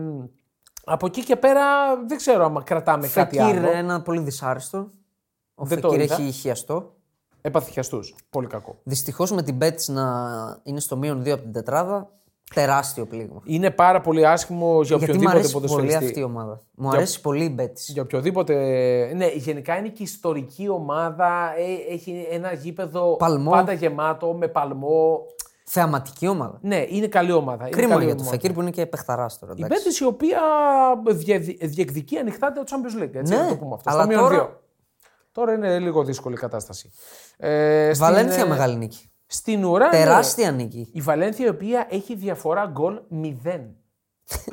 από 0.89 1.07
εκεί 1.07 1.25
και 1.25 1.37
πέρα 1.37 1.63
δεν 2.07 2.17
ξέρω 2.17 2.45
αν 2.45 2.63
κρατάμε 2.65 3.09
κάτι 3.09 3.37
Φεκίρ 3.39 3.57
άλλο. 3.59 3.71
ένα 3.71 4.03
πολύ 4.03 4.21
δυσάρεστο. 4.21 4.91
Ο 5.55 5.65
Δεν 5.65 5.81
το 5.81 5.89
Φεκίρ 5.91 6.05
είδα. 6.05 6.15
έχει 6.15 6.31
χιαστό. 6.31 6.93
Έπαθε 7.41 7.83
Πολύ 8.31 8.47
κακό. 8.47 8.79
Δυστυχώς 8.83 9.33
με 9.33 9.43
την 9.43 9.59
Betis 9.63 9.85
να 9.87 10.05
είναι 10.63 10.81
στο 10.81 10.97
μείον 10.97 11.23
2 11.23 11.29
από 11.31 11.43
την 11.43 11.53
τετράδα, 11.53 12.11
τεράστιο 12.55 13.07
πλήγμα. 13.07 13.41
Είναι 13.45 13.71
πάρα 13.71 14.01
πολύ 14.01 14.27
άσχημο 14.27 14.83
για 14.83 14.97
Γιατί 14.97 15.13
μου 15.13 15.19
οποιοδήποτε 15.19 15.39
αρέσει 15.39 15.53
πολύ 15.53 15.67
ποδοσφαιριστή. 15.67 16.05
αυτή 16.07 16.21
η 16.21 16.23
ομάδα. 16.23 16.61
Μου 16.75 16.89
αρέσει 16.89 17.21
πολύ 17.21 17.45
η 17.45 17.55
Betis. 17.59 17.79
Για 17.87 18.03
οποιοδήποτε. 18.03 18.55
Ναι, 19.17 19.27
γενικά 19.27 19.77
είναι 19.79 19.89
και 19.89 20.03
ιστορική 20.03 20.69
ομάδα. 20.69 21.53
ε, 21.59 21.93
Έχει 21.95 22.27
ένα 22.31 22.53
γήπεδο 22.53 23.17
Παλμό. 23.17 23.51
πάντα 23.51 23.73
γεμάτο, 23.73 24.33
με 24.35 24.49
παλμό. 24.49 25.19
Θεαματική 25.71 26.27
ομάδα. 26.29 26.59
Ναι, 26.63 26.85
είναι 26.89 27.07
καλή 27.07 27.33
ομάδα. 27.33 27.67
Είναι 27.67 27.77
Κρίμα 27.77 27.93
καλή 27.93 28.05
για 28.05 28.15
το 28.15 28.21
ομάδα. 28.21 28.37
Φεκίρ 28.37 28.53
που 28.53 28.61
είναι 28.61 28.71
και 28.71 28.87
παιχταράς 28.87 29.39
τώρα. 29.39 29.53
Η 29.57 29.63
εντάξει. 29.63 29.83
Μπέτης 29.83 29.99
η 30.01 30.05
οποία 30.05 30.41
διε- 31.07 31.65
διεκδικεί 31.67 32.17
ανοιχτά 32.19 32.53
το 32.53 32.63
Champions 32.67 33.03
League. 33.03 33.15
Έτσι, 33.15 33.35
Ναι, 33.35 33.43
να 33.43 33.49
το 33.49 33.57
πούμε 33.57 33.75
αυτό. 33.75 33.91
αλλά 33.91 33.99
στο 34.03 34.09
μείον 34.09 34.21
τώρα- 34.21 34.35
δύο. 34.35 34.61
Τώρα 35.33 35.53
είναι 35.53 35.79
λίγο 35.79 36.05
δύσκολη 36.05 36.35
η 36.35 36.39
κατάσταση. 36.39 36.91
Ε, 37.37 37.91
στην, 37.95 38.07
Βαλένθια 38.07 38.43
ε, 38.43 38.47
μεγάλη 38.49 38.77
νίκη. 38.77 39.11
Στην 39.27 39.65
ουρά. 39.65 39.85
ναι, 39.87 39.91
Τεράστια 39.91 40.51
νίκη. 40.51 40.91
η 40.93 41.01
Βαλένθια 41.01 41.47
η 41.47 41.49
οποία 41.49 41.87
έχει 41.91 42.15
διαφορά 42.15 42.67
γκολ 42.67 43.01
0 43.23 43.61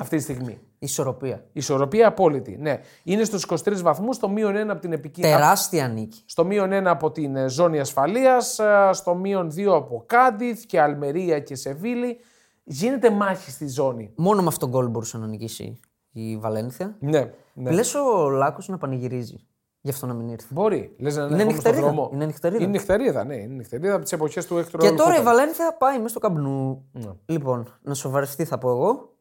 αυτή 0.00 0.16
τη 0.16 0.22
στιγμή. 0.22 0.58
Ισορροπία. 0.78 1.44
Ισορροπία 1.52 2.06
απόλυτη. 2.08 2.56
Ναι. 2.60 2.80
Είναι 3.04 3.24
στους 3.24 3.46
23 3.48 3.80
βαθμούς, 3.82 4.16
στο 4.16 4.28
μείον 4.28 4.54
1 4.56 4.68
από 4.68 4.80
την 4.80 4.92
επικίνδυνη. 4.92 5.34
Τεράστια 5.34 5.88
νίκη. 5.88 6.22
Στο 6.26 6.44
μείον 6.44 6.70
1 6.72 6.82
από 6.86 7.10
την 7.10 7.36
ε, 7.36 7.48
ζώνη 7.48 7.80
ασφαλείας, 7.80 8.60
στο 8.90 9.14
μείον 9.14 9.52
2 9.56 9.64
από 9.66 10.04
Κάντιθ 10.06 10.64
και 10.64 10.80
Αλμερία 10.80 11.40
και 11.40 11.54
Σεβίλη. 11.54 12.18
Γίνεται 12.64 13.10
μάχη 13.10 13.50
στη 13.50 13.68
ζώνη. 13.68 14.12
Μόνο 14.16 14.42
με 14.42 14.48
αυτόν 14.48 14.70
τον 14.70 14.80
γκολ 14.80 14.90
μπορούσε 14.90 15.18
να 15.18 15.26
νικήσει 15.26 15.80
η 16.12 16.36
Βαλένθια. 16.36 16.96
Ναι, 17.00 17.32
ναι. 17.54 17.70
Λες 17.70 17.94
ο 17.94 18.28
Λάκος 18.28 18.68
να 18.68 18.78
πανηγυρίζει. 18.78 19.46
Γι' 19.80 19.90
αυτό 19.90 20.06
να 20.06 20.14
μην 20.14 20.28
ήρθε. 20.28 20.46
Μπορεί. 20.50 20.94
Λες 20.98 21.16
να 21.16 21.24
είναι, 21.24 21.32
Είναι 21.34 21.42
ακόμα 21.42 21.60
στον 21.60 21.70
νυχτερίδα. 21.72 21.92
δρόμο. 21.94 22.10
Είναι 22.12 22.26
νυχτερίδα. 22.26 22.62
Είναι 22.62 22.70
νυχτερίδα, 22.72 23.24
ναι. 23.24 23.34
Είναι 23.34 23.54
νυχτερίδα 23.54 23.94
από 23.94 24.02
τις 24.02 24.12
εποχές 24.12 24.46
του 24.46 24.58
Έκτορ 24.58 24.80
Και 24.80 24.90
τώρα 24.90 25.18
η 25.18 25.22
Βαλένθια 25.22 25.76
πάει 25.78 25.96
μέσα 25.96 26.08
στο 26.08 26.18
καμπνού. 26.18 26.84
Ναι. 26.92 27.10
Λοιπόν, 27.26 27.74
να 27.82 27.94
σοβαρευτεί 27.94 28.44
θα 28.44 28.58
πω 28.58 28.70
εγώ. 28.70 29.15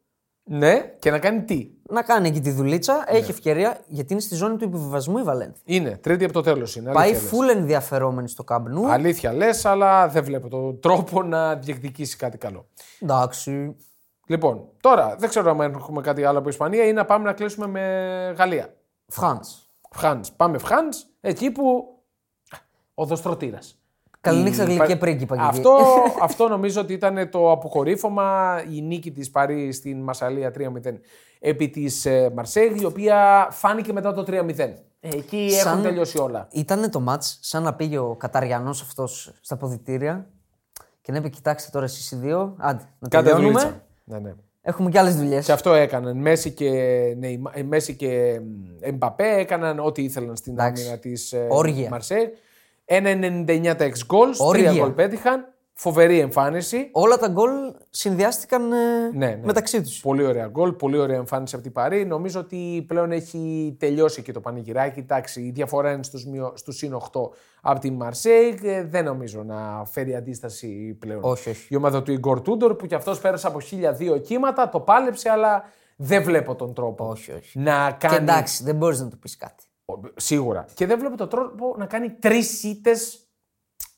Ναι, 0.47 0.95
και 0.99 1.11
να 1.11 1.19
κάνει 1.19 1.43
τι; 1.43 1.69
Να 1.89 2.01
κάνει 2.01 2.27
εκεί 2.27 2.39
τη 2.39 2.51
δουλίτσα, 2.51 3.03
έχει 3.07 3.31
ευκαιρία 3.31 3.79
γιατί 3.87 4.13
είναι 4.13 4.21
στη 4.21 4.35
ζώνη 4.35 4.57
του 4.57 4.63
επιβιβασμού 4.63 5.17
η 5.17 5.23
Βαλένθια. 5.23 5.61
Είναι, 5.65 5.97
τρίτη 5.97 6.23
από 6.23 6.33
το 6.33 6.41
τέλος 6.41 6.75
είναι. 6.75 6.91
Πάει 6.91 7.09
αλήθεια 7.09 7.21
λες. 7.21 7.31
full 7.31 7.55
ενδιαφερόμενη 7.57 8.29
στο 8.29 8.43
καμπνού. 8.43 8.91
Αλήθεια 8.91 9.33
λες, 9.33 9.65
αλλά 9.65 10.07
δεν 10.07 10.23
βλέπω 10.23 10.47
τον 10.47 10.79
τρόπο 10.79 11.23
να 11.23 11.55
διεκδικήσει 11.55 12.17
κάτι 12.17 12.37
καλό. 12.37 12.67
Εντάξει. 12.99 13.75
Λοιπόν, 14.27 14.69
τώρα 14.81 15.15
δεν 15.19 15.29
ξέρω 15.29 15.51
αν 15.51 15.59
έχουμε 15.73 16.01
κάτι 16.01 16.23
άλλο 16.23 16.39
από 16.39 16.49
Ισπανία 16.49 16.87
ή 16.87 16.93
να 16.93 17.05
πάμε 17.05 17.25
να 17.25 17.33
κλείσουμε 17.33 17.67
με 17.67 17.81
Γαλλία. 18.37 18.75
Φραντ. 19.07 19.43
Φχάνς. 19.91 20.31
Πάμε 20.31 20.57
Φχάνς, 20.57 21.05
εκεί 21.21 21.51
που. 21.51 21.89
Οδοστρωτήρα. 22.93 23.59
Καληνύχτα 24.29 24.63
Η- 24.63 24.65
γλυκέ 24.65 24.85
πα- 24.93 24.97
πρίγκιπα. 24.97 25.35
και 25.35 25.41
εκεί. 25.41 25.49
Αυτό, 25.57 25.77
αυτό 26.27 26.47
νομίζω 26.47 26.81
ότι 26.81 26.93
ήταν 26.93 27.29
το 27.29 27.51
αποκορύφωμα 27.51 28.55
η 28.75 28.81
νίκη 28.81 29.11
της 29.11 29.29
Παρή 29.31 29.71
στην 29.71 30.01
Μασαλία 30.01 30.51
3-0 30.57 30.93
επί 31.39 31.69
της 31.69 32.05
ε, 32.05 32.31
Μαρσέγ, 32.35 32.81
η 32.81 32.85
οποία 32.85 33.47
φάνηκε 33.51 33.93
μετά 33.93 34.13
το 34.13 34.21
3-0. 34.27 34.57
Ε, 34.57 34.75
Εκεί 34.99 35.49
Σαν- 35.51 35.67
έχουν 35.71 35.83
τελειώσει 35.83 36.17
όλα. 36.17 36.47
Ήταν 36.51 36.91
το 36.91 36.99
μάτς 36.99 37.37
σαν 37.41 37.63
να 37.63 37.73
πήγε 37.73 37.97
ο 37.97 38.15
Καταριανός 38.15 38.81
αυτός 38.81 39.31
στα 39.41 39.57
ποδητήρια 39.57 40.27
και 41.01 41.11
να 41.11 41.17
είπε: 41.17 41.29
Κοιτάξτε 41.29 41.69
τώρα 41.71 41.85
εσείς 41.85 42.11
οι 42.11 42.15
δύο, 42.15 42.55
άντε 42.57 42.83
να 42.99 43.07
Κάντε 43.09 43.29
τελειώνουμε. 43.29 43.59
δουλίτσα. 43.59 43.83
Ναι, 44.03 44.19
ναι. 44.19 44.33
Έχουμε 44.61 44.89
και 44.89 44.99
άλλες 44.99 45.15
δουλειές. 45.15 45.45
Και 45.45 45.51
αυτό 45.51 45.73
έκαναν. 45.73 46.17
Μέση 46.17 46.51
και, 46.51 46.69
Νεϊμα- 47.17 47.51
ε, 47.53 47.63
Μέση 47.63 47.95
και 47.95 48.39
Εμπαπέ 48.79 49.27
έκαναν 49.37 49.79
ό,τι 49.79 50.03
ήθελαν 50.03 50.35
στην 50.35 50.53
Εντάξει. 50.53 50.83
άμυνα 50.83 50.97
της 50.99 51.33
ε, 51.33 51.47
Όργια. 51.49 51.89
Μαρσέγ. 51.89 52.27
1,99 52.85 53.73
τα 53.77 53.85
ex 53.85 53.93
goals, 54.13 54.37
Όργια. 54.37 54.71
3 54.71 54.75
γκολ 54.77 54.91
πέτυχαν. 54.91 55.49
Φοβερή 55.77 56.19
εμφάνιση. 56.19 56.89
Όλα 56.91 57.17
τα 57.17 57.27
γκολ 57.27 57.49
συνδυάστηκαν 57.89 58.71
ε, 58.71 58.75
Ναι, 59.13 59.27
ναι. 59.27 59.39
μεταξύ 59.43 59.81
τους. 59.81 59.99
Πολύ 59.99 60.23
ωραία 60.25 60.47
γκολ, 60.47 60.71
πολύ 60.71 60.97
ωραία 60.97 61.15
εμφάνιση 61.17 61.55
από 61.55 61.63
την 61.63 61.73
Παρή. 61.73 62.05
Νομίζω 62.05 62.39
ότι 62.39 62.85
πλέον 62.87 63.11
έχει 63.11 63.75
τελειώσει 63.79 64.21
και 64.21 64.31
το 64.31 64.39
πανηγυράκι. 64.39 64.99
Εντάξει, 64.99 65.41
η 65.41 65.51
διαφορά 65.51 65.91
είναι 65.91 66.03
στους, 66.03 66.25
μειω... 66.25 66.53
στους 66.55 66.77
συν 66.77 66.97
8 67.11 67.21
από 67.61 67.79
την 67.79 67.93
Μαρσέιγ. 67.93 68.63
Ε, 68.63 68.83
Δεν 68.83 69.03
νομίζω 69.03 69.43
να 69.43 69.85
φέρει 69.85 70.15
αντίσταση 70.15 70.97
πλέον. 70.99 71.19
Όχι, 71.23 71.49
όχι. 71.49 71.67
Η 71.69 71.75
ομάδα 71.75 72.03
του 72.03 72.11
Ιγκορ 72.11 72.41
Τούντορ 72.41 72.75
που 72.75 72.85
κι 72.85 72.95
αυτός 72.95 73.19
πέρασε 73.19 73.47
από 73.47 73.59
1002 74.15 74.21
κύματα, 74.21 74.69
το 74.69 74.79
πάλεψε, 74.79 75.29
αλλά 75.29 75.63
δεν 75.95 76.23
βλέπω 76.23 76.55
τον 76.55 76.73
τρόπο 76.73 77.07
Όχι, 77.09 77.31
όχι. 77.31 77.59
να 77.59 77.91
κάνει. 77.99 78.15
Και 78.15 78.21
εντάξει, 78.21 78.63
δεν 78.63 78.75
μπορείς 78.75 78.99
να 78.99 79.07
του 79.07 79.19
πεις 79.19 79.37
κάτι. 79.37 79.63
Σίγουρα. 80.15 80.65
Και 80.73 80.85
δεν 80.85 80.99
βλέπω 80.99 81.17
τον 81.17 81.29
τρόπο 81.29 81.75
να 81.77 81.85
κάνει 81.85 82.09
τρεις 82.11 82.63
ήττες 82.63 83.19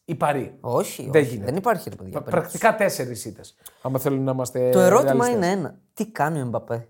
η 0.06 0.16
Παρή. 0.16 0.58
Όχι, 0.62 1.10
Δεν 1.12 1.22
όχι. 1.22 1.30
γίνεται. 1.30 1.46
δεν 1.46 1.56
υπάρχει 1.60 1.90
ρε 1.90 1.96
παιδιά. 1.96 2.12
περίπτωση. 2.22 2.38
Πρακτικά 2.42 2.76
τέσσερις 2.76 3.26
ήττες. 3.26 3.56
Άμα 3.82 4.00
θέλουν 4.00 4.24
να 4.24 4.32
είμαστε. 4.32 4.70
Το 4.70 4.80
ερώτημα 4.80 5.12
ρεαλιστές. 5.12 5.36
είναι 5.36 5.52
ένα. 5.52 5.80
Τι 5.94 6.08
κάνει 6.08 6.38
ο 6.38 6.42
Εμπαπέ; 6.42 6.88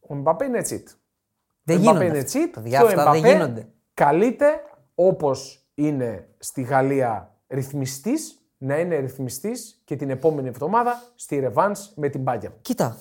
Ο 0.00 0.14
Μπαπέ 0.14 0.44
είναι 0.44 0.60
cheat. 0.68 0.82
Δεν 1.62 1.76
Ο 1.76 1.80
γίνονται. 1.80 1.98
Mbappé 2.06 2.08
είναι 2.08 2.18
αυτά. 2.18 2.40
cheat 2.40 2.50
Παιδιά, 2.52 2.78
και 2.78 2.84
ο 2.84 2.88
αυτά 2.88 3.10
δεν 3.12 3.20
Mbappé 3.22 3.24
γίνονται. 3.26 3.68
καλείται 3.94 4.50
όπως 4.94 5.66
είναι 5.74 6.28
στη 6.38 6.62
Γαλλία 6.62 7.36
ρυθμιστής 7.48 8.38
να 8.58 8.78
είναι 8.78 8.96
ρυθμιστής 8.98 9.80
και 9.84 9.96
την 9.96 10.10
επόμενη 10.10 10.48
εβδομάδα 10.48 11.02
στη 11.14 11.38
ρεβάνς 11.38 11.92
με 11.96 12.08
την 12.08 12.24
Bayern. 12.26 12.52
Κοίτα. 12.62 12.96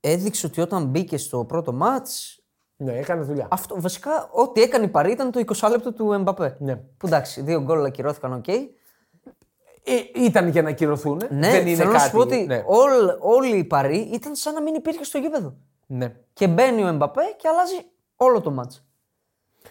Έδειξε 0.00 0.46
ότι 0.46 0.60
όταν 0.60 0.84
μπήκε 0.86 1.16
στο 1.16 1.44
πρώτο 1.44 1.72
ματς, 1.72 2.43
Ναι, 2.84 2.92
έκανε 2.98 3.22
δουλειά. 3.22 3.48
αυτό 3.50 3.80
βασικά 3.80 4.28
ό,τι 4.30 4.62
έκανε 4.62 4.84
η 4.84 4.88
Παρή 4.88 5.10
ήταν 5.12 5.30
το 5.30 5.42
20 5.58 5.68
λεπτό 5.70 5.92
του 5.92 6.12
Εμπαπέ. 6.12 6.56
Ναι. 6.58 6.76
Που 6.76 7.06
εντάξει, 7.06 7.40
δύο 7.40 7.60
γκολ 7.62 7.84
ακυρώθηκαν, 7.84 8.32
οκ. 8.32 8.48
Ε, 8.48 9.92
ήταν 10.16 10.48
για 10.48 10.62
ακυρωθούν. 10.62 11.20
Ναι, 11.30 11.50
δεν 11.50 11.66
είναι 11.66 11.76
θέλω 11.76 11.90
κάτι. 11.90 12.02
να 12.02 12.08
σου 12.08 12.10
πω 12.10 12.18
ότι 12.20 12.44
ναι. 12.46 12.62
όλ- 12.66 13.16
όλη 13.20 13.56
η 13.56 13.64
Παρή 13.64 13.98
ήταν 13.98 14.34
σαν 14.34 14.54
να 14.54 14.62
μην 14.62 14.74
υπήρχε 14.74 15.04
στο 15.04 15.18
γήπεδο. 15.18 15.54
ναι. 15.86 16.14
Και 16.32 16.48
μπαίνει 16.48 16.84
ο 16.84 16.86
Εμπαπέ 16.86 17.22
και 17.36 17.48
αλλάζει 17.48 17.74
όλο 18.16 18.40
το 18.40 18.50
μάτς. 18.50 18.84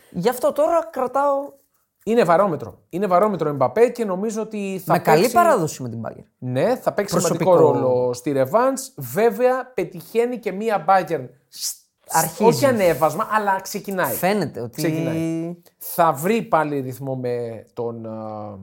Γι' 0.09 0.29
αυτό 0.29 0.51
τώρα 0.51 0.87
κρατάω 0.91 1.51
Είναι 2.05 2.23
βαρόμετρο. 2.23 2.79
Είναι 2.89 3.07
βαρόμετρο 3.07 3.49
Εμπαπέ 3.49 3.87
και 3.89 4.05
νομίζω 4.05 4.41
ότι 4.41 4.81
θα 4.85 4.93
με 4.93 4.99
καλή 4.99 5.19
παίξει... 5.21 5.35
παράδοση 5.35 5.81
με 5.81 5.89
την 5.89 6.01
Bayern. 6.05 6.23
Ναι, 6.37 6.75
θα 6.75 6.93
παίξει 6.93 7.13
Προσωπικό. 7.13 7.51
σημαντικό 7.55 7.71
ρόλο 7.79 8.13
στη 8.13 8.31
Ρεβάνς. 8.31 8.91
Βέβαια, 8.97 9.71
πετυχαίνει 9.73 10.37
και 10.39 10.51
μία 10.51 10.85
Bayern. 10.87 11.25
Αρχίζει. 12.13 12.43
Όχι 12.43 12.65
ανέβασμα, 12.65 13.27
αλλά 13.31 13.61
ξεκινάει. 13.61 14.13
Φαίνεται 14.13 14.61
ότι. 14.61 14.75
Ξεκινάει. 14.75 15.55
Θα 15.77 16.13
βρει 16.13 16.41
πάλι 16.41 16.79
ρυθμό 16.79 17.15
με 17.15 17.65
τον 17.73 18.05
α, 18.05 18.57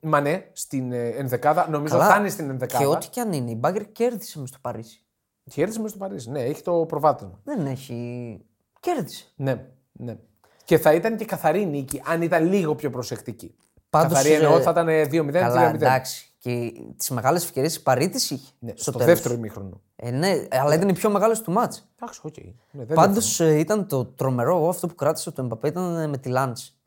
Μανέ 0.00 0.50
στην 0.52 0.92
ε, 0.92 1.08
ενδεκάδα. 1.08 1.68
Νομίζω 1.70 1.98
Καλά. 1.98 2.10
θα 2.10 2.18
είναι 2.18 2.28
στην 2.28 2.50
ενδεκάδα. 2.50 2.84
Και 2.84 2.90
ό,τι 2.90 3.08
και 3.08 3.20
αν 3.20 3.32
είναι, 3.32 3.50
η 3.50 3.60
Bayern 3.62 3.86
κέρδισε 3.92 4.38
μες 4.38 4.48
στο 4.48 4.58
Παρίσι. 4.60 5.04
Κέρδισε 5.50 5.80
μέσα 5.80 5.94
στο 5.94 6.04
Παρίσι. 6.04 6.30
Ναι, 6.30 6.40
έχει 6.40 6.62
το 6.62 6.84
προβάδισμα. 6.88 7.40
Δεν 7.44 7.66
έχει. 7.66 8.40
Κέρδισε. 8.80 9.24
Ναι, 9.36 9.66
ναι. 9.92 10.16
Και 10.64 10.78
θα 10.78 10.94
ήταν 10.94 11.16
και 11.16 11.24
καθαρή 11.24 11.66
νίκη 11.66 12.02
αν 12.04 12.22
ήταν 12.22 12.46
λίγο 12.46 12.74
πιο 12.74 12.90
προσεκτική. 12.90 13.54
Πάντως, 13.90 14.12
καθαρή 14.12 14.32
εννοώ 14.32 14.56
ε, 14.56 14.60
θα 14.60 14.70
ήταν 14.70 14.86
2-0, 14.86 15.28
3-0. 15.28 15.30
Καλά, 15.32 15.68
εντάξει. 15.68 16.29
Και 16.42 16.72
τις 16.96 17.10
μεγάλες 17.10 17.44
ευκαιρίες 17.44 17.76
η 17.76 17.82
Παρή 17.82 18.08
τις 18.08 18.30
είχε. 18.30 18.50
Ναι, 18.58 18.70
στο 18.70 18.82
στο 18.82 18.90
τέλος. 18.92 19.06
δεύτερο 19.06 19.34
ημίχρονο. 19.34 19.80
Ε, 19.96 20.10
ναι, 20.10 20.46
αλλά 20.50 20.74
ήταν 20.74 20.88
η 20.88 20.92
πιο 20.92 21.10
μεγάλη 21.10 21.40
του 21.40 21.52
ματς. 21.52 21.88
Εντάξει, 22.00 22.20
οκ. 22.22 22.34
Ναι, 22.70 22.84
δεν 22.84 22.96
Πάντως 22.96 23.40
λέω. 23.40 23.54
ήταν 23.54 23.86
το 23.86 24.04
τρομερό. 24.04 24.56
Εγώ 24.56 24.68
αυτό 24.68 24.86
που 24.86 24.94
κράτησα 24.94 25.32
το 25.32 25.42
Εμπαπέ 25.42 25.68
ήταν 25.68 25.96
ε, 25.98 26.06
με 26.06 26.18
τη 26.18 26.28
Λανς. 26.28 26.80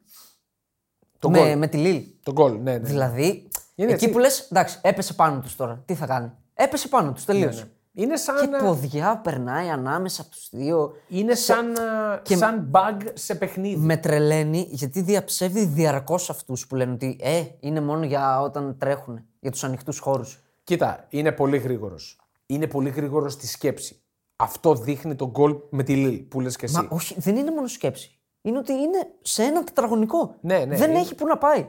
Το 1.20 1.30
με, 1.30 1.40
γκολ. 1.40 1.58
με 1.58 1.68
τη 1.68 1.78
Λίλ. 1.78 2.04
Το 2.24 2.32
γκολ, 2.32 2.52
ναι, 2.52 2.72
ναι. 2.72 2.80
Δηλαδή, 2.80 3.48
Είναι 3.76 3.92
εκεί 3.92 4.04
έτσι. 4.04 4.10
που 4.10 4.20
λες, 4.20 4.40
εντάξει, 4.52 4.80
έπεσε 4.82 5.14
πάνω 5.14 5.40
τους 5.40 5.56
τώρα. 5.56 5.82
Τι 5.86 5.96
θα 5.96 6.06
κάνει; 6.06 6.32
Έπεσε 6.54 6.88
πάνω 6.88 7.12
τους, 7.14 7.26
τελείωσε. 7.26 7.64
Ναι, 7.64 7.70
Είναι 7.96 8.18
σαν, 8.18 8.36
Και 8.40 8.46
να- 8.46 8.64
ποδιά 8.64 9.18
περνάει 9.24 9.70
ανάμεσα 9.70 10.22
από 10.22 10.32
τους 10.32 10.50
δύο. 10.52 10.94
είναι 11.08 11.36
σαν, 11.36 11.78
α, 11.80 12.20
και- 12.24 12.36
σαν 12.36 12.70
bug 12.74 12.98
σε 13.14 13.36
παιχνίδι. 13.36 13.76
Με 13.76 13.98
τρελαίνει 13.98 14.68
γιατί 14.70 15.02
διαψεύδει 15.02 15.66
διαρκώς 15.66 16.30
αυτούς 16.30 16.68
που 16.68 16.76
λένε 16.76 16.92
ότι 16.94 17.18
ε, 17.22 17.44
είναι 17.60 17.82
μόνο 17.82 18.06
για 18.06 18.42
όταν 18.42 18.76
τρέχουν, 18.78 19.26
για 19.40 19.52
τους 19.52 19.64
ανοιχτούς 19.64 20.00
χώρους. 20.00 20.40
Κοίτα, 20.64 21.06
είναι 21.10 21.32
πολύ 21.32 21.58
γρήγορος. 21.58 22.18
Είναι 22.46 22.68
πολύ 22.68 22.90
γρήγορος 22.90 23.34
στη 23.34 23.48
σκέψη. 23.48 24.02
Αυτό 24.36 24.76
δείχνει 24.76 25.16
τον 25.16 25.30
γκολ 25.30 25.56
με 25.70 25.84
τη 25.84 25.96
Λίλ 25.96 26.18
που 26.20 26.42
λες 26.42 26.56
και 26.56 26.66
εσύ. 26.66 26.76
Μα 26.76 26.88
όχι, 26.90 27.16
δεν 27.20 27.36
είναι 27.36 27.52
μόνο 27.52 27.68
σκέψη. 27.68 28.18
Είναι 28.42 28.58
ότι 28.58 28.72
είναι 28.74 29.08
σε 29.22 29.44
ένα 29.44 29.64
τετραγωνικό. 29.64 30.36
Ναι, 30.42 30.66
ναι, 30.66 30.76
δεν 30.78 30.90
είναι- 30.90 31.00
έχει 31.00 31.16
που 31.16 31.26
να 31.28 31.38
πάει. 31.38 31.68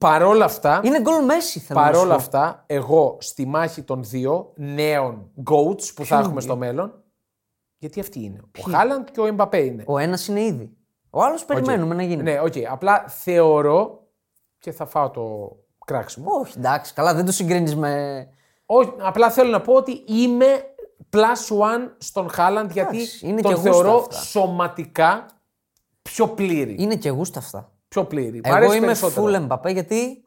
Παρόλα 0.00 0.44
αυτά, 0.44 0.80
Είναι 0.84 1.00
γκολ 1.00 1.24
μέση, 1.24 1.58
θέλω 1.60 1.80
να 1.80 1.86
σου 1.86 1.92
παρόλα 1.92 2.14
πω. 2.14 2.20
αυτά, 2.20 2.62
εγώ 2.66 3.16
στη 3.20 3.46
μάχη 3.46 3.82
των 3.82 4.04
δύο 4.04 4.52
νέων 4.56 5.30
goats 5.50 5.82
που 5.94 6.04
θα 6.04 6.18
έχουμε 6.18 6.40
στο 6.40 6.56
μέλλον. 6.56 7.02
Γιατί 7.78 8.00
αυτοί 8.00 8.24
είναι. 8.24 8.40
Ο 8.58 8.70
Χάλαντ 8.70 9.08
και 9.12 9.20
ο 9.20 9.26
Εμπαπέ 9.26 9.58
είναι. 9.58 9.84
Ο 9.86 9.98
ένας 9.98 10.26
είναι 10.28 10.40
ήδη. 10.40 10.76
Ο 11.10 11.22
άλλος 11.22 11.44
περιμένουμε 11.44 11.94
να 11.94 12.02
γίνει. 12.02 12.22
Ναι, 12.22 12.40
οκ. 12.40 12.52
Απλά 12.70 13.04
θεωρώ 13.08 14.06
και 14.58 14.72
θα 14.72 14.86
φάω 14.86 15.10
το 15.10 15.56
κράξιμο. 15.84 16.30
Όχι, 16.40 16.54
εντάξει, 16.58 16.92
καλά, 16.94 17.14
δεν 17.14 17.24
το 17.24 17.32
συγκρίνεις 17.32 17.76
με. 17.76 18.26
Όχι, 18.66 18.92
απλά 18.98 19.30
θέλω 19.30 19.50
να 19.50 19.60
πω 19.60 19.72
ότι 19.74 20.04
είμαι 20.06 20.46
plus 21.12 21.56
one 21.58 21.90
στον 21.98 22.30
Χάλαντ 22.30 22.70
γιατί 22.70 22.96
Εντάξει, 22.96 23.26
είναι 23.26 23.40
τον 23.40 23.50
και 23.54 23.56
γούστα 23.60 23.72
θεωρώ 23.72 23.96
αυτά. 23.98 24.16
σωματικά 24.16 25.26
πιο 26.02 26.28
πλήρη. 26.28 26.76
Είναι 26.78 26.96
και 26.96 27.10
γούστα 27.10 27.38
αυτά. 27.38 27.72
Πιο 27.90 28.04
πλήρη. 28.04 28.38
Μ' 28.38 28.46
Εγώ 28.46 28.54
αρέσει 28.56 28.76
είμαι 28.76 28.86
περισσότερο. 28.86 29.26
full 29.26 29.48
Mbappé 29.48 29.72
γιατί 29.72 30.24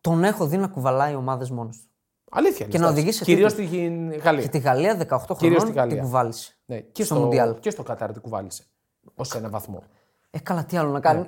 τον 0.00 0.24
έχω 0.24 0.46
δει 0.46 0.56
να 0.56 0.66
κουβαλάει 0.66 1.14
ομάδες 1.14 1.50
μόνος 1.50 1.76
του. 1.76 1.84
Αλήθεια. 2.30 2.66
Και 2.66 2.78
να 2.78 2.88
οδηγεί 2.88 3.12
σε 3.12 3.24
Κυρίως 3.24 3.54
τίτλους. 3.54 3.68
στην 3.70 4.12
Γαλλία. 4.20 4.42
Και 4.42 4.48
τη 4.48 4.58
Γαλλία 4.58 4.96
18 4.96 5.36
Κυρίως 5.38 5.56
χρονών 5.58 5.66
τη 5.66 5.72
Γαλλία. 5.78 5.94
την 5.94 6.04
κουβάλισε. 6.04 6.54
Ναι, 6.64 6.78
και, 6.80 7.04
στο 7.04 7.14
στο, 7.14 7.24
Μουντιάλ. 7.24 7.58
και 7.60 7.70
στο 7.70 7.82
Κατάρ 7.82 8.12
την 8.12 8.20
κουβάλισε. 8.22 8.64
Ω 9.14 9.22
ένα 9.36 9.48
βαθμό. 9.48 9.82
Ε, 10.30 10.38
καλά, 10.38 10.64
τι 10.64 10.76
άλλο 10.76 10.90
να 10.90 11.00
κάνει. 11.00 11.26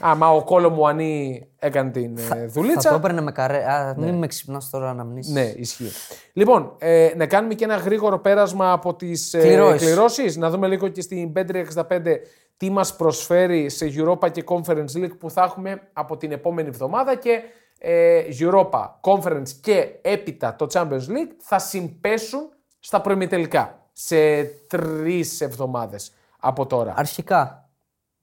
Άμα 0.00 0.30
ο 0.32 0.44
Κόλο 0.44 0.70
Μουανί 0.70 1.46
έκανε 1.58 1.90
την 1.90 2.16
ε, 2.18 2.20
Θα 2.20 2.34
το 2.36 2.46
δουλίτσα. 2.48 2.94
έπαιρνε 2.94 3.20
με 3.20 3.32
καρέ. 3.32 3.64
Α, 3.64 3.94
μην 3.98 4.14
με 4.14 4.26
ξυπνάς 4.26 4.70
τώρα 4.70 4.94
να 4.94 5.04
μνήσει. 5.04 5.32
Ναι, 5.32 5.42
ισχύει. 5.56 5.90
Λοιπόν, 6.32 6.74
ε, 6.78 7.12
να 7.16 7.26
κάνουμε 7.26 7.54
και 7.54 7.64
ένα 7.64 7.76
γρήγορο 7.76 8.18
πέρασμα 8.18 8.72
από 8.72 8.94
τις 8.94 9.34
ε, 9.34 9.38
Κληρώσεις. 9.38 9.86
κληρώσεις. 9.86 10.36
Να 10.36 10.50
δούμε 10.50 10.66
λίγο 10.68 10.88
και 10.88 11.00
στην 11.00 11.32
565 11.32 12.16
τι 12.56 12.70
μας 12.70 12.96
προσφέρει 12.96 13.68
σε 13.68 13.92
Europa 13.96 14.30
και 14.32 14.44
Conference 14.46 14.92
League 14.94 15.18
που 15.18 15.30
θα 15.30 15.42
έχουμε 15.42 15.88
από 15.92 16.16
την 16.16 16.32
επόμενη 16.32 16.68
εβδομάδα. 16.68 17.14
Και 17.14 17.40
ε, 17.78 18.22
Europa, 18.40 18.90
Conference 19.00 19.48
και 19.60 19.98
έπειτα 20.02 20.56
το 20.56 20.66
Champions 20.72 21.06
League 21.08 21.32
θα 21.38 21.58
συμπέσουν 21.58 22.48
στα 22.78 23.00
προημιτελικά 23.00 23.88
σε 23.92 24.44
τρεις 24.44 25.40
εβδομάδες 25.40 26.12
από 26.40 26.66
τώρα. 26.66 26.94
Αρχικά, 26.96 27.70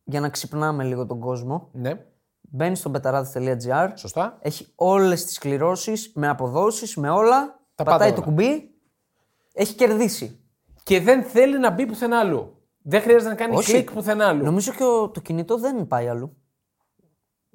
για 0.03 0.19
να 0.19 0.29
ξυπνάμε 0.29 0.83
λίγο 0.83 1.05
τον 1.05 1.19
κόσμο, 1.19 1.69
Ναι, 1.71 2.05
μπαίνει 2.41 2.75
στο 2.75 2.91
betarades.gr. 2.95 3.89
σωστά. 3.95 4.37
Έχει 4.41 4.67
όλες 4.75 5.25
τις 5.25 5.37
κληρώσεις 5.37 6.11
με 6.15 6.27
αποδόσεις, 6.27 6.95
με 6.95 7.09
όλα. 7.09 7.59
Τα 7.75 7.83
πατάει 7.83 7.99
πάντα 7.99 8.13
το 8.13 8.21
όλα. 8.21 8.25
κουμπί. 8.25 8.71
Έχει 9.53 9.73
κερδίσει. 9.75 10.39
Και 10.83 10.99
δεν 10.99 11.23
θέλει 11.23 11.59
να 11.59 11.69
μπει 11.69 11.85
πουθενά 11.85 12.19
αλλού. 12.19 12.62
Δεν 12.83 13.01
χρειάζεται 13.01 13.29
να 13.29 13.35
κάνει 13.35 13.55
Όχι. 13.55 13.71
κλικ 13.71 13.91
πουθενά 13.91 14.27
αλλού. 14.27 14.43
Νομίζω 14.43 14.71
και 14.73 14.83
ο- 14.83 15.09
το 15.09 15.19
κινητό 15.21 15.57
δεν 15.57 15.87
πάει 15.87 16.07
αλλού. 16.07 16.37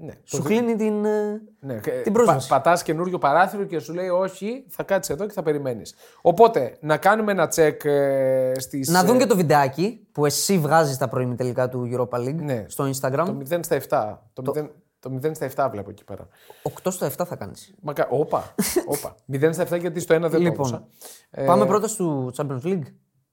Ναι, 0.00 0.12
Σου 0.24 0.42
κλείνει 0.42 0.76
την. 0.76 1.04
ε, 1.04 1.40
Ναι, 1.60 1.80
την 2.02 2.12
πρόσβαση. 2.12 2.48
Πα, 2.48 2.54
πατάς 2.56 2.82
καινούριο 2.82 3.18
παράθυρο 3.18 3.64
και 3.64 3.78
σου 3.78 3.94
λέει 3.94 4.08
όχι, 4.08 4.64
θα 4.68 4.82
κάτσεις 4.82 5.14
εδώ 5.14 5.26
και 5.26 5.32
θα 5.32 5.42
περιμένεις. 5.42 5.94
Οπότε, 6.22 6.76
να 6.80 6.96
κάνουμε 6.96 7.32
ένα 7.32 7.48
check 7.54 7.84
ε, 7.84 8.52
στις... 8.58 8.88
Να 8.88 9.04
δουν 9.04 9.16
ε, 9.16 9.18
και 9.18 9.26
το 9.26 9.36
βιντεάκι 9.36 10.06
που 10.12 10.26
εσύ 10.26 10.58
βγάζεις 10.58 10.96
τα 10.98 11.08
προημιτελικά 11.08 11.68
του 11.68 11.88
Europa 11.92 12.18
League 12.18 12.34
Ναι. 12.42 12.64
στο 12.68 12.84
Instagram. 12.84 13.24
Το 13.26 13.36
0 13.50 13.58
στα 13.62 13.76
7. 13.88 14.18
Το, 14.32 14.52
0, 14.56 14.68
το 15.00 15.18
0 15.22 15.30
στα 15.34 15.66
7 15.66 15.70
βλέπω 15.70 15.90
εκεί 15.90 16.04
πέρα. 16.04 16.28
8 16.62 16.90
στο 16.92 17.06
7 17.06 17.24
θα 17.26 17.36
κάνεις. 17.36 17.74
Μακα... 17.82 18.06
Όπα, 18.10 18.54
όπα. 18.86 19.14
0 19.32 19.48
στα 19.52 19.66
7 19.68 19.80
γιατί 19.80 20.00
στο 20.00 20.14
1 20.14 20.20
δεν 20.20 20.30
το 20.30 20.38
Λοιπόν, 20.38 20.66
έδωσα. 20.66 20.86
Ε, 21.30 21.44
Πάμε 21.44 21.66
πρώτα 21.66 21.88
στο 21.88 22.30
Champions 22.36 22.62
League. 22.64 22.82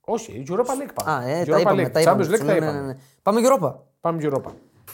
Όχι, 0.06 0.44
Europa 0.48 0.54
League 0.66 0.94
πάμε. 0.94 1.12
Α, 1.12 1.28
ε, 1.30 1.42
Europa 1.44 1.50
τα 1.52 1.60
είπαμε. 1.60 1.84
League. 1.88 1.92
Τα 1.92 2.02
είπαμε. 2.02 2.24
Champions 2.24 2.28
League 2.28 2.32
Ναι, 2.32 2.38
τα 2.38 2.44
ναι, 2.46 2.56
είπαμε. 2.56 2.72
ναι, 2.72 2.82
ναι. 2.86 2.98
Πάμε 3.22 3.42
Europa. 3.44 3.76
Πάμε 4.00 4.22
Europa. 4.32 4.52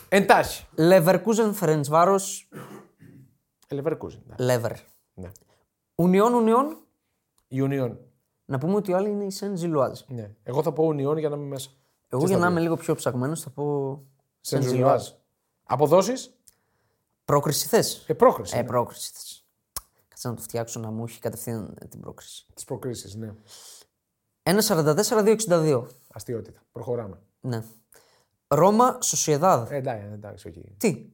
Εντάχει. 0.10 0.66
Leverkusen 0.78 1.54
Ferencvaros 1.60 2.22
Leverkusen. 3.68 4.20
ναι. 4.26 4.36
Lever. 4.56 4.72
Ναι. 5.14 5.32
Union 5.96 6.32
Union. 6.46 6.76
Union. 7.52 7.96
Να 8.46 8.58
πούμε 8.58 8.76
ότι 8.76 8.92
ο 8.94 8.96
άλλοι 8.96 9.10
είναι 9.10 9.24
η 9.24 9.32
Saint 9.40 9.60
Gilloise. 9.60 10.06
Ναι. 10.08 10.32
Εγώ 10.44 10.64
θα 10.64 10.72
πω 10.74 10.88
Union 10.88 11.18
για 11.18 11.30
να 11.30 11.36
είμαι 11.36 11.46
μέσα. 11.46 11.70
Εγώ 12.10 12.26
για 12.28 12.38
να 12.38 12.48
είμαι 12.48 12.60
λίγο 12.60 12.76
πιο 12.78 12.96
ψαγμένος 12.96 13.42
θα 13.42 13.50
πω 13.50 13.96
Saint 14.48 14.58
Saint 14.60 14.64
Gilloise. 14.72 14.96
Gilloise. 14.98 15.14
Αποδόσεις; 15.64 16.36
Πρόκριση 17.26 17.68
θες; 17.68 18.06
Ε, 18.08 18.14
πρόκριση. 18.14 18.58
Ε, 18.58 18.62
ναι. 18.62 18.68
πρόκριση 18.68 19.12
θες. 19.14 19.46
Κάτσε 20.08 20.28
να 20.28 20.34
το 20.34 20.42
φτιάξω 20.42 20.80
να 20.80 20.92
μου 20.92 21.04
έχει 21.04 21.20
κατευθείαν 21.20 21.78
ε, 21.82 21.86
την 21.86 22.00
πρόκριση. 22.00 22.46
Τις 22.54 22.64
προκρίσεις, 22.64 23.16
ναι. 23.16 23.34
1.44-2.62. 24.44 25.84
Αστείωτητα. 26.14 26.60
Προχωράμε. 26.72 27.18
Ναι. 27.42 27.64
Ρώμα 28.48 28.98
Σοσιεδάδ. 29.02 29.72
Ε, 29.72 29.76
εντάξει, 29.76 30.06
εντάξει, 30.14 30.48
όχι. 30.48 30.64
Τι; 30.78 31.06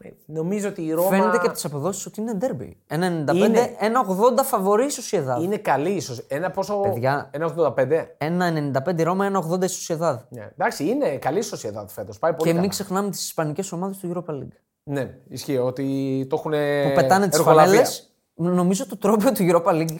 Ε, 0.00 0.08
νομίζω 0.26 0.68
ότι 0.68 0.82
η 0.82 0.92
Ρώμα 0.92 1.08
Φαίνεται 1.08 1.38
και 1.38 1.46
από 1.46 1.52
τις 1.54 1.64
αποδόσεις 1.64 2.06
ότι 2.06 2.20
είναι 2.20 2.34
ντέρμπι. 2.34 2.76
1.95, 2.88 3.34
Είναι. 3.34 3.76
1.80 3.80 4.44
φαβορή 4.44 4.90
Σοσιεδάδ. 4.90 5.42
είναι 5.42 5.56
καλή 5.56 5.90
ίσως. 5.90 6.18
Ένα 6.18 6.50
πόσο... 6.50 6.80
Παιδιά. 6.80 7.28
Ένα 7.32 7.54
85. 7.56 7.72
1.95 8.18 9.02
Ρώμα, 9.02 9.30
1.80 9.50 9.62
η 9.62 9.66
Σοσιεδάδ. 9.66 10.20
Ναι. 10.28 10.48
Εντάξει, 10.52 10.84
είναι 10.88 11.16
καλή 11.16 11.42
σοσιαδά 11.42 11.88
φέτος. 11.88 12.18
Πάει 12.18 12.30
πολύ 12.30 12.42
Και 12.42 12.48
καλά. 12.48 12.60
μην 12.60 12.70
ξεχνάμε 12.70 13.10
τις 13.10 13.24
ισπανικές 13.24 13.72
ομάδες 13.72 13.98
του 13.98 14.12
Europa 14.14 14.32
League. 14.32 14.56
Ναι, 14.82 15.18
ισχύει 15.28 15.56
ότι 15.58 16.26
το 16.30 16.36
έχουν. 16.36 16.50
Που 16.88 16.94
πετάνε 16.94 17.28
τις 17.28 17.40
φανέλες. 17.40 18.10
Νομίζω 18.34 18.86
το 18.86 18.96
τρόπο 18.96 19.32
του 19.32 19.46
Europa 19.50 19.70
League 19.72 19.96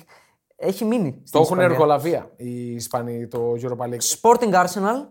έχει 0.57 0.85
μείνει. 0.85 1.09
στην 1.11 1.25
Το 1.31 1.39
έχουν 1.39 1.43
Ισπανία. 1.59 1.65
εργολαβία 1.65 2.31
οι 2.37 2.73
Ισπανοί 2.75 3.27
το 3.27 3.53
Europa 3.61 3.85
League. 3.89 4.19
Sporting 4.21 4.53
Arsenal, 4.65 5.07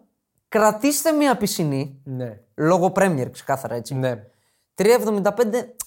κρατήστε 0.49 1.11
μια 1.11 1.37
πισινή. 1.37 2.01
Ναι. 2.03 2.39
Λόγω 2.55 2.91
Premier, 2.95 3.27
ξεκάθαρα 3.31 3.75
έτσι. 3.75 3.95
ναι. 3.95 4.23
3,75 4.77 4.85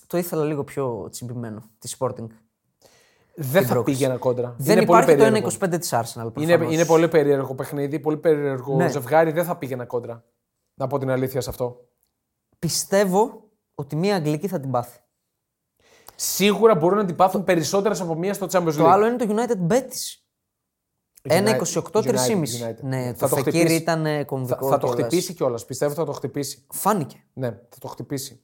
το 0.06 0.18
ήθελα 0.18 0.44
λίγο 0.44 0.64
πιο 0.64 1.08
τσιμπημένο 1.10 1.62
τη 1.78 1.90
Sporting. 1.98 2.26
Δεν 3.40 3.62
θα 3.66 3.72
πρόκληση. 3.72 3.98
πήγαινα 3.98 4.18
κόντρα. 4.18 4.54
Δεν 4.58 4.72
είναι 4.74 4.82
υπάρχει 4.84 5.06
πολύ 5.06 5.18
το 5.18 5.24
περίεργο. 5.24 5.48
1,25 5.60 5.78
της 5.80 5.92
Arsenal. 5.94 6.16
Είναι, 6.16 6.30
προφανώς. 6.46 6.72
είναι 6.74 6.84
πολύ 6.84 7.08
περίεργο 7.08 7.54
παιχνίδι, 7.54 7.98
πολύ 8.00 8.16
περίεργο 8.16 8.76
Ναι. 8.76 8.88
ζευγάρι. 8.88 9.32
Δεν 9.32 9.44
θα 9.44 9.56
πήγαινα 9.56 9.84
κόντρα. 9.84 10.24
Να 10.74 10.86
πω 10.86 10.98
την 10.98 11.10
αλήθεια 11.10 11.40
σε 11.40 11.50
αυτό. 11.50 11.88
Πιστεύω 12.58 13.48
ότι 13.74 13.96
μια 13.96 14.14
Αγγλική 14.16 14.48
θα 14.48 14.60
την 14.60 14.70
πάθει. 14.70 14.98
Σίγουρα 16.20 16.74
μπορούν 16.74 16.98
να 16.98 17.04
την 17.04 17.16
πάθουν 17.16 17.44
περισσότερες 17.44 18.00
από 18.00 18.14
μία 18.14 18.34
στο 18.34 18.46
Champions 18.50 18.68
League. 18.68 18.74
Το 18.76 18.88
άλλο 18.88 19.06
είναι 19.06 19.16
το 19.16 19.34
United 19.36 19.72
Betis. 19.72 20.16
United, 21.22 21.60
1,28-3,5. 21.92 22.02
United. 22.02 22.76
Ναι, 22.80 23.12
Θα 23.16 23.28
το 23.28 23.36
το 23.36 23.42
φεκύρι 23.42 23.58
χτυπήσει. 23.58 23.74
ήταν 23.74 24.06
ε, 24.06 24.16
Θα, 24.18 24.24
κομβικό. 24.24 24.68
θα 24.68 24.78
το 24.78 24.86
κιόλας. 24.86 25.04
χτυπήσει 25.06 25.34
κιόλας. 25.34 25.64
Πιστεύω 25.64 25.94
θα 25.94 26.04
το 26.04 26.12
χτυπήσει. 26.12 26.66
Φάνηκε. 26.72 27.24
Ναι, 27.32 27.48
θα 27.50 27.78
το 27.80 27.88
χτυπήσει. 27.88 28.42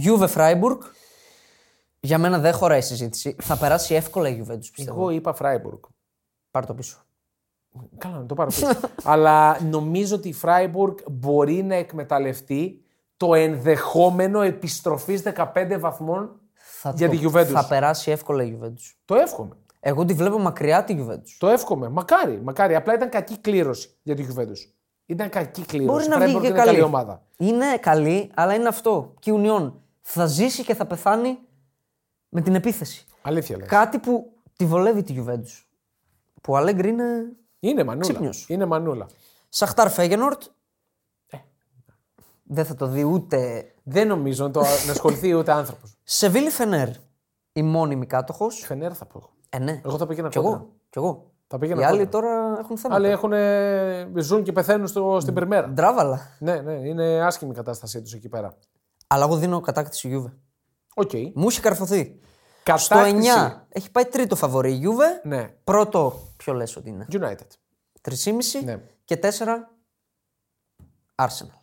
Juve 0.00 0.28
Freiburg. 0.34 0.78
Για 2.00 2.18
μένα 2.18 2.38
δεν 2.38 2.52
χωράει 2.52 2.80
συζήτηση. 2.80 3.36
Θα 3.42 3.56
περάσει 3.56 3.94
εύκολα 3.94 4.28
η 4.28 4.42
Juventus 4.44 4.68
πιστεύω. 4.72 5.00
Εγώ 5.00 5.10
είπα 5.10 5.32
Φράιμπουργκ. 5.34 5.78
Πάρ 6.50 6.66
το 6.66 6.74
πίσω. 6.74 6.98
Καλά, 7.98 8.18
να 8.18 8.26
το 8.26 8.34
πάρω 8.34 8.48
πίσω. 8.50 8.66
Αλλά 9.02 9.60
νομίζω 9.62 10.16
ότι 10.16 10.28
η 10.28 10.32
Φράιμπουργκ 10.32 10.96
μπορεί 11.10 11.62
να 11.62 11.74
εκμεταλλευτεί 11.74 12.84
το 13.16 13.34
ενδεχόμενο 13.34 14.40
επιστροφής 14.40 15.22
15 15.54 15.76
βαθμών 15.80 16.40
Θα 16.80 16.92
για 16.96 17.08
το- 17.10 17.16
τη 17.16 17.26
Juventus. 17.26 17.44
Θα 17.46 17.66
περάσει 17.66 18.10
εύκολα 18.10 18.42
η 18.44 18.58
Juventus. 18.60 18.94
Το 19.04 19.14
εύχομαι. 19.14 19.56
Εγώ 19.80 20.04
τη 20.04 20.14
βλέπω 20.14 20.38
μακριά 20.38 20.84
τη 20.84 20.96
Juventus. 21.00 21.34
Το 21.38 21.48
εύχομαι. 21.48 21.88
Μακάρι, 21.88 22.40
μακάρι. 22.42 22.74
Απλά 22.74 22.94
ήταν 22.94 23.08
κακή 23.08 23.38
κλήρωση 23.38 23.90
για 24.02 24.14
τη 24.14 24.26
Juventus. 24.30 24.72
Ήταν 25.06 25.28
κακή 25.28 25.62
κλήρωση. 25.64 25.90
Μπορεί 25.90 26.04
Η 26.04 26.08
να 26.08 26.16
Freiburg 26.16 26.20
βγει 26.28 26.40
και 26.40 26.46
είναι 26.46 26.56
καλή. 26.56 26.70
καλή 26.70 26.82
ομάδα. 26.82 27.22
Είναι 27.36 27.76
καλή, 27.80 28.30
αλλά 28.34 28.54
είναι 28.54 28.68
αυτό. 28.68 29.14
Και 29.18 29.30
η 29.30 29.34
Union 29.36 29.72
θα 30.02 30.26
ζήσει 30.26 30.64
και 30.64 30.74
θα 30.74 30.86
πεθάνει 30.86 31.38
με 32.28 32.40
την 32.40 32.54
επίθεση. 32.54 33.06
Αλήθεια 33.22 33.56
λέει. 33.56 33.66
Κάτι 33.66 33.98
που 33.98 34.32
τη 34.56 34.64
βολεύει 34.66 35.02
τη 35.02 35.14
Juventus. 35.18 35.64
Που 36.42 36.52
ο 36.52 36.56
Αλέγκρι 36.56 36.88
είναι 36.88 37.32
Είναι 37.60 37.84
μανούλα. 37.84 38.02
Ξύπνιος. 38.08 38.46
Είναι 38.48 38.64
μανούλα. 38.64 39.06
Σαχτάρ 39.48 39.90
Φέγενορτ. 39.90 40.42
Ε. 41.26 41.36
Δεν 42.42 42.64
θα 42.64 42.74
το 42.74 42.86
δει 42.86 43.04
ούτε. 43.04 43.64
Δεν 43.88 44.08
νομίζω 44.08 44.44
να, 44.44 44.50
το, 44.50 44.60
να 44.60 44.92
ασχοληθεί 44.92 45.34
ούτε 45.34 45.52
άνθρωπος. 45.52 45.96
Σεβίλη 46.02 46.50
Φενέρ. 46.50 46.88
Η 47.52 47.62
μόνιμη 47.62 48.06
κάτοχος. 48.06 48.62
Φενέρ 48.66 48.96
θα 48.96 49.04
πω. 49.06 49.30
Ε, 49.48 49.58
ναι. 49.58 49.80
Εγώ 49.84 49.98
θα 49.98 50.06
πήγαινα 50.06 50.28
Κι 50.28 50.36
κόντρα. 50.38 50.50
εγώ. 50.56 50.72
Κι 50.90 50.98
εγώ. 50.98 51.30
Θα 51.46 51.58
πήγαινα 51.58 51.80
Οι 51.80 51.84
άλλοι 51.84 52.04
κόντρα. 52.04 52.10
τώρα 52.20 52.56
έχουν 52.58 52.76
θέματα. 52.78 53.00
Άλλοι 53.00 53.08
έχουν, 53.12 53.32
ζουν 54.22 54.42
και 54.42 54.52
πεθαίνουν 54.52 54.86
στο, 54.86 55.18
στην 55.20 55.34
Παρμέρα. 55.34 55.68
Ντράβαλα. 55.68 56.20
Ναι, 56.38 56.60
ναι, 56.60 56.72
είναι 56.72 57.20
άσχημη 57.24 57.50
η 57.50 57.54
κατάστασή 57.54 58.02
τους 58.02 58.12
εκεί 58.12 58.28
πέρα. 58.28 58.54
Αλλά 59.06 59.24
εγώ 59.24 59.36
δίνω 59.36 59.60
κατάκτηση 59.60 60.10
Juve. 60.14 60.32
Οκ. 60.94 61.10
Μου 61.34 61.46
έχει 61.48 61.60
καρφωθεί. 61.60 62.20
Στο 62.76 62.94
Κατάκτηση. 62.94 63.28
9 63.50 63.60
έχει 63.68 63.90
πάει 63.90 64.04
τρίτο 64.04 64.36
φαβορή 64.36 64.72
η 64.72 64.82
Juve. 64.84 65.26
Ναι. 65.28 65.48
Πρώτο, 65.64 66.20
ποιο 66.36 66.52
λες 66.52 66.76
ότι 66.76 66.88
είναι. 66.88 67.06
United. 67.12 67.46
3,5 68.10 68.64
Ναι. 68.64 68.80
και 69.04 69.16
4 69.22 69.28
Arsenal. 71.22 71.58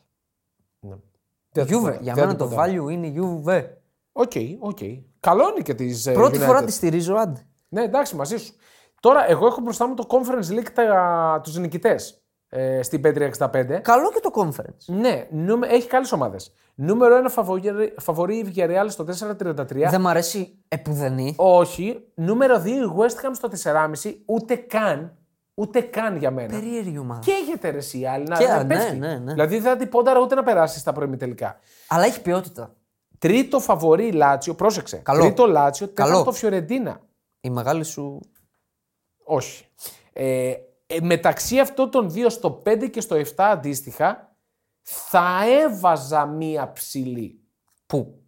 Ναι. 1.58 1.64
Δεν 1.64 1.66
θα 1.66 1.74
Juve. 1.78 1.82
τίποτα. 1.84 1.98
Για 2.04 2.14
Δεν 2.14 2.24
μένα 2.28 2.38
θα 2.38 2.44
το 2.44 2.48
τίποτα. 2.48 2.68
value 2.68 2.92
είναι 2.92 3.08
η 3.08 3.14
Juve. 3.18 3.64
Οκ, 4.12 4.32
οκ. 4.60 4.78
Καλό 5.20 5.50
είναι 5.50 5.62
και 5.62 5.74
τη 5.74 6.12
Πρώτη 6.14 6.38
United. 6.38 6.46
φορά 6.46 6.64
τη 6.64 6.72
στηρίζω, 6.72 7.16
άντε. 7.16 7.46
Ναι, 7.70 7.82
εντάξει, 7.84 8.16
μαζί 8.16 8.38
σου. 8.38 8.54
Τώρα, 9.00 9.30
εγώ 9.30 9.46
έχω 9.46 9.62
μπροστά 9.62 9.88
μου 9.88 9.94
το 9.94 10.08
Conference 10.10 10.54
League 10.60 10.70
τα... 10.74 11.40
τους 11.44 11.58
νικητές 11.58 12.24
ε, 12.50 12.82
στην 12.82 13.02
Bet365. 13.06 13.80
Καλό 13.82 14.12
και 14.14 14.20
το 14.22 14.30
conference. 14.34 14.86
Ναι, 14.96 15.28
νούμε... 15.32 15.68
έχει 15.68 15.88
καλές 15.88 16.12
ομάδες. 16.12 16.54
Νούμερο 16.76 17.22
1 17.26 17.30
φαβορή, 17.30 17.94
φαβορή 18.00 18.38
η 18.38 18.54
Villarreal 18.56 18.86
στο 18.88 19.06
4,33. 19.30 19.66
Δεν 19.90 20.02
μ' 20.02 20.08
αρέσει 20.08 20.58
επουδενή. 20.68 21.34
Όχι. 21.38 22.04
Νούμερο 22.16 22.62
2 22.64 22.66
η 22.68 22.72
West 22.98 23.26
Ham 23.26 23.32
στο 23.34 23.50
4,5. 24.04 24.14
Ούτε 24.26 24.56
καν. 24.56 25.18
Ούτε 25.56 25.82
καν 25.82 26.18
για 26.18 26.32
μένα. 26.32 26.60
Περίεργη 26.60 26.98
ομάδα. 26.98 27.20
Καίγεται 27.20 27.70
ρε 27.70 27.78
εσύ 27.78 28.00
η 28.00 28.08
άλλη. 28.08 28.26
Να, 28.28 28.38
Και- 28.38 28.48
να 28.48 28.64
ναι, 28.64 28.76
πέφτει. 28.76 28.96
ναι, 28.98 29.18
ναι. 29.18 29.32
Δηλαδή 29.34 29.60
δεν 29.60 29.72
θα 29.72 29.78
την 29.78 29.90
πόνταρα 29.90 30.20
ούτε 30.20 30.36
να 30.36 30.44
περάσει 30.44 30.80
στα 30.80 30.92
προημιτελικά. 30.94 31.60
Αλλά 31.88 32.06
έχει 32.06 32.22
ποιότητα. 32.22 32.76
Τρίτο 33.20 33.60
φαβορή 33.60 34.12
Λάτσιο, 34.12 34.56
πρόσεξε. 34.56 34.98
Καλό. 34.98 35.20
Τρίτο 35.24 35.46
Λάτσιο, 35.46 35.88
Καλό. 35.94 36.10
τέταρτο 36.10 36.32
Φιωρεντίνα. 36.32 37.02
Η 37.42 37.50
μεγάλη 37.50 37.84
σου. 37.84 38.20
Όχι. 39.24 39.66
Ε, 40.14 40.54
ε, 40.88 41.00
μεταξύ 41.02 41.60
αυτών 41.60 41.90
των 41.92 42.12
δύο 42.12 42.30
στο 42.30 42.62
5 42.66 42.90
και 42.90 43.02
στο 43.02 43.16
7 43.16 43.26
αντίστοιχα 43.38 44.36
θα 44.82 45.40
έβαζα 45.64 46.26
μία 46.26 46.72
ψηλή 46.72 47.40
Πού; 47.86 48.24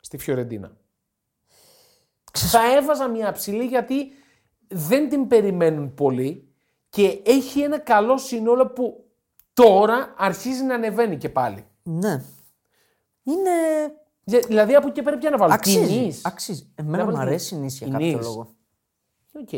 στη 0.00 0.18
Φιωρεντίνα. 0.18 0.76
Θα 2.32 2.74
έβαζα 2.76 3.08
μία 3.08 3.32
ψηλή 3.32 3.64
γιατί 3.64 4.12
δεν 4.74 5.08
την 5.08 5.26
περιμένουν 5.26 5.94
πολύ 5.94 6.48
και 6.88 7.20
έχει 7.24 7.60
ένα 7.60 7.78
καλό 7.78 8.18
σύνολο 8.18 8.66
που 8.66 9.04
τώρα 9.52 10.14
αρχίζει 10.16 10.62
να 10.64 10.74
ανεβαίνει 10.74 11.16
και 11.16 11.28
πάλι. 11.28 11.64
Ναι. 11.82 12.22
Είναι. 13.22 13.50
Για- 14.24 14.44
Δηλαδή 14.46 14.74
από 14.74 14.86
εκεί 14.86 14.94
και 14.94 15.02
πέρα 15.02 15.18
πια 15.18 15.30
να 15.30 15.36
βάλω. 15.36 15.52
Αξίζει. 15.52 16.00
Νης. 16.00 16.24
Αξίζει. 16.24 16.72
Εμένα 16.74 16.96
Να 16.96 17.04
μου 17.04 17.10
βάλω 17.16 17.22
αρέσει 17.26 17.54
η 17.54 17.58
Νης 17.58 17.78
για 17.78 17.86
η 17.86 17.90
κάποιο 17.90 18.06
Νης. 18.06 18.26
λόγο. 18.26 18.48
Οκ. 19.34 19.48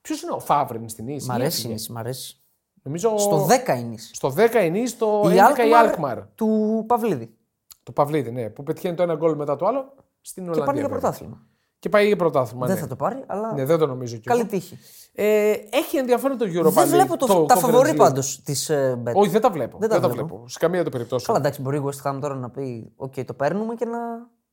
Ποιος 0.00 0.22
είναι 0.22 0.32
ο 0.32 0.38
Φαβρ 0.40 0.88
στη 0.88 1.08
Νις. 1.08 1.26
Μ' 1.28 1.32
αρέσει 1.32 1.66
η 1.66 1.70
Νις, 1.70 1.88
μ' 1.88 1.98
αρέσει. 1.98 2.36
Νομίζω 2.82 3.18
Στο 3.18 3.46
10 3.46 3.74
η 3.78 3.82
Νης. 3.84 4.10
στο 4.12 4.30
10 4.30 4.64
η 4.64 4.70
Νης, 4.70 4.90
στο 4.90 5.20
11 5.24 5.64
Η 5.64 5.68
η 5.68 5.72
Alkmaar 5.72 5.74
Αλκμαρ. 5.74 6.26
του 6.34 6.84
Παυλίδη. 6.88 7.36
Το 7.82 7.92
Παυλίδη, 7.92 8.30
ναι, 8.30 8.48
που 8.50 8.62
πετυχαίνει 8.62 8.94
το 8.96 9.02
ένα 9.02 9.14
γκολ 9.14 9.36
μετά 9.36 9.56
το 9.56 9.66
άλλο 9.66 9.94
στην 10.20 10.42
Και 10.44 10.50
Ολλανδία. 10.50 10.64
πάνε 10.72 10.78
για 10.78 10.88
βέβαια. 10.88 11.00
πρωτάθλημα. 11.00 11.46
Και 11.82 11.88
πάει 11.88 12.06
για 12.06 12.16
πρωτάθλημα. 12.16 12.66
Δεν 12.66 12.74
ναι. 12.74 12.80
θα 12.80 12.86
το 12.86 12.96
πάρει, 12.96 13.24
αλλά. 13.26 13.52
Ναι, 13.54 13.64
δεν 13.64 13.78
το 13.78 13.86
νομίζω 13.86 14.16
κι 14.16 14.22
Καλή 14.28 14.40
εγώ. 14.40 14.48
τύχη. 14.48 14.78
Ε, 15.14 15.50
έχει 15.70 15.96
ενδιαφέρον 15.96 16.38
το 16.38 16.44
Europa 16.44 16.72
Δεν 16.72 16.84
League, 16.84 16.88
βλέπω 16.88 17.16
το, 17.16 17.26
το 17.26 17.44
τα 17.44 17.56
Conference 17.56 17.60
φαβορή 17.60 17.90
League. 17.92 17.96
πάντως 17.96 18.42
της 18.42 18.70
Bet. 19.04 19.12
Όχι, 19.14 19.30
δεν 19.30 19.40
τα 19.40 19.50
βλέπω. 19.50 19.78
Δεν 19.78 19.88
Δεν, 19.88 20.00
τα 20.00 20.06
τα 20.08 20.12
βλέπω. 20.12 20.28
βλέπω. 20.28 20.48
Σε 20.48 20.58
καμία 20.58 20.84
το 20.84 20.90
περιπτώσει. 20.90 21.26
Καλά, 21.26 21.38
εντάξει, 21.38 21.60
μπορεί 21.62 21.76
η 21.76 21.82
West 21.84 22.10
Ham 22.10 22.18
τώρα 22.20 22.34
να 22.34 22.50
πει: 22.50 22.92
Οκ, 22.96 23.14
το 23.26 23.34
παίρνουμε 23.34 23.74
και 23.74 23.84
να. 23.84 23.98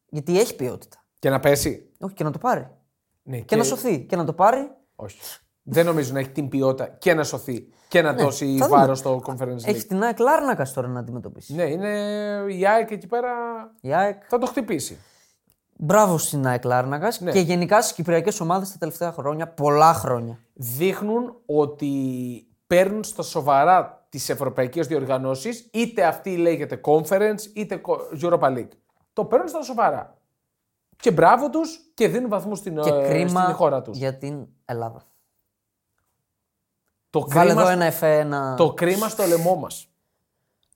Γιατί 0.10 0.40
έχει 0.40 0.56
ποιότητα. 0.56 0.98
Και 1.20 1.30
να 1.30 1.40
πέσει. 1.40 1.90
Όχι, 2.00 2.14
και 2.14 2.24
να 2.24 2.32
το 2.32 2.38
πάρει. 2.38 2.68
Ναι, 3.24 3.38
Και, 3.40 3.56
να 3.56 3.64
σωθεί. 3.64 4.00
Και 4.06 4.16
να 4.16 4.26
το 4.26 4.34
πάρει. 4.34 4.72
Όχι. 4.96 5.20
Δεν 5.64 5.86
νομίζω 5.86 6.14
να 6.14 6.20
έχει 6.20 6.30
την 6.30 6.48
ποιότητα 6.50 6.88
και 6.88 7.14
να 7.14 7.24
σωθεί 7.24 7.68
και 7.88 8.02
να 8.02 8.14
δώσει 8.14 8.46
Ναι, 8.46 8.58
θα 8.60 8.66
δούμε. 8.68 8.78
βάρος 8.80 8.98
στο 9.00 9.22
Conference 9.26 9.42
League. 9.56 9.66
Έχει 9.68 9.86
την 9.86 10.04
ΑΕΚ 10.04 10.20
Λάρνακας 10.20 10.74
τώρα 10.74 10.88
να 10.88 11.00
αντιμετωπίσει. 11.00 11.54
Ναι, 11.56 11.64
είναι 11.64 11.90
η 12.48 12.68
ΑΕΚ 12.68 12.92
εκεί 12.92 13.08
πέρα 13.08 13.30
Η 13.82 13.94
ΑΕΚ. 13.94 14.22
θα 14.28 14.38
το 14.38 14.46
χτυπήσει. 14.46 14.98
Μπράβο 15.82 16.18
στην 16.18 16.48
ΑΕΚ 16.48 16.64
Λάρνακα 16.64 17.12
Ναι. 17.20 17.32
και 17.32 17.40
γενικά 17.40 17.82
στις 17.82 17.94
κυπριακές 17.94 18.40
ομάδες 18.40 18.72
τα 18.72 18.78
τελευταία 18.78 19.12
χρόνια, 19.12 19.48
πολλά 19.48 19.94
χρόνια. 19.94 20.40
Δείχνουν 20.54 21.36
ότι 21.46 21.92
παίρνουν 22.68 23.04
στα 23.04 23.24
σοβαρά 23.24 24.06
τις 24.10 24.30
ευρωπαϊκές 24.30 24.88
διοργανώσεις, 24.88 25.70
είτε 25.74 26.06
αυτή 26.06 26.38
λέγεται 26.38 26.82
Conference, 26.84 27.40
είτε 27.54 27.82
Europa 28.22 28.40
League. 28.58 28.70
Το 29.14 29.26
παίρνουν 29.26 29.48
στα 29.48 29.62
σοβαρά. 29.62 30.18
Και 30.98 31.12
μπράβο 31.12 31.50
τους 31.50 31.80
και 31.94 32.08
δίνουν 32.08 32.30
βαθμούς 32.30 32.58
στην, 32.58 32.82
Και 32.82 32.90
ε, 32.90 33.08
κρίμα 33.08 33.42
στην 33.44 33.56
χώρα 33.56 33.82
τους. 33.82 33.98
για 33.98 34.18
την 34.18 34.48
Ελλάδα. 34.66 35.04
Το, 37.10 37.26
Βάλε 37.30 37.46
κρίμα, 37.50 37.62
εδώ 37.62 37.72
ένα 37.72 37.86
εφέ, 37.86 38.20
ένα. 38.20 38.56
το 38.56 38.74
κρίμα 38.74 39.08
στο 39.10 39.24
λαιμό 39.26 39.56
μας. 39.56 39.89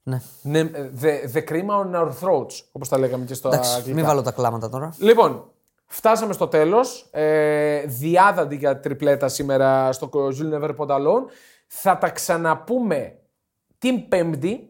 Ναι. 0.06 0.20
Ναι, 0.42 0.70
the, 1.00 1.36
the 1.36 1.42
κρίμα 1.44 1.84
on 1.90 1.94
our 1.96 2.08
throats, 2.08 2.62
όπως 2.72 2.88
τα 2.88 2.98
λέγαμε 2.98 3.24
και 3.24 3.34
στο 3.34 3.48
Εντάξει, 3.48 3.74
αγγλικά. 3.76 3.94
μην 3.96 4.04
βάλω 4.04 4.22
τα 4.22 4.30
κλάματα 4.32 4.68
τώρα. 4.68 4.94
Λοιπόν, 4.98 5.50
φτάσαμε 5.86 6.32
στο 6.32 6.48
τέλος. 6.48 7.08
Ε, 7.10 7.80
διάδαντη 7.86 8.56
για 8.56 8.80
τριπλέτα 8.80 9.28
σήμερα 9.28 9.92
στο 9.92 10.10
Jules 10.12 10.54
Never 10.54 10.76
Pondalon. 10.76 11.22
Θα 11.66 11.98
τα 11.98 12.10
ξαναπούμε 12.10 13.18
την 13.78 14.08
Πέμπτη 14.08 14.68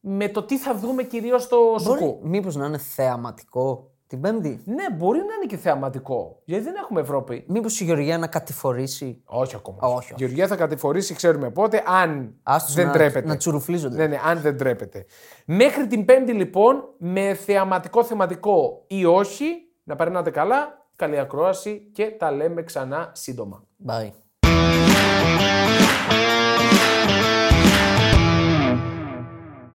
με 0.00 0.28
το 0.28 0.42
τι 0.42 0.58
θα 0.58 0.74
δούμε 0.74 1.02
κυρίως 1.02 1.42
στο 1.42 1.56
Μπορεί, 1.56 1.82
Σουκού. 1.82 2.20
μήπως 2.22 2.56
να 2.56 2.66
είναι 2.66 2.78
θεαματικό 2.78 3.90
την 4.06 4.20
Πέμπτη; 4.20 4.62
Ναι, 4.64 4.84
μπορεί 4.96 5.18
να 5.18 5.24
είναι 5.24 5.46
και 5.46 5.56
θεαματικό. 5.56 6.42
Γιατί 6.44 6.64
δεν 6.64 6.74
έχουμε 6.82 7.00
Ευρώπη. 7.00 7.44
Μήπως 7.48 7.80
η 7.80 7.84
Γεωργία 7.84 8.18
να 8.18 8.26
κατηφορήσει; 8.26 9.22
Όχι 9.24 9.56
ακόμα. 9.56 9.78
Όχι, 9.80 9.96
όχι. 9.96 10.12
Η 10.12 10.14
Γεωργία 10.16 10.46
θα 10.46 10.56
κατηφορήσει, 10.56 11.14
ξέρουμε 11.14 11.50
πότε, 11.50 11.82
αν 11.86 12.34
Άστος 12.42 12.74
δεν 12.74 12.86
να, 12.86 12.92
τρέπεται. 12.92 13.28
να 13.28 13.36
τσουρουφλίζονται. 13.36 13.96
Ναι, 13.96 14.06
ναι, 14.06 14.20
αν 14.24 14.40
δεν 14.40 14.56
τρέπεται. 14.58 15.04
Μέχρι 15.44 15.86
την 15.86 16.04
Πέμπτη 16.04 16.32
λοιπόν, 16.32 16.84
με 16.98 17.34
θεαματικό 17.34 18.04
θεματικό 18.04 18.84
ή 18.86 19.04
όχι, 19.04 19.44
να 19.84 19.96
περνάτε 19.96 20.30
καλά, 20.30 20.86
καλή 20.96 21.18
ακρόαση 21.18 21.90
και 21.92 22.04
τα 22.18 22.30
λέμε 22.30 22.62
ξανά 22.62 23.10
σύντομα. 23.14 23.64
Bye. 23.86 24.10